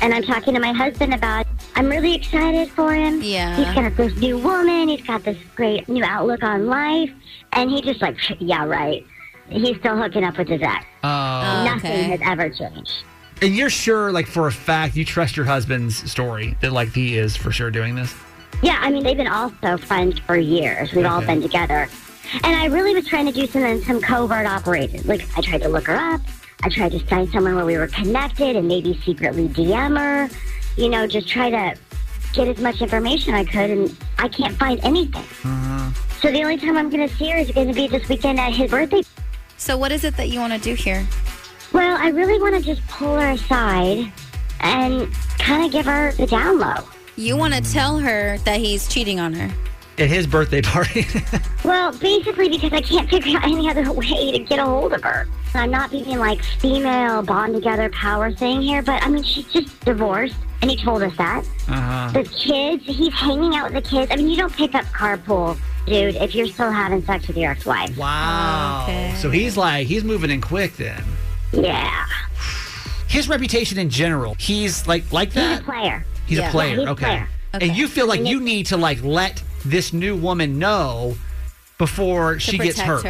And 0.03 0.13
I'm 0.13 0.25
talking 0.25 0.53
to 0.55 0.61
my 0.61 0.73
husband 0.73 1.15
about. 1.15 1.47
I'm 1.77 1.87
really 1.89 2.15
excited 2.15 2.69
for 2.71 2.93
him. 2.95 3.23
Yeah. 3.23 3.57
He's 3.57 3.75
got 3.75 3.97
this 3.97 4.15
new 4.17 4.39
woman. 4.39 4.89
He's 4.89 5.03
got 5.03 5.25
this 5.25 5.39
great 5.57 5.89
new 5.89 6.05
outlook 6.05 6.43
on 6.43 6.67
life, 6.67 7.11
and 7.53 7.71
he 7.71 7.81
just 7.81 8.03
like, 8.03 8.17
yeah, 8.41 8.65
right. 8.65 9.07
He's 9.49 9.77
still 9.79 9.97
hooking 9.97 10.25
up 10.25 10.37
with 10.39 10.49
his 10.49 10.63
ex. 10.63 10.85
Oh, 11.03 11.09
oh 11.09 11.65
Nothing 11.65 12.11
has 12.11 12.21
ever 12.23 12.51
changed. 12.51 13.05
And 13.43 13.55
you're 13.55 13.71
sure, 13.71 14.13
like 14.13 14.27
for 14.27 14.47
a 14.47 14.53
fact, 14.53 14.97
you 14.97 15.05
trust 15.05 15.37
your 15.37 15.47
husband's 15.47 16.11
story 16.11 16.57
that 16.61 16.73
like 16.73 16.95
he 16.95 17.19
is 17.19 17.37
for 17.37 17.51
sure 17.51 17.71
doing 17.71 17.95
this. 17.95 18.15
Yeah, 18.63 18.79
I 18.81 18.91
mean, 18.91 19.03
they've 19.03 19.17
been 19.17 19.27
also 19.27 19.77
friends 19.77 20.19
for 20.21 20.37
years. 20.37 20.93
We've 20.93 21.05
all 21.05 21.21
been 21.21 21.43
together. 21.43 21.89
And 22.43 22.57
I 22.57 22.67
really 22.67 22.95
was 22.95 23.07
trying 23.07 23.27
to 23.27 23.33
do 23.33 23.47
some, 23.47 23.83
some 23.83 24.01
covert 24.01 24.47
operations. 24.47 25.07
Like, 25.07 25.27
I 25.37 25.43
tried 25.43 25.63
to 25.63 25.69
look 25.69 25.87
her 25.87 25.97
up. 25.97 26.21
I 26.63 26.69
tried 26.71 26.93
to 26.93 26.99
find 27.01 27.29
someone 27.31 27.57
where 27.57 27.67
we 27.67 27.77
were 27.77 27.89
connected 27.89 28.57
and 28.57 28.67
maybe 28.67 28.99
secretly 29.05 29.49
DM 29.49 29.99
her. 29.99 30.35
You 30.77 30.89
know, 30.89 31.07
just 31.07 31.29
try 31.29 31.51
to 31.51 31.79
get 32.33 32.49
as 32.49 32.59
much 32.59 32.81
information 32.81 33.35
I 33.35 33.45
could, 33.45 33.71
and 33.71 33.97
I 34.19 34.29
can't 34.29 34.57
find 34.57 34.81
anything. 34.83 35.23
Mm-hmm. 35.23 36.21
So 36.21 36.33
the 36.33 36.43
only 36.43 36.57
time 36.57 36.77
I'm 36.77 36.89
going 36.89 37.07
to 37.07 37.15
see 37.17 37.29
her 37.31 37.37
is 37.37 37.51
going 37.51 37.69
to 37.69 37.75
be 37.75 37.87
this 37.87 38.09
weekend 38.09 38.41
at 38.41 38.53
his 38.55 38.71
birthday. 38.71 39.03
So 39.65 39.79
what 39.79 39.93
is 39.93 40.05
it 40.05 40.15
that 40.19 40.29
you 40.29 40.41
want 40.41 40.53
to 40.53 40.59
do 40.59 40.75
here? 40.75 41.07
Well, 41.73 41.97
I 41.99 42.09
really 42.09 42.39
want 42.39 42.55
to 42.55 42.61
just 42.61 42.87
pull 42.87 43.19
her 43.19 43.31
aside 43.31 44.13
and 44.61 45.11
kind 45.39 45.65
of 45.65 45.73
give 45.73 45.87
her 45.87 46.13
the 46.13 46.27
down 46.27 46.59
low. 46.59 46.85
You 47.17 47.39
want 47.39 47.55
to 47.55 47.63
tell 47.63 47.99
her 47.99 48.37
that 48.45 48.61
he's 48.61 48.87
cheating 48.87 49.21
on 49.21 49.33
her. 49.33 49.51
At 49.97 50.11
his 50.11 50.27
birthday 50.27 50.61
party. 50.61 51.07
Well, 51.65 51.97
basically 51.97 52.51
because 52.51 52.75
I 52.75 52.83
can't 52.83 53.09
figure 53.09 53.39
out 53.39 53.45
any 53.45 53.71
other 53.71 53.91
way 53.91 54.33
to 54.33 54.39
get 54.39 54.59
a 54.59 54.67
hold 54.67 54.93
of 54.93 55.03
her. 55.03 55.27
I'm 55.55 55.71
not 55.71 55.91
being 55.91 56.19
like 56.19 56.45
female 56.45 57.23
bond 57.23 57.55
together 57.55 57.89
power 57.89 58.31
thing 58.31 58.61
here, 58.61 58.83
but 58.83 59.03
I 59.03 59.09
mean 59.09 59.23
she's 59.23 59.51
just 59.51 59.81
divorced, 59.81 60.37
and 60.61 60.71
he 60.71 60.77
told 60.77 61.03
us 61.03 61.17
that. 61.17 61.43
Uh-huh. 61.69 62.11
The 62.13 62.25
kids, 62.25 62.85
he's 62.85 63.15
hanging 63.15 63.55
out 63.55 63.73
with 63.73 63.83
the 63.83 63.89
kids. 63.89 64.13
I 64.13 64.17
mean, 64.17 64.29
you 64.29 64.37
don't 64.37 64.53
pick 64.53 64.75
up 64.75 64.85
carpool, 64.87 65.59
dude, 65.87 66.17
if 66.17 66.35
you're 66.35 66.47
still 66.47 66.71
having 66.71 67.03
sex 67.05 67.27
with 67.27 67.37
your 67.37 67.51
ex-wife. 67.53 67.97
Wow. 67.97 69.15
So 69.19 69.31
he's 69.31 69.57
like 69.57 69.87
he's 69.87 70.05
moving 70.05 70.31
in 70.31 70.41
quick 70.41 70.77
then. 70.77 71.03
Yeah. 71.53 72.07
His 73.09 73.29
reputation 73.29 73.79
in 73.79 73.91
general, 73.91 74.35
he's 74.39 74.87
like 74.87 75.13
like 75.13 75.33
that. 75.35 75.51
He's 75.51 75.61
a 75.61 75.63
player. 75.63 76.05
He's 76.27 76.39
Yeah. 76.39 76.49
a 76.49 76.51
player. 76.51 76.75
Yeah, 76.75 76.81
he's 76.81 76.89
okay. 76.89 77.05
player. 77.05 77.29
And 77.53 77.77
you 77.77 77.87
feel 77.87 78.09
like 78.09 78.25
you 78.25 78.41
need 78.41 78.67
to 78.67 78.77
like 78.77 79.03
let 79.03 79.43
this 79.65 79.93
new 79.93 80.17
woman 80.17 80.59
know 80.59 81.17
before 81.79 82.39
she 82.39 82.59
gets 82.59 82.81
hurt. 82.81 83.05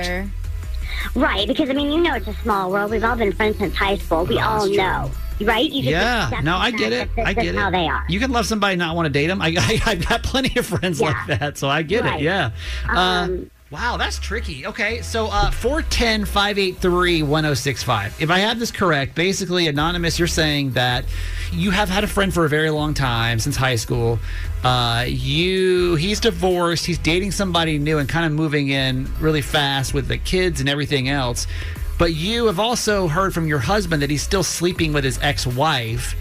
Right, 1.14 1.46
because 1.46 1.68
I 1.70 1.74
mean, 1.74 1.92
you 1.92 2.00
know, 2.00 2.14
it's 2.14 2.26
a 2.26 2.34
small 2.34 2.70
world. 2.70 2.90
We've 2.90 3.04
all 3.04 3.16
been 3.16 3.32
friends 3.32 3.58
since 3.58 3.74
high 3.74 3.96
school. 3.96 4.24
We 4.24 4.38
oh, 4.38 4.42
all 4.42 4.68
know, 4.68 5.10
right? 5.40 5.70
Yeah, 5.70 6.40
no, 6.42 6.56
I 6.56 6.70
get 6.70 6.92
it. 6.92 7.08
I 7.18 7.32
get 7.34 7.46
it. 7.46 7.54
how 7.56 7.70
they 7.70 7.88
are. 7.88 8.04
You 8.08 8.20
can 8.20 8.30
love 8.30 8.46
somebody 8.46 8.74
and 8.74 8.78
not 8.80 8.94
want 8.96 9.06
to 9.06 9.10
date 9.10 9.26
them. 9.28 9.40
I, 9.42 9.48
I, 9.58 9.80
I've 9.86 10.08
got 10.08 10.22
plenty 10.22 10.58
of 10.58 10.66
friends 10.66 11.00
like 11.00 11.16
that, 11.26 11.58
so 11.58 11.68
I 11.68 11.82
get 11.82 12.04
Right. 12.04 12.20
it. 12.20 12.24
Yeah. 12.24 12.50
uh, 12.88 12.98
Um, 12.98 13.50
wow, 13.70 13.96
that's 13.96 14.18
tricky. 14.18 14.66
Okay, 14.66 15.00
so 15.02 15.26
uh, 15.26 15.50
410 15.50 16.24
583 16.26 17.22
1065. 17.22 18.22
If 18.22 18.30
I 18.30 18.38
have 18.38 18.58
this 18.58 18.70
correct, 18.70 19.14
basically, 19.14 19.66
Anonymous, 19.66 20.18
you're 20.18 20.28
saying 20.28 20.72
that 20.72 21.04
you 21.52 21.70
have 21.72 21.88
had 21.88 22.04
a 22.04 22.06
friend 22.08 22.32
for 22.32 22.44
a 22.44 22.48
very 22.48 22.70
long 22.70 22.94
time, 22.94 23.38
since 23.38 23.56
high 23.56 23.76
school. 23.76 24.18
Uh, 24.62 25.04
you 25.08 25.94
He's 25.96 26.20
divorced, 26.20 26.86
he's 26.86 26.98
dating 26.98 27.30
somebody 27.32 27.78
new 27.78 27.98
and 27.98 28.08
kind 28.08 28.24
of 28.26 28.32
moving 28.32 28.68
in 28.68 29.10
really 29.20 29.42
fast 29.42 29.92
with 29.94 30.08
the 30.08 30.18
kids 30.18 30.60
and 30.60 30.68
everything 30.68 31.08
else. 31.08 31.46
But 31.98 32.14
you 32.14 32.46
have 32.46 32.58
also 32.58 33.06
heard 33.08 33.32
from 33.32 33.46
your 33.46 33.58
husband 33.60 34.02
that 34.02 34.10
he's 34.10 34.22
still 34.22 34.42
sleeping 34.42 34.92
with 34.92 35.04
his 35.04 35.18
ex-wife. 35.22 36.14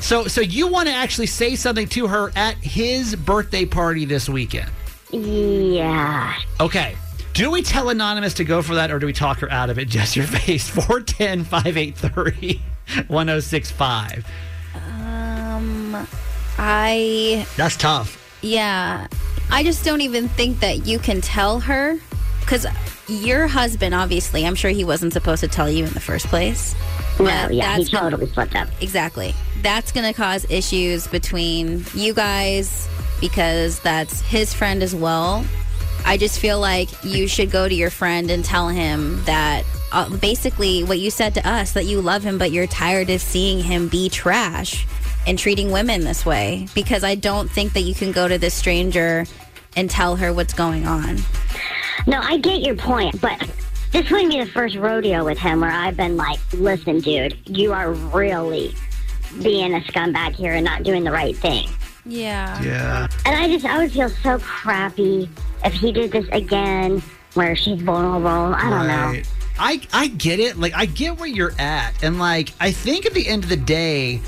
So, 0.00 0.26
so 0.26 0.40
you 0.40 0.66
want 0.66 0.88
to 0.88 0.94
actually 0.94 1.26
say 1.26 1.54
something 1.56 1.86
to 1.88 2.06
her 2.08 2.32
at 2.34 2.56
his 2.56 3.14
birthday 3.14 3.64
party 3.64 4.04
this 4.04 4.28
weekend? 4.28 4.70
Yeah. 5.12 6.34
Okay. 6.58 6.96
Do 7.34 7.50
we 7.50 7.62
tell 7.62 7.90
Anonymous 7.90 8.34
to 8.34 8.44
go 8.44 8.60
for 8.62 8.74
that 8.74 8.90
or 8.90 8.98
do 8.98 9.06
we 9.06 9.12
talk 9.12 9.38
her 9.40 9.50
out 9.52 9.70
of 9.70 9.78
it? 9.78 9.88
Just 9.88 10.16
your 10.16 10.26
face. 10.26 10.68
410 10.68 11.44
583 11.44 12.60
1065. 13.08 14.26
Um, 14.74 16.06
I 16.58 17.46
That's 17.56 17.76
tough. 17.76 18.38
yeah, 18.42 19.06
I 19.50 19.62
just 19.62 19.84
don't 19.84 20.00
even 20.00 20.28
think 20.28 20.60
that 20.60 20.86
you 20.86 20.98
can 20.98 21.20
tell 21.20 21.60
her 21.60 21.98
because 22.50 22.66
your 23.06 23.46
husband, 23.46 23.94
obviously, 23.94 24.44
I'm 24.44 24.56
sure 24.56 24.72
he 24.72 24.82
wasn't 24.82 25.12
supposed 25.12 25.40
to 25.42 25.46
tell 25.48 25.70
you 25.70 25.84
in 25.84 25.92
the 25.92 26.00
first 26.00 26.26
place. 26.26 26.74
No, 27.20 27.26
yeah, 27.26 27.46
he 27.48 27.60
that's 27.60 27.88
gonna- 27.90 28.10
totally 28.10 28.32
slipped 28.32 28.56
up. 28.56 28.68
Exactly. 28.80 29.36
That's 29.62 29.92
going 29.92 30.06
to 30.06 30.12
cause 30.12 30.46
issues 30.50 31.06
between 31.06 31.84
you 31.94 32.12
guys 32.12 32.88
because 33.20 33.78
that's 33.80 34.20
his 34.22 34.52
friend 34.52 34.82
as 34.82 34.96
well. 34.96 35.44
I 36.04 36.16
just 36.16 36.40
feel 36.40 36.58
like 36.58 36.88
you 37.04 37.28
should 37.28 37.52
go 37.52 37.68
to 37.68 37.74
your 37.74 37.90
friend 37.90 38.30
and 38.32 38.44
tell 38.44 38.68
him 38.68 39.22
that 39.26 39.64
uh, 39.92 40.08
basically 40.16 40.82
what 40.82 40.98
you 40.98 41.10
said 41.12 41.34
to 41.34 41.48
us 41.48 41.72
that 41.72 41.84
you 41.84 42.00
love 42.00 42.24
him, 42.24 42.36
but 42.36 42.50
you're 42.50 42.66
tired 42.66 43.10
of 43.10 43.20
seeing 43.20 43.62
him 43.62 43.86
be 43.86 44.08
trash 44.08 44.86
and 45.24 45.38
treating 45.38 45.70
women 45.70 46.00
this 46.00 46.26
way. 46.26 46.66
Because 46.74 47.04
I 47.04 47.14
don't 47.14 47.48
think 47.48 47.74
that 47.74 47.82
you 47.82 47.94
can 47.94 48.10
go 48.10 48.26
to 48.26 48.38
this 48.38 48.54
stranger 48.54 49.26
and 49.76 49.88
tell 49.88 50.16
her 50.16 50.32
what's 50.32 50.54
going 50.54 50.86
on. 50.88 51.18
No, 52.06 52.20
I 52.20 52.38
get 52.38 52.60
your 52.60 52.76
point, 52.76 53.20
but 53.20 53.38
this 53.92 54.10
wouldn't 54.10 54.30
be 54.30 54.40
the 54.40 54.46
first 54.46 54.76
rodeo 54.76 55.24
with 55.24 55.38
him 55.38 55.60
where 55.60 55.70
I've 55.70 55.96
been 55.96 56.16
like, 56.16 56.38
listen, 56.52 57.00
dude, 57.00 57.36
you 57.48 57.72
are 57.72 57.92
really 57.92 58.74
being 59.42 59.74
a 59.74 59.80
scumbag 59.80 60.32
here 60.32 60.52
and 60.54 60.64
not 60.64 60.82
doing 60.82 61.04
the 61.04 61.10
right 61.10 61.36
thing. 61.36 61.68
Yeah. 62.04 62.60
Yeah. 62.62 63.08
And 63.26 63.36
I 63.36 63.48
just, 63.48 63.64
I 63.64 63.78
would 63.78 63.92
feel 63.92 64.08
so 64.08 64.38
crappy 64.38 65.28
if 65.64 65.72
he 65.74 65.92
did 65.92 66.12
this 66.12 66.26
again 66.32 67.02
where 67.34 67.54
she's 67.54 67.80
vulnerable. 67.82 68.54
I 68.54 68.70
don't 68.70 68.86
know. 68.86 69.22
I 69.58 69.80
I 69.92 70.06
get 70.08 70.40
it. 70.40 70.56
Like 70.56 70.72
I 70.74 70.86
get 70.86 71.18
where 71.18 71.28
you're 71.28 71.52
at, 71.58 72.02
and 72.02 72.18
like 72.18 72.52
I 72.60 72.72
think 72.72 73.04
at 73.04 73.12
the 73.12 73.28
end 73.28 73.44
of 73.44 73.50
the 73.50 73.56
day, 73.56 74.20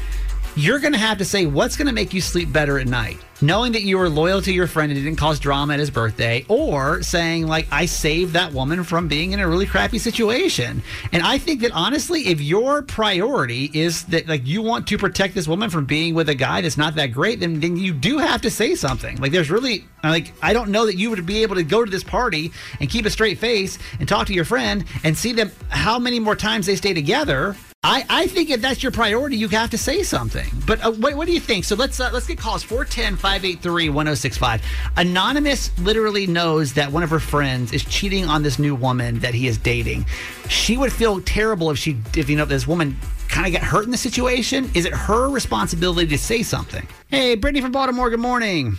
you're 0.54 0.78
gonna 0.78 0.98
have 0.98 1.18
to 1.18 1.24
say 1.24 1.46
what's 1.46 1.76
gonna 1.76 1.92
make 1.92 2.12
you 2.12 2.20
sleep 2.20 2.52
better 2.52 2.78
at 2.78 2.86
night, 2.86 3.18
knowing 3.42 3.72
that 3.72 3.82
you 3.82 3.98
were 3.98 4.08
loyal 4.08 4.40
to 4.42 4.52
your 4.52 4.66
friend 4.66 4.92
and 4.92 5.02
didn't 5.02 5.18
cause 5.18 5.38
drama 5.38 5.74
at 5.74 5.80
his 5.80 5.90
birthday, 5.90 6.44
or 6.48 7.02
saying 7.02 7.46
like 7.46 7.66
I 7.70 7.86
saved 7.86 8.32
that 8.34 8.52
woman 8.52 8.84
from 8.84 9.08
being 9.08 9.32
in 9.32 9.40
a 9.40 9.48
really 9.48 9.66
crappy 9.66 9.98
situation. 9.98 10.82
And 11.12 11.22
I 11.22 11.38
think 11.38 11.60
that 11.60 11.72
honestly, 11.72 12.28
if 12.28 12.40
your 12.40 12.82
priority 12.82 13.70
is 13.74 14.04
that 14.06 14.28
like 14.28 14.46
you 14.46 14.62
want 14.62 14.86
to 14.88 14.98
protect 14.98 15.34
this 15.34 15.48
woman 15.48 15.70
from 15.70 15.84
being 15.84 16.14
with 16.14 16.28
a 16.28 16.34
guy 16.34 16.60
that's 16.60 16.78
not 16.78 16.94
that 16.94 17.08
great, 17.08 17.40
then 17.40 17.60
then 17.60 17.76
you 17.76 17.92
do 17.92 18.18
have 18.18 18.40
to 18.42 18.50
say 18.50 18.74
something. 18.74 19.16
Like 19.18 19.32
there's 19.32 19.50
really 19.50 19.84
like 20.04 20.32
I 20.42 20.52
don't 20.52 20.70
know 20.70 20.86
that 20.86 20.96
you 20.96 21.10
would 21.10 21.24
be 21.26 21.42
able 21.42 21.56
to 21.56 21.64
go 21.64 21.84
to 21.84 21.90
this 21.90 22.04
party 22.04 22.52
and 22.80 22.88
keep 22.88 23.06
a 23.06 23.10
straight 23.10 23.38
face 23.38 23.78
and 23.98 24.08
talk 24.08 24.26
to 24.28 24.34
your 24.34 24.44
friend 24.44 24.84
and 25.04 25.16
see 25.16 25.32
them 25.32 25.50
how 25.68 25.98
many 25.98 26.20
more 26.20 26.36
times 26.36 26.66
they 26.66 26.76
stay 26.76 26.94
together. 26.94 27.56
I, 27.84 28.04
I 28.08 28.26
think 28.28 28.50
if 28.50 28.60
that's 28.60 28.80
your 28.80 28.92
priority, 28.92 29.36
you 29.36 29.48
have 29.48 29.70
to 29.70 29.78
say 29.78 30.04
something. 30.04 30.46
But 30.68 30.84
uh, 30.84 30.92
what, 30.92 31.16
what 31.16 31.26
do 31.26 31.32
you 31.32 31.40
think? 31.40 31.64
So 31.64 31.74
let's 31.74 31.98
uh, 31.98 32.10
let's 32.12 32.28
get 32.28 32.38
calls 32.38 32.62
410-583-1065. 32.64 34.62
Anonymous 34.96 35.76
literally 35.80 36.28
knows 36.28 36.74
that 36.74 36.92
one 36.92 37.02
of 37.02 37.10
her 37.10 37.18
friends 37.18 37.72
is 37.72 37.84
cheating 37.84 38.26
on 38.26 38.44
this 38.44 38.60
new 38.60 38.76
woman 38.76 39.18
that 39.18 39.34
he 39.34 39.48
is 39.48 39.58
dating. 39.58 40.06
She 40.48 40.76
would 40.76 40.92
feel 40.92 41.20
terrible 41.22 41.72
if 41.72 41.78
she 41.78 41.96
if 42.16 42.30
you 42.30 42.36
know 42.36 42.44
this 42.44 42.68
woman 42.68 42.96
kind 43.28 43.48
of 43.48 43.60
got 43.60 43.68
hurt 43.68 43.84
in 43.84 43.90
the 43.90 43.96
situation. 43.96 44.70
Is 44.74 44.84
it 44.84 44.92
her 44.92 45.28
responsibility 45.28 46.06
to 46.10 46.18
say 46.18 46.44
something? 46.44 46.86
Hey, 47.08 47.34
Brittany 47.34 47.62
from 47.62 47.72
Baltimore. 47.72 48.10
Good 48.10 48.20
morning. 48.20 48.76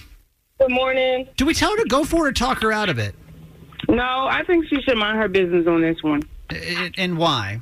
Good 0.60 0.72
morning. 0.72 1.28
Do 1.36 1.46
we 1.46 1.54
tell 1.54 1.72
her 1.72 1.78
to 1.84 1.90
go 1.90 2.06
for 2.06 2.26
it 2.26 2.30
or 2.30 2.34
talk 2.34 2.62
her 2.62 2.72
out 2.72 2.88
of 2.88 3.00
it? 3.00 3.16
No, 3.90 4.28
I 4.30 4.44
think 4.48 4.66
she 4.70 4.82
should 4.82 4.98
mind 4.98 5.18
her 5.18 5.28
business 5.28 5.68
on 5.68 5.82
this 5.82 6.02
one. 6.02 6.22
And, 6.50 6.96
and 6.98 7.18
why? 7.18 7.60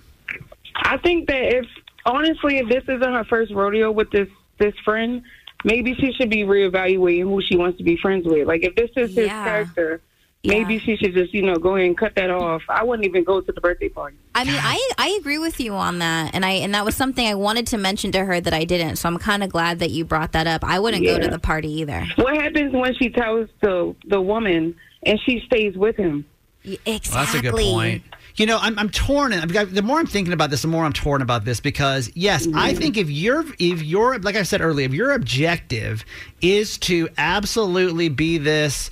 I 0.76 0.98
think 0.98 1.28
that 1.28 1.42
if 1.44 1.66
honestly, 2.06 2.58
if 2.58 2.70
this 2.70 2.84
isn't 2.84 3.02
her 3.02 3.26
first 3.26 3.54
rodeo 3.54 3.92
with 3.92 4.10
this 4.12 4.28
this 4.60 4.74
friend, 4.86 5.22
maybe 5.64 5.96
she 5.96 6.12
should 6.14 6.30
be 6.30 6.44
reevaluating 6.44 7.24
who 7.24 7.42
she 7.42 7.58
wants 7.58 7.78
to 7.80 7.84
be 7.84 7.98
friends 7.98 8.26
with. 8.26 8.48
Like 8.48 8.64
if 8.64 8.76
this 8.76 8.90
is 8.96 9.10
his 9.16 9.28
Yeah. 9.28 9.44
character, 9.44 10.02
maybe 10.44 10.80
she 10.80 10.96
should 10.98 11.14
just 11.14 11.34
you 11.34 11.42
know 11.44 11.56
go 11.56 11.76
ahead 11.76 11.88
and 11.88 11.98
cut 11.98 12.16
that 12.16 12.30
off. 12.30 12.62
I 12.70 12.84
wouldn't 12.84 13.08
even 13.08 13.24
go 13.24 13.42
to 13.42 13.52
the 13.52 13.62
birthday 13.62 13.90
party. 13.90 14.18
I 14.34 14.44
mean, 14.44 14.60
I 14.60 14.90
I 14.98 15.18
agree 15.20 15.38
with 15.38 15.60
you 15.60 15.74
on 15.74 16.00
that, 16.00 16.34
and 16.34 16.46
I 16.46 16.52
and 16.52 16.74
that 16.74 16.86
was 16.86 16.96
something 16.96 17.26
I 17.26 17.36
wanted 17.36 17.68
to 17.68 17.78
mention 17.78 18.12
to 18.14 18.24
her 18.26 18.40
that 18.40 18.54
I 18.54 18.64
didn't. 18.66 18.96
So 18.98 19.10
I'm 19.10 19.18
kind 19.18 19.44
of 19.44 19.50
glad 19.50 19.80
that 19.80 19.92
you 19.92 20.06
brought 20.06 20.32
that 20.34 20.48
up. 20.48 20.64
I 20.64 20.80
wouldn't 20.80 21.04
go 21.06 21.20
to 21.20 21.28
the 21.28 21.40
party 21.40 21.72
either. 21.82 22.06
What 22.16 22.36
happens 22.36 22.74
when 22.74 22.94
she 22.96 23.10
tells 23.10 23.50
the 23.62 23.96
the 24.06 24.22
woman 24.22 24.76
and 25.06 25.20
she 25.26 25.42
stays 25.46 25.76
with 25.76 25.96
him? 25.96 26.26
Exactly. 26.64 26.90
Well, 27.16 27.26
that's 27.26 27.36
a 27.36 27.42
good 27.42 27.54
point. 27.56 28.04
You 28.42 28.48
know, 28.48 28.58
I'm, 28.60 28.80
I'm 28.80 28.90
torn. 28.90 29.34
I'm, 29.34 29.50
the 29.50 29.84
more 29.84 30.00
I'm 30.00 30.08
thinking 30.08 30.34
about 30.34 30.50
this, 30.50 30.64
the 30.64 30.68
more 30.68 30.84
I'm 30.84 30.94
torn 30.94 31.22
about 31.22 31.46
this 31.46 31.60
because 31.60 32.12
yes, 32.16 32.48
I 32.56 32.74
think 32.74 32.98
if 32.98 33.08
you're 33.08 33.46
if 33.60 33.84
you're 33.84 34.18
like 34.18 34.36
I 34.36 34.42
said 34.42 34.62
earlier, 34.62 34.88
if 34.88 34.96
your 34.96 35.12
objective 35.12 36.04
is 36.42 36.80
to 36.80 37.08
absolutely 37.20 38.10
be 38.10 38.40
this 38.40 38.90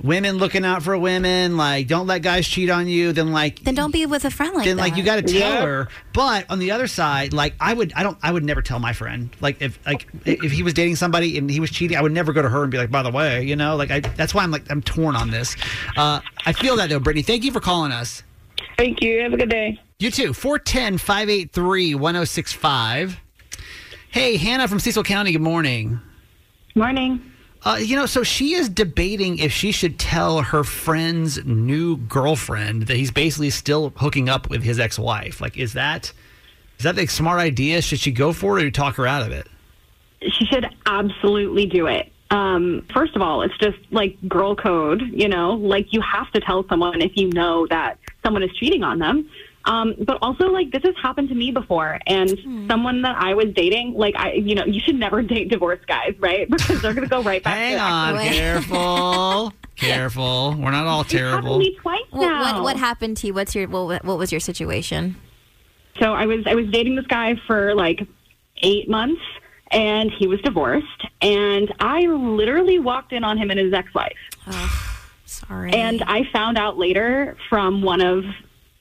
women 0.00 0.36
looking 0.36 0.64
out 0.64 0.84
for 0.84 0.96
women, 0.96 1.56
like 1.56 1.88
don't 1.88 2.06
let 2.06 2.22
guys 2.22 2.46
cheat 2.46 2.70
on 2.70 2.86
you, 2.86 3.12
then 3.12 3.32
like 3.32 3.64
Then 3.64 3.74
don't 3.74 3.90
be 3.90 4.06
with 4.06 4.24
a 4.24 4.30
friend 4.30 4.54
like 4.54 4.66
then 4.66 4.76
that. 4.76 4.82
like 4.84 4.96
you 4.96 5.02
got 5.02 5.16
to 5.16 5.22
tell 5.22 5.52
Yeah. 5.54 5.62
her. 5.66 5.88
But 6.12 6.48
on 6.48 6.60
the 6.60 6.70
other 6.70 6.86
side, 6.86 7.32
like 7.32 7.54
I 7.58 7.74
would, 7.74 7.92
I 7.96 8.04
don't, 8.04 8.16
I 8.22 8.30
would 8.30 8.44
never 8.44 8.62
tell 8.62 8.78
my 8.78 8.92
friend. 8.92 9.30
Like 9.40 9.60
if 9.60 9.84
like 9.84 10.06
if 10.24 10.52
he 10.52 10.62
was 10.62 10.74
dating 10.74 10.94
somebody 10.94 11.36
and 11.38 11.50
he 11.50 11.58
was 11.58 11.72
cheating, 11.72 11.96
I 11.96 12.02
would 12.02 12.12
never 12.12 12.32
go 12.32 12.40
to 12.42 12.48
her 12.48 12.62
and 12.62 12.70
be 12.70 12.78
like, 12.78 12.92
by 12.92 13.02
the 13.02 13.10
way, 13.10 13.42
you 13.42 13.56
know, 13.56 13.74
like 13.74 13.90
I. 13.90 13.98
That's 13.98 14.32
why 14.32 14.44
I'm 14.44 14.52
like 14.52 14.70
I'm 14.70 14.80
torn 14.80 15.16
on 15.16 15.32
this. 15.32 15.56
Uh, 15.96 16.20
I 16.46 16.52
feel 16.52 16.76
that 16.76 16.88
though, 16.88 17.00
Brittany. 17.00 17.22
Thank 17.22 17.42
you 17.42 17.50
for 17.50 17.58
calling 17.58 17.90
us. 17.90 18.22
Thank 18.76 19.02
you. 19.02 19.20
Have 19.22 19.32
a 19.32 19.36
good 19.36 19.50
day. 19.50 19.80
You 19.98 20.10
too. 20.10 20.32
410 20.32 20.98
583 20.98 21.94
1065. 21.94 23.20
Hey, 24.10 24.36
Hannah 24.36 24.68
from 24.68 24.78
Cecil 24.78 25.04
County, 25.04 25.32
good 25.32 25.40
morning. 25.40 26.00
Morning. 26.74 27.32
Uh, 27.64 27.78
you 27.80 27.94
know, 27.94 28.06
so 28.06 28.22
she 28.22 28.54
is 28.54 28.68
debating 28.68 29.38
if 29.38 29.52
she 29.52 29.70
should 29.70 29.98
tell 29.98 30.42
her 30.42 30.64
friend's 30.64 31.44
new 31.44 31.96
girlfriend 31.96 32.88
that 32.88 32.96
he's 32.96 33.12
basically 33.12 33.50
still 33.50 33.90
hooking 33.96 34.28
up 34.28 34.50
with 34.50 34.62
his 34.62 34.80
ex-wife. 34.80 35.40
Like, 35.40 35.56
is 35.56 35.74
that 35.74 36.12
is 36.78 36.84
that 36.84 36.96
the 36.96 37.06
smart 37.06 37.38
idea? 37.38 37.80
Should 37.80 38.00
she 38.00 38.10
go 38.10 38.32
for 38.32 38.58
it 38.58 38.64
or 38.64 38.70
talk 38.70 38.96
her 38.96 39.06
out 39.06 39.22
of 39.22 39.30
it? 39.30 39.46
She 40.20 40.44
should 40.46 40.66
absolutely 40.86 41.66
do 41.66 41.86
it. 41.86 42.10
Um, 42.32 42.84
first 42.92 43.14
of 43.14 43.22
all, 43.22 43.42
it's 43.42 43.56
just 43.58 43.78
like 43.90 44.16
girl 44.26 44.56
code, 44.56 45.02
you 45.12 45.28
know, 45.28 45.52
like 45.52 45.92
you 45.92 46.00
have 46.00 46.30
to 46.32 46.40
tell 46.40 46.66
someone 46.68 47.00
if 47.00 47.16
you 47.16 47.28
know 47.28 47.66
that 47.68 47.98
someone 48.24 48.42
is 48.42 48.50
cheating 48.56 48.82
on 48.82 48.98
them. 48.98 49.28
Um, 49.64 49.94
but 50.00 50.18
also, 50.22 50.46
like, 50.46 50.72
this 50.72 50.82
has 50.82 50.94
happened 51.00 51.28
to 51.28 51.36
me 51.36 51.52
before. 51.52 52.00
And 52.08 52.36
someone 52.68 53.02
that 53.02 53.16
I 53.16 53.34
was 53.34 53.46
dating, 53.54 53.94
like, 53.94 54.14
I, 54.16 54.32
you 54.32 54.56
know, 54.56 54.64
you 54.64 54.80
should 54.80 54.96
never 54.96 55.22
date 55.34 55.50
divorced 55.50 55.86
guys, 55.86 56.14
right? 56.18 56.48
Because 56.50 56.82
they're 56.82 56.94
going 56.94 57.08
to 57.08 57.10
go 57.10 57.22
right 57.22 57.42
back 57.42 57.54
Hang 57.54 57.76
to 57.76 57.80
on, 57.82 58.18
careful, 58.32 59.52
careful. 59.76 60.56
We're 60.58 60.72
not 60.72 60.86
all 60.86 61.04
terrible. 61.04 61.60
Happened 61.60 61.64
to 61.64 61.70
me 61.70 61.76
twice 61.80 62.00
What, 62.10 62.26
now. 62.26 62.54
what, 62.54 62.62
what 62.64 62.76
happened 62.76 63.16
to 63.18 63.28
you? 63.28 63.34
What's 63.34 63.54
your 63.54 63.68
what, 63.68 64.04
what 64.04 64.18
was 64.18 64.32
your 64.32 64.40
situation? 64.40 65.14
So 66.00 66.12
I 66.12 66.26
was 66.26 66.44
I 66.46 66.54
was 66.54 66.66
dating 66.70 66.96
this 66.96 67.06
guy 67.06 67.36
for 67.46 67.74
like 67.74 68.00
eight 68.62 68.88
months, 68.88 69.20
and 69.70 70.10
he 70.10 70.26
was 70.26 70.40
divorced. 70.40 70.86
And 71.20 71.72
I 71.78 72.00
literally 72.06 72.78
walked 72.80 73.12
in 73.12 73.22
on 73.24 73.38
him 73.38 73.50
and 73.50 73.60
his 73.60 73.72
ex-wife. 73.72 74.16
Sorry. 75.32 75.72
And 75.72 76.02
I 76.02 76.24
found 76.32 76.58
out 76.58 76.78
later 76.78 77.36
from 77.48 77.82
one 77.82 78.00
of 78.00 78.24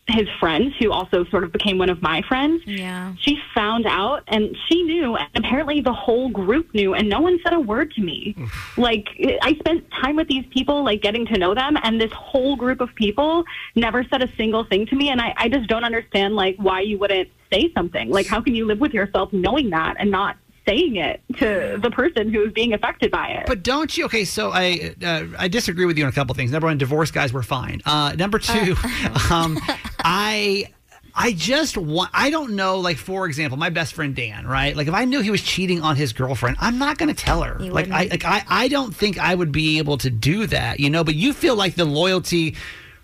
his 0.07 0.27
friends, 0.39 0.73
who 0.79 0.91
also 0.91 1.23
sort 1.25 1.43
of 1.43 1.51
became 1.51 1.77
one 1.77 1.89
of 1.89 2.01
my 2.01 2.21
friends. 2.23 2.63
Yeah. 2.65 3.13
She 3.19 3.39
found 3.53 3.85
out, 3.85 4.23
and 4.27 4.55
she 4.67 4.83
knew, 4.83 5.15
and 5.15 5.29
apparently 5.35 5.81
the 5.81 5.93
whole 5.93 6.29
group 6.29 6.73
knew, 6.73 6.93
and 6.93 7.07
no 7.07 7.21
one 7.21 7.39
said 7.43 7.53
a 7.53 7.59
word 7.59 7.91
to 7.93 8.01
me. 8.01 8.35
like 8.77 9.07
I 9.41 9.55
spent 9.59 9.89
time 9.91 10.15
with 10.15 10.27
these 10.27 10.45
people, 10.49 10.83
like 10.83 11.01
getting 11.01 11.25
to 11.27 11.37
know 11.37 11.53
them, 11.53 11.77
and 11.83 11.99
this 11.99 12.11
whole 12.11 12.55
group 12.55 12.81
of 12.81 12.93
people 12.95 13.43
never 13.75 14.03
said 14.03 14.21
a 14.21 14.35
single 14.35 14.63
thing 14.63 14.85
to 14.87 14.95
me, 14.95 15.09
and 15.09 15.21
I, 15.21 15.33
I 15.37 15.49
just 15.49 15.67
don't 15.67 15.83
understand 15.83 16.35
like 16.35 16.57
why 16.57 16.81
you 16.81 16.97
wouldn't 16.97 17.29
say 17.51 17.71
something. 17.73 18.09
Like 18.09 18.27
how 18.27 18.41
can 18.41 18.55
you 18.55 18.65
live 18.65 18.79
with 18.79 18.93
yourself 18.93 19.31
knowing 19.31 19.69
that 19.69 19.95
and 19.99 20.11
not 20.11 20.37
saying 20.71 20.95
it 20.95 21.21
to 21.37 21.79
the 21.81 21.91
person 21.91 22.33
who's 22.33 22.51
being 22.53 22.73
affected 22.73 23.11
by 23.11 23.27
it? 23.27 23.45
But 23.47 23.63
don't 23.63 23.95
you? 23.97 24.05
Okay, 24.05 24.25
so 24.25 24.51
I 24.53 24.93
uh, 25.03 25.25
I 25.37 25.47
disagree 25.47 25.85
with 25.85 25.97
you 25.97 26.05
on 26.05 26.09
a 26.09 26.13
couple 26.13 26.33
things. 26.35 26.51
Number 26.51 26.67
one, 26.67 26.77
divorce 26.77 27.11
guys 27.11 27.33
were 27.33 27.43
fine. 27.43 27.81
Uh, 27.85 28.13
number 28.17 28.39
two, 28.39 28.75
um, 29.31 29.59
I. 29.99 30.69
I 31.13 31.33
just 31.33 31.75
want, 31.75 32.09
I 32.13 32.29
don't 32.29 32.55
know, 32.55 32.79
like, 32.79 32.95
for 32.95 33.25
example, 33.25 33.57
my 33.57 33.69
best 33.69 33.93
friend 33.95 34.15
Dan, 34.15 34.47
right? 34.47 34.73
Like, 34.77 34.87
if 34.87 34.93
I 34.93 35.03
knew 35.03 35.19
he 35.19 35.29
was 35.29 35.41
cheating 35.41 35.81
on 35.81 35.97
his 35.97 36.13
girlfriend, 36.13 36.55
I'm 36.61 36.79
not 36.79 36.97
going 36.97 37.13
to 37.13 37.13
tell 37.13 37.41
her. 37.43 37.61
You 37.61 37.69
Like, 37.69 37.89
I, 37.89 38.03
wouldn't. 38.03 38.23
like 38.23 38.25
I, 38.25 38.45
I 38.63 38.67
don't 38.69 38.95
think 38.95 39.19
I 39.19 39.35
would 39.35 39.51
be 39.51 39.77
able 39.77 39.97
to 39.97 40.09
do 40.09 40.47
that, 40.47 40.79
you 40.79 40.89
know? 40.89 41.03
But 41.03 41.15
you 41.15 41.33
feel 41.33 41.57
like 41.57 41.75
the 41.75 41.83
loyalty 41.83 42.55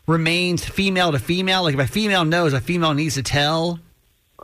remains 0.08 0.64
female 0.64 1.12
to 1.12 1.20
female. 1.20 1.64
Like, 1.64 1.74
if 1.74 1.82
a 1.82 1.86
female 1.86 2.24
knows, 2.24 2.54
a 2.54 2.62
female 2.62 2.94
needs 2.94 3.16
to 3.16 3.24
tell. 3.24 3.78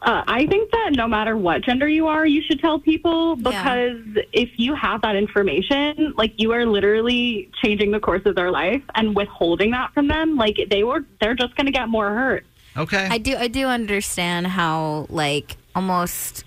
Uh, 0.04 0.22
I 0.28 0.46
think 0.48 0.70
that 0.72 0.92
no 0.92 1.08
matter 1.08 1.38
what 1.38 1.62
gender 1.62 1.88
you 1.88 2.08
are, 2.08 2.26
you 2.26 2.42
should 2.42 2.60
tell 2.60 2.78
people 2.78 3.38
because 3.38 4.02
if 4.34 4.50
you 4.58 4.76
have 4.76 5.02
that 5.02 5.16
information, 5.16 6.14
like 6.18 6.34
you 6.36 6.52
are 6.52 6.66
literally 6.66 7.50
changing 7.64 7.92
the 7.92 8.02
course 8.02 8.22
of 8.26 8.36
their 8.36 8.52
life 8.52 8.84
and 8.96 9.16
withholding 9.16 9.72
that 9.72 9.94
from 9.94 10.10
them, 10.10 10.36
like 10.36 10.58
they 10.70 10.84
were, 10.84 11.06
they're 11.22 11.36
just 11.36 11.56
going 11.56 11.68
to 11.68 11.72
get 11.72 11.88
more 11.88 12.10
hurt. 12.10 12.46
Okay. 12.76 13.08
I 13.10 13.18
do 13.18 13.38
I 13.38 13.48
do 13.48 13.68
understand 13.68 14.48
how 14.48 15.06
like 15.10 15.58
almost 15.76 16.44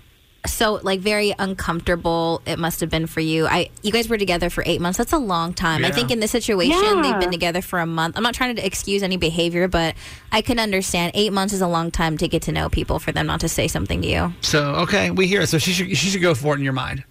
so 0.47 0.79
like 0.83 0.99
very 0.99 1.33
uncomfortable 1.37 2.41
it 2.45 2.57
must 2.59 2.79
have 2.81 2.89
been 2.89 3.07
for 3.07 3.19
you. 3.19 3.47
I 3.47 3.69
you 3.83 3.91
guys 3.91 4.09
were 4.09 4.17
together 4.17 4.49
for 4.49 4.63
8 4.65 4.81
months. 4.81 4.97
That's 4.97 5.13
a 5.13 5.17
long 5.17 5.53
time. 5.53 5.85
I 5.85 5.91
think 5.91 6.11
in 6.11 6.19
this 6.19 6.31
situation 6.31 6.81
Yeah. 6.81 7.01
they've 7.01 7.19
been 7.19 7.31
together 7.31 7.61
for 7.61 7.79
a 7.79 7.85
month. 7.85 8.17
I'm 8.17 8.23
not 8.23 8.33
trying 8.33 8.55
to 8.55 8.65
excuse 8.65 9.03
any 9.03 9.17
behavior, 9.17 9.67
but 9.67 9.95
I 10.31 10.41
can 10.41 10.59
understand 10.59 11.11
8 11.15 11.31
months 11.33 11.53
is 11.53 11.61
a 11.61 11.67
long 11.67 11.91
time 11.91 12.17
to 12.17 12.27
get 12.27 12.41
to 12.43 12.51
know 12.51 12.69
people 12.69 12.99
for 12.99 13.11
them 13.11 13.27
not 13.27 13.39
to 13.41 13.49
say 13.49 13.67
something 13.67 14.01
to 14.01 14.07
you. 14.07 14.33
So, 14.41 14.75
okay, 14.75 15.11
we 15.11 15.27
hear 15.27 15.41
it. 15.41 15.47
So 15.47 15.57
she 15.57 15.71
should, 15.71 15.89
she 15.95 16.09
should 16.09 16.21
go 16.21 16.33
for 16.33 16.53
it 16.53 16.57
in 16.57 16.63
your 16.63 16.73
mind. 16.73 17.03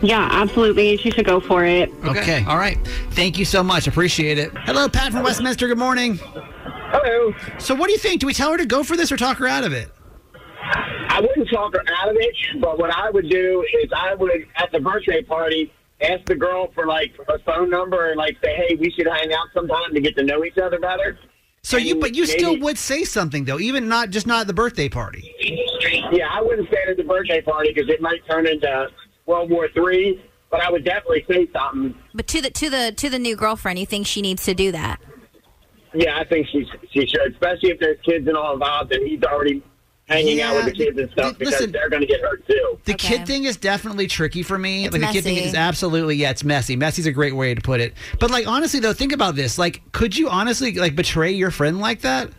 Yeah, 0.00 0.28
absolutely. 0.30 0.96
She 0.98 1.10
should 1.10 1.26
go 1.26 1.40
for 1.40 1.64
it. 1.64 1.90
Okay. 2.04 2.44
All 2.46 2.56
right. 2.56 2.78
Thank 3.10 3.36
you 3.36 3.44
so 3.44 3.64
much. 3.64 3.88
Appreciate 3.88 4.38
it. 4.38 4.52
Hello, 4.58 4.88
Pat 4.88 5.10
from 5.12 5.24
Westminster. 5.24 5.66
Good 5.66 5.78
morning. 5.78 6.20
Hello. 6.22 7.34
So, 7.58 7.74
what 7.74 7.86
do 7.86 7.92
you 7.92 7.98
think? 7.98 8.20
Do 8.20 8.26
we 8.26 8.32
tell 8.32 8.52
her 8.52 8.58
to 8.58 8.66
go 8.66 8.84
for 8.84 8.96
this 8.96 9.10
or 9.10 9.16
talk 9.16 9.38
her 9.38 9.48
out 9.48 9.64
of 9.64 9.72
it? 9.72 9.90
I 11.10 11.20
wouldn't 11.20 11.48
talk 11.50 11.74
her 11.74 11.82
out 11.98 12.10
of 12.10 12.16
it, 12.18 12.34
but 12.60 12.78
what 12.78 12.90
I 12.90 13.10
would 13.10 13.28
do 13.28 13.64
is 13.82 13.90
I 13.94 14.14
would, 14.14 14.30
at 14.56 14.70
the 14.72 14.80
birthday 14.80 15.22
party, 15.22 15.72
ask 16.00 16.24
the 16.26 16.34
girl 16.34 16.70
for 16.74 16.86
like 16.86 17.12
a 17.28 17.38
phone 17.40 17.70
number 17.70 18.10
and 18.10 18.16
like 18.16 18.36
say, 18.42 18.54
hey, 18.54 18.76
we 18.76 18.90
should 18.90 19.06
hang 19.06 19.32
out 19.32 19.46
sometime 19.52 19.94
to 19.94 20.00
get 20.00 20.16
to 20.16 20.22
know 20.22 20.44
each 20.44 20.58
other 20.58 20.78
better. 20.78 21.18
So 21.62 21.76
you, 21.76 21.96
but 21.96 22.14
you 22.14 22.24
still 22.24 22.58
would 22.60 22.78
say 22.78 23.04
something 23.04 23.44
though, 23.44 23.58
even 23.58 23.88
not 23.88 24.10
just 24.10 24.26
not 24.26 24.42
at 24.42 24.46
the 24.46 24.54
birthday 24.54 24.88
party. 24.88 25.34
Yeah, 26.12 26.28
I 26.30 26.40
wouldn't 26.40 26.68
say 26.70 26.78
it 26.86 26.90
at 26.90 26.96
the 26.96 27.04
birthday 27.04 27.40
party 27.40 27.72
because 27.74 27.90
it 27.90 28.00
might 28.00 28.20
turn 28.30 28.46
into 28.46 28.88
World 29.26 29.50
War 29.50 29.68
Three. 29.74 30.22
But 30.50 30.62
I 30.62 30.70
would 30.70 30.82
definitely 30.82 31.26
say 31.30 31.46
something. 31.52 31.94
But 32.14 32.26
to 32.28 32.40
the 32.40 32.50
to 32.50 32.70
the 32.70 32.92
to 32.96 33.10
the 33.10 33.18
new 33.18 33.36
girlfriend, 33.36 33.78
you 33.78 33.84
think 33.84 34.06
she 34.06 34.22
needs 34.22 34.44
to 34.46 34.54
do 34.54 34.72
that? 34.72 34.98
Yeah, 35.92 36.18
I 36.18 36.24
think 36.24 36.46
she 36.48 36.66
she 36.90 37.06
should, 37.06 37.32
especially 37.32 37.70
if 37.70 37.80
there's 37.80 38.00
kids 38.02 38.26
and 38.26 38.34
all 38.34 38.54
involved, 38.54 38.90
and 38.92 39.06
he's 39.06 39.22
already 39.24 39.62
hanging 40.08 40.40
out 40.40 40.56
with 40.56 40.64
the 40.66 40.72
kids 40.72 40.98
and 40.98 41.10
stuff 41.10 41.38
because 41.38 41.52
listen- 41.52 41.72
they're 41.72 41.90
going 41.90 42.00
to 42.00 42.06
get 42.06 42.20
hurt 42.20 42.46
too. 42.46 42.78
The 42.84 42.94
kid 42.94 43.26
thing 43.26 43.44
is 43.44 43.56
definitely 43.56 44.06
tricky 44.06 44.42
for 44.42 44.58
me. 44.58 44.86
It's 44.86 44.92
like 44.92 45.02
the 45.02 45.12
kid 45.12 45.24
thing 45.24 45.36
is 45.36 45.54
absolutely 45.54 46.16
yeah, 46.16 46.30
it's 46.30 46.44
messy. 46.44 46.76
Messy's 46.76 47.06
a 47.06 47.12
great 47.12 47.36
way 47.36 47.54
to 47.54 47.60
put 47.60 47.80
it. 47.80 47.94
But 48.18 48.30
like 48.30 48.46
honestly 48.46 48.80
though, 48.80 48.92
think 48.92 49.12
about 49.12 49.36
this. 49.36 49.58
Like, 49.58 49.82
could 49.92 50.16
you 50.16 50.28
honestly 50.28 50.72
like 50.74 50.96
betray 50.96 51.32
your 51.32 51.50
friend 51.50 51.78
like 51.78 52.00
that? 52.00 52.30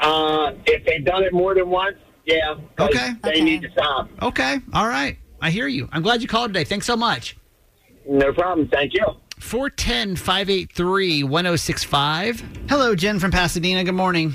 Uh, 0.00 0.52
if 0.66 0.84
they've 0.84 1.04
done 1.04 1.24
it 1.24 1.32
more 1.32 1.54
than 1.54 1.68
once, 1.68 1.96
yeah. 2.24 2.54
Okay. 2.78 3.14
they 3.24 3.40
need 3.40 3.62
to 3.62 3.70
stop. 3.70 4.08
Okay. 4.22 4.60
All 4.72 4.86
right. 4.86 5.18
I 5.40 5.50
hear 5.50 5.66
you. 5.66 5.88
I'm 5.92 6.02
glad 6.02 6.22
you 6.22 6.28
called 6.28 6.50
today. 6.50 6.64
Thanks 6.64 6.86
so 6.86 6.96
much. 6.96 7.36
No 8.08 8.32
problem. 8.32 8.68
Thank 8.68 8.94
you. 8.94 9.04
410 9.38 10.16
583 10.16 11.22
1065. 11.24 12.42
Hello, 12.68 12.94
Jen 12.94 13.18
from 13.18 13.30
Pasadena. 13.30 13.84
Good 13.84 13.94
morning. 13.94 14.34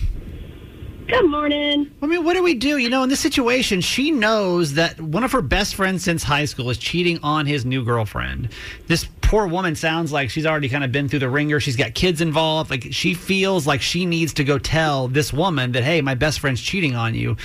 Good 1.08 1.30
morning. 1.30 1.92
I 2.02 2.06
mean, 2.06 2.24
what 2.24 2.34
do 2.34 2.44
we 2.44 2.54
do? 2.54 2.78
You 2.78 2.90
know, 2.90 3.04
in 3.04 3.10
this 3.10 3.20
situation, 3.20 3.82
she 3.82 4.12
knows 4.12 4.74
that 4.76 5.00
one 5.02 5.24
of 5.24 5.32
her 5.34 5.42
best 5.42 5.76
friends 5.76 6.04
since 6.04 6.24
high 6.24 6.46
school 6.46 6.70
is 6.70 6.78
cheating 6.78 7.20
on 7.22 7.46
his 7.46 7.66
new 7.66 7.84
girlfriend. 7.84 8.50
This 8.88 9.06
poor 9.22 9.46
woman 9.46 9.76
sounds 9.76 10.12
like 10.12 10.30
she's 10.30 10.46
already 10.46 10.70
kind 10.70 10.84
of 10.84 10.92
been 10.92 11.10
through 11.10 11.20
the 11.20 11.30
ringer. 11.30 11.60
She's 11.60 11.76
got 11.76 11.94
kids 11.94 12.22
involved. 12.22 12.70
Like, 12.70 12.88
she 12.92 13.14
feels 13.14 13.68
like 13.68 13.82
she 13.82 14.06
needs 14.06 14.34
to 14.34 14.44
go 14.44 14.58
tell 14.58 15.08
this 15.10 15.34
woman 15.34 15.74
that, 15.74 15.84
hey, 15.84 16.02
my 16.02 16.16
best 16.16 16.40
friend's 16.40 16.62
cheating 16.62 16.96
on 16.96 17.16
you. 17.16 17.36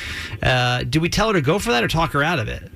Uh, 0.42 0.84
do 0.84 1.00
we 1.00 1.08
tell 1.08 1.28
her 1.28 1.34
to 1.34 1.40
go 1.40 1.58
for 1.58 1.72
that 1.72 1.82
or 1.82 1.88
talk 1.88 2.12
her 2.12 2.22
out 2.22 2.38
of 2.38 2.48
it? 2.48 2.70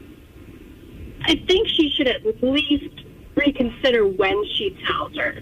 I 1.23 1.37
think 1.47 1.69
she 1.69 1.91
should 1.97 2.09
at 2.09 2.25
least 2.43 3.05
reconsider 3.37 4.07
when 4.07 4.45
she 4.57 4.77
tells 4.87 5.17
her. 5.17 5.41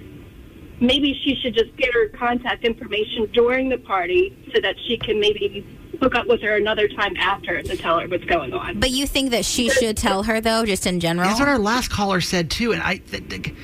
Maybe 0.80 1.18
she 1.24 1.34
should 1.36 1.54
just 1.54 1.76
get 1.76 1.92
her 1.92 2.08
contact 2.08 2.64
information 2.64 3.26
during 3.32 3.68
the 3.68 3.78
party 3.78 4.34
so 4.54 4.60
that 4.62 4.76
she 4.86 4.96
can 4.96 5.20
maybe 5.20 5.66
hook 6.00 6.14
up 6.14 6.26
with 6.26 6.40
her 6.40 6.56
another 6.56 6.88
time 6.88 7.14
after 7.18 7.62
to 7.62 7.76
tell 7.76 7.98
her 8.00 8.08
what's 8.08 8.24
going 8.24 8.54
on. 8.54 8.80
But 8.80 8.90
you 8.90 9.06
think 9.06 9.30
that 9.32 9.44
she 9.44 9.68
should 9.68 9.96
tell 9.98 10.22
her 10.22 10.40
though, 10.40 10.64
just 10.64 10.86
in 10.86 10.98
general? 11.00 11.28
That's 11.28 11.38
what 11.40 11.48
our 11.48 11.58
last 11.58 11.90
caller 11.90 12.20
said 12.22 12.50
too, 12.50 12.72
and 12.72 12.82
I. 12.82 12.96
Th- 12.96 13.28
th- 13.28 13.54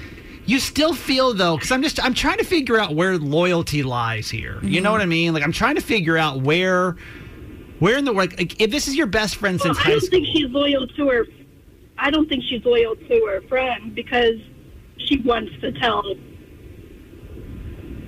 you 0.44 0.60
still 0.60 0.94
feel 0.94 1.32
though, 1.34 1.56
because 1.56 1.72
I'm 1.72 1.82
just 1.82 1.98
I'm 2.04 2.14
trying 2.14 2.38
to 2.38 2.44
figure 2.44 2.78
out 2.78 2.94
where 2.94 3.18
loyalty 3.18 3.82
lies 3.82 4.30
here. 4.30 4.60
You 4.62 4.80
know 4.80 4.92
what 4.92 5.00
I 5.00 5.06
mean? 5.06 5.32
Like 5.34 5.42
I'm 5.42 5.50
trying 5.52 5.74
to 5.74 5.80
figure 5.80 6.16
out 6.16 6.40
where, 6.42 6.96
where 7.80 7.96
in 7.98 8.04
the 8.04 8.12
world. 8.12 8.36
like 8.38 8.60
if 8.60 8.70
this 8.70 8.86
is 8.86 8.94
your 8.94 9.06
best 9.08 9.36
friend 9.36 9.58
Well, 9.58 9.74
since 9.74 9.84
I 9.86 9.90
don't 9.90 10.00
school. 10.00 10.10
think 10.10 10.26
she's 10.28 10.48
loyal 10.50 10.86
to 10.86 11.08
her. 11.08 11.26
I 11.98 12.10
don't 12.10 12.28
think 12.28 12.44
she's 12.48 12.64
loyal 12.64 12.94
to 12.94 13.26
her 13.26 13.40
friend 13.48 13.92
because 13.94 14.36
she 14.98 15.16
wants 15.22 15.50
to 15.62 15.72
tell 15.72 16.04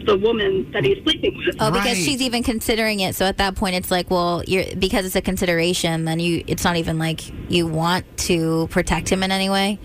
the 0.09 0.17
woman 0.19 0.71
that 0.73 0.85
he's 0.85 1.03
sleeping 1.03 1.37
with. 1.37 1.57
Oh, 1.61 1.71
because 1.71 1.97
she's 1.97 2.21
even 2.23 2.43
considering 2.43 3.01
it. 3.01 3.15
So 3.15 3.25
at 3.27 3.37
that 3.37 3.55
point, 3.55 3.77
it's 3.77 3.91
like, 3.91 4.11
well, 4.11 4.43
you're 4.47 4.65
because 4.77 5.05
it's 5.07 5.17
a 5.17 5.21
consideration. 5.23 6.05
Then 6.05 6.19
you, 6.19 6.43
it's 6.47 6.65
not 6.65 6.77
even 6.77 6.99
like 6.99 7.21
you 7.51 7.67
want 7.67 8.05
to 8.29 8.67
protect 8.69 9.09
him 9.11 9.23
in 9.23 9.31
any 9.31 9.51
way. 9.51 9.79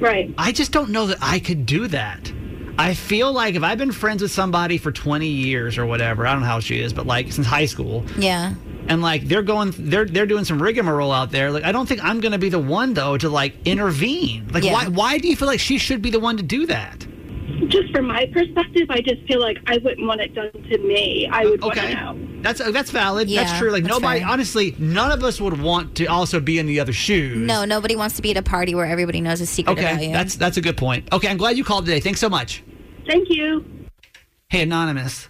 Right. 0.00 0.34
I 0.36 0.52
just 0.52 0.72
don't 0.72 0.90
know 0.90 1.06
that 1.06 1.18
I 1.20 1.38
could 1.38 1.66
do 1.66 1.88
that. 1.88 2.32
I 2.78 2.94
feel 2.94 3.32
like 3.32 3.56
if 3.56 3.62
I've 3.64 3.78
been 3.78 3.90
friends 3.90 4.22
with 4.22 4.30
somebody 4.30 4.78
for 4.78 4.92
20 4.92 5.26
years 5.26 5.78
or 5.78 5.86
whatever, 5.86 6.24
I 6.26 6.32
don't 6.32 6.42
know 6.42 6.46
how 6.48 6.60
she 6.60 6.80
is, 6.80 6.92
but 6.92 7.06
like 7.06 7.32
since 7.32 7.44
high 7.46 7.66
school, 7.66 8.04
Yeah. 8.16 8.54
and 8.86 9.02
like 9.02 9.24
they're 9.26 9.42
going, 9.42 9.74
they're 9.76 10.04
they're 10.04 10.26
doing 10.26 10.44
some 10.44 10.62
rigmarole 10.62 11.10
out 11.10 11.32
there. 11.32 11.50
Like 11.50 11.64
I 11.64 11.72
don't 11.72 11.88
think 11.88 12.04
I'm 12.04 12.20
going 12.20 12.30
to 12.32 12.38
be 12.38 12.48
the 12.50 12.60
one 12.60 12.94
though 12.94 13.16
to 13.18 13.28
like 13.28 13.54
intervene. 13.64 14.48
Like 14.52 14.62
Yeah. 14.62 14.72
why 14.74 14.86
why 14.86 15.18
do 15.18 15.26
you 15.28 15.34
feel 15.34 15.48
like 15.48 15.58
she 15.60 15.78
should 15.78 16.02
be 16.02 16.10
the 16.10 16.20
one 16.20 16.36
to 16.36 16.42
do 16.44 16.66
that? 16.66 17.04
Just 17.68 17.92
from 17.92 18.06
my 18.06 18.26
perspective, 18.32 18.88
I 18.90 19.00
just 19.00 19.22
feel 19.26 19.40
like 19.40 19.58
I 19.66 19.78
wouldn't 19.78 20.06
want 20.06 20.20
it 20.20 20.34
done 20.34 20.50
to 20.52 20.78
me. 20.78 21.28
I 21.30 21.44
would 21.44 21.60
want 21.62 21.76
Okay. 21.78 21.94
to 21.94 21.94
know. 21.94 22.18
That's 22.42 22.60
uh, 22.60 22.70
that's 22.70 22.90
valid. 22.90 23.28
Yeah, 23.28 23.44
that's 23.44 23.58
true. 23.58 23.70
Like 23.70 23.82
that's 23.82 23.94
nobody, 23.94 24.20
fair. 24.20 24.28
honestly, 24.28 24.74
none 24.78 25.10
of 25.10 25.24
us 25.24 25.40
would 25.40 25.60
want 25.60 25.96
to 25.96 26.06
also 26.06 26.38
be 26.40 26.58
in 26.58 26.66
the 26.66 26.78
other 26.80 26.92
shoes. 26.92 27.36
No, 27.36 27.64
nobody 27.64 27.96
wants 27.96 28.14
to 28.16 28.22
be 28.22 28.30
at 28.30 28.36
a 28.36 28.42
party 28.42 28.74
where 28.74 28.86
everybody 28.86 29.20
knows 29.20 29.40
a 29.40 29.46
secret 29.46 29.78
about 29.78 29.94
Okay, 29.94 30.06
you. 30.06 30.12
that's 30.12 30.36
that's 30.36 30.56
a 30.56 30.60
good 30.60 30.76
point. 30.76 31.12
Okay, 31.12 31.28
I'm 31.28 31.36
glad 31.36 31.56
you 31.58 31.64
called 31.64 31.84
today. 31.86 32.00
Thanks 32.00 32.20
so 32.20 32.28
much. 32.28 32.62
Thank 33.08 33.28
you. 33.30 33.64
Hey, 34.50 34.62
anonymous. 34.62 35.28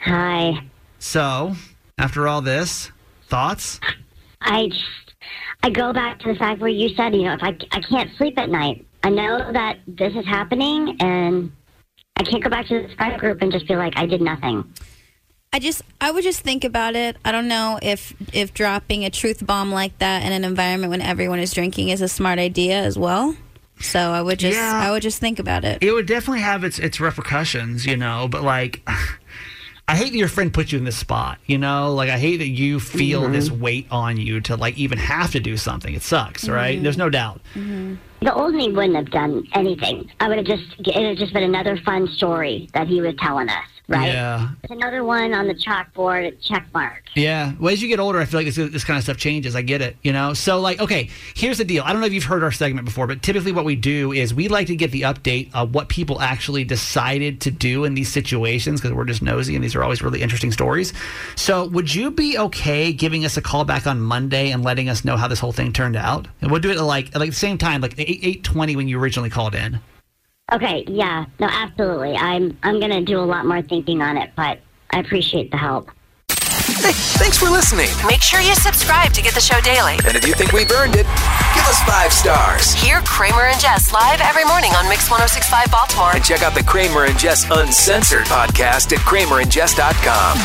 Hi. 0.00 0.52
So, 0.98 1.54
after 1.98 2.26
all 2.26 2.42
this, 2.42 2.90
thoughts? 3.28 3.78
I 4.40 4.68
just, 4.68 4.84
I 5.62 5.70
go 5.70 5.92
back 5.92 6.18
to 6.20 6.32
the 6.32 6.38
fact 6.38 6.60
where 6.60 6.68
you 6.70 6.88
said, 6.94 7.14
you 7.14 7.22
know, 7.24 7.34
if 7.34 7.42
I, 7.42 7.56
I 7.72 7.80
can't 7.80 8.10
sleep 8.16 8.38
at 8.38 8.48
night, 8.48 8.84
I 9.02 9.10
know 9.10 9.52
that 9.52 9.78
this 9.86 10.14
is 10.14 10.26
happening 10.26 10.96
and 11.00 11.52
I 12.20 12.22
can't 12.22 12.44
go 12.44 12.50
back 12.50 12.66
to 12.66 12.82
this 12.82 12.92
friend 12.92 13.18
group 13.18 13.40
and 13.40 13.50
just 13.50 13.66
feel 13.66 13.78
like 13.78 13.94
I 13.96 14.04
did 14.04 14.20
nothing. 14.20 14.70
I 15.54 15.58
just 15.58 15.80
I 16.02 16.10
would 16.10 16.22
just 16.22 16.42
think 16.42 16.64
about 16.64 16.94
it. 16.94 17.16
I 17.24 17.32
don't 17.32 17.48
know 17.48 17.78
if 17.80 18.14
if 18.34 18.52
dropping 18.52 19.06
a 19.06 19.10
truth 19.10 19.44
bomb 19.44 19.72
like 19.72 19.98
that 20.00 20.22
in 20.22 20.30
an 20.30 20.44
environment 20.44 20.90
when 20.90 21.00
everyone 21.00 21.38
is 21.38 21.50
drinking 21.54 21.88
is 21.88 22.02
a 22.02 22.08
smart 22.08 22.38
idea 22.38 22.78
as 22.78 22.98
well. 22.98 23.34
So 23.80 23.98
I 23.98 24.20
would 24.20 24.38
just 24.38 24.58
Yeah. 24.58 24.82
I 24.84 24.90
would 24.90 25.00
just 25.00 25.18
think 25.18 25.38
about 25.38 25.64
it. 25.64 25.82
It 25.82 25.92
would 25.92 26.04
definitely 26.04 26.42
have 26.42 26.62
its 26.62 26.78
its 26.78 27.00
repercussions, 27.00 27.86
you 27.86 27.96
know. 27.96 28.28
But 28.28 28.42
like, 28.42 28.86
I 29.90 29.96
hate 29.96 30.12
that 30.12 30.18
your 30.18 30.28
friend 30.28 30.54
put 30.54 30.70
you 30.70 30.78
in 30.78 30.84
this 30.84 30.96
spot. 30.96 31.38
You 31.46 31.58
know, 31.58 31.92
like 31.92 32.10
I 32.10 32.16
hate 32.16 32.36
that 32.36 32.46
you 32.48 32.78
feel 32.78 33.22
Mhm. 33.22 33.32
this 33.32 33.50
weight 33.50 33.88
on 33.90 34.18
you 34.18 34.40
to 34.42 34.54
like 34.54 34.78
even 34.78 34.98
have 34.98 35.32
to 35.32 35.40
do 35.40 35.56
something. 35.56 35.92
It 35.94 36.02
sucks, 36.02 36.48
right? 36.48 36.78
Mhm. 36.78 36.82
There's 36.84 36.96
no 36.96 37.10
doubt. 37.10 37.40
The 37.56 38.32
old 38.32 38.54
me 38.54 38.70
wouldn't 38.70 38.94
have 38.94 39.10
done 39.10 39.48
anything. 39.52 40.08
I 40.20 40.28
would 40.28 40.36
have 40.38 40.46
just, 40.46 40.62
it 40.78 40.94
would 40.94 41.04
have 41.06 41.16
just 41.18 41.32
been 41.32 41.42
another 41.42 41.76
fun 41.78 42.06
story 42.06 42.68
that 42.72 42.86
he 42.86 43.00
was 43.00 43.14
telling 43.20 43.48
us, 43.48 43.64
right? 43.90 44.06
Yeah. 44.06 44.50
It's 44.62 44.72
another 44.72 45.02
one 45.02 45.34
on 45.34 45.48
the 45.48 45.54
chalkboard, 45.54 46.40
check 46.40 46.66
mark. 46.72 47.02
Yeah. 47.16 47.52
Well, 47.58 47.72
as 47.72 47.82
you 47.82 47.88
get 47.88 47.98
older, 47.98 48.20
I 48.20 48.24
feel 48.24 48.38
like 48.40 48.46
this, 48.46 48.56
this 48.56 48.84
kind 48.84 48.96
of 48.96 49.02
stuff 49.02 49.16
changes. 49.16 49.56
I 49.56 49.62
get 49.62 49.82
it, 49.82 49.96
you 50.02 50.12
know? 50.12 50.32
So, 50.32 50.60
like, 50.60 50.80
okay, 50.80 51.10
here's 51.34 51.58
the 51.58 51.64
deal. 51.64 51.82
I 51.84 51.92
don't 51.92 52.00
know 52.00 52.06
if 52.06 52.12
you've 52.12 52.24
heard 52.24 52.44
our 52.44 52.52
segment 52.52 52.84
before, 52.84 53.08
but 53.08 53.22
typically 53.22 53.52
what 53.52 53.64
we 53.64 53.74
do 53.74 54.12
is 54.12 54.32
we 54.32 54.48
like 54.48 54.68
to 54.68 54.76
get 54.76 54.92
the 54.92 55.02
update 55.02 55.50
of 55.52 55.74
what 55.74 55.88
people 55.88 56.20
actually 56.20 56.62
decided 56.64 57.40
to 57.42 57.50
do 57.50 57.84
in 57.84 57.94
these 57.94 58.10
situations 58.10 58.80
because 58.80 58.94
we're 58.94 59.04
just 59.04 59.22
nosy 59.22 59.56
and 59.56 59.64
these 59.64 59.74
are 59.74 59.82
always 59.82 60.02
really 60.02 60.22
interesting 60.22 60.52
stories. 60.52 60.92
So, 61.34 61.66
would 61.66 61.92
you 61.92 62.12
be 62.12 62.38
okay 62.38 62.92
giving 62.92 63.24
us 63.24 63.36
a 63.36 63.42
call 63.42 63.64
back 63.64 63.88
on 63.88 64.00
Monday 64.00 64.52
and 64.52 64.62
letting 64.62 64.88
us 64.88 65.04
know 65.04 65.16
how 65.16 65.26
this 65.26 65.40
whole 65.40 65.52
thing 65.52 65.72
turned 65.72 65.96
out? 65.96 66.28
And 66.40 66.50
we'll 66.50 66.60
do 66.60 66.70
it 66.70 66.76
at 66.76 66.84
like, 66.84 67.08
at 67.08 67.20
like 67.20 67.30
the 67.30 67.36
same 67.36 67.58
time, 67.58 67.80
like 67.80 67.98
8, 67.98 68.02
820 68.08 68.76
when 68.76 68.86
you 68.86 69.00
originally 69.00 69.30
called 69.30 69.56
in. 69.56 69.80
Okay, 70.52 70.84
yeah, 70.88 71.26
no, 71.38 71.46
absolutely. 71.48 72.16
I'm, 72.16 72.58
I'm 72.62 72.80
going 72.80 72.90
to 72.90 73.02
do 73.02 73.18
a 73.20 73.22
lot 73.22 73.46
more 73.46 73.62
thinking 73.62 74.02
on 74.02 74.16
it, 74.16 74.32
but 74.36 74.58
I 74.90 74.98
appreciate 74.98 75.50
the 75.50 75.56
help. 75.56 75.90
Hey, 76.28 76.92
thanks 77.20 77.38
for 77.38 77.48
listening. 77.50 77.88
Make 78.06 78.22
sure 78.22 78.40
you 78.40 78.54
subscribe 78.54 79.12
to 79.12 79.22
get 79.22 79.34
the 79.34 79.40
show 79.40 79.60
daily. 79.60 79.98
And 80.06 80.16
if 80.16 80.26
you 80.26 80.34
think 80.34 80.52
we've 80.52 80.70
earned 80.72 80.94
it, 80.94 81.06
give 81.54 81.64
us 81.68 81.80
five 81.82 82.12
stars. 82.12 82.72
Hear 82.72 83.00
Kramer 83.02 83.42
and 83.42 83.60
Jess 83.60 83.92
live 83.92 84.20
every 84.20 84.44
morning 84.44 84.72
on 84.72 84.88
Mix 84.88 85.10
1065 85.10 85.70
Baltimore. 85.70 86.12
And 86.14 86.24
check 86.24 86.42
out 86.42 86.54
the 86.54 86.64
Kramer 86.64 87.04
and 87.04 87.18
Jess 87.18 87.44
Uncensored 87.50 88.24
podcast 88.24 88.92
at 88.92 88.98
kramerandjess.com. 89.00 90.38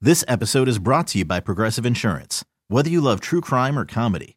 This 0.00 0.24
episode 0.26 0.66
is 0.66 0.78
brought 0.78 1.08
to 1.08 1.18
you 1.18 1.26
by 1.26 1.40
Progressive 1.40 1.84
Insurance. 1.84 2.42
Whether 2.68 2.88
you 2.88 3.02
love 3.02 3.20
true 3.20 3.42
crime 3.42 3.78
or 3.78 3.84
comedy, 3.84 4.36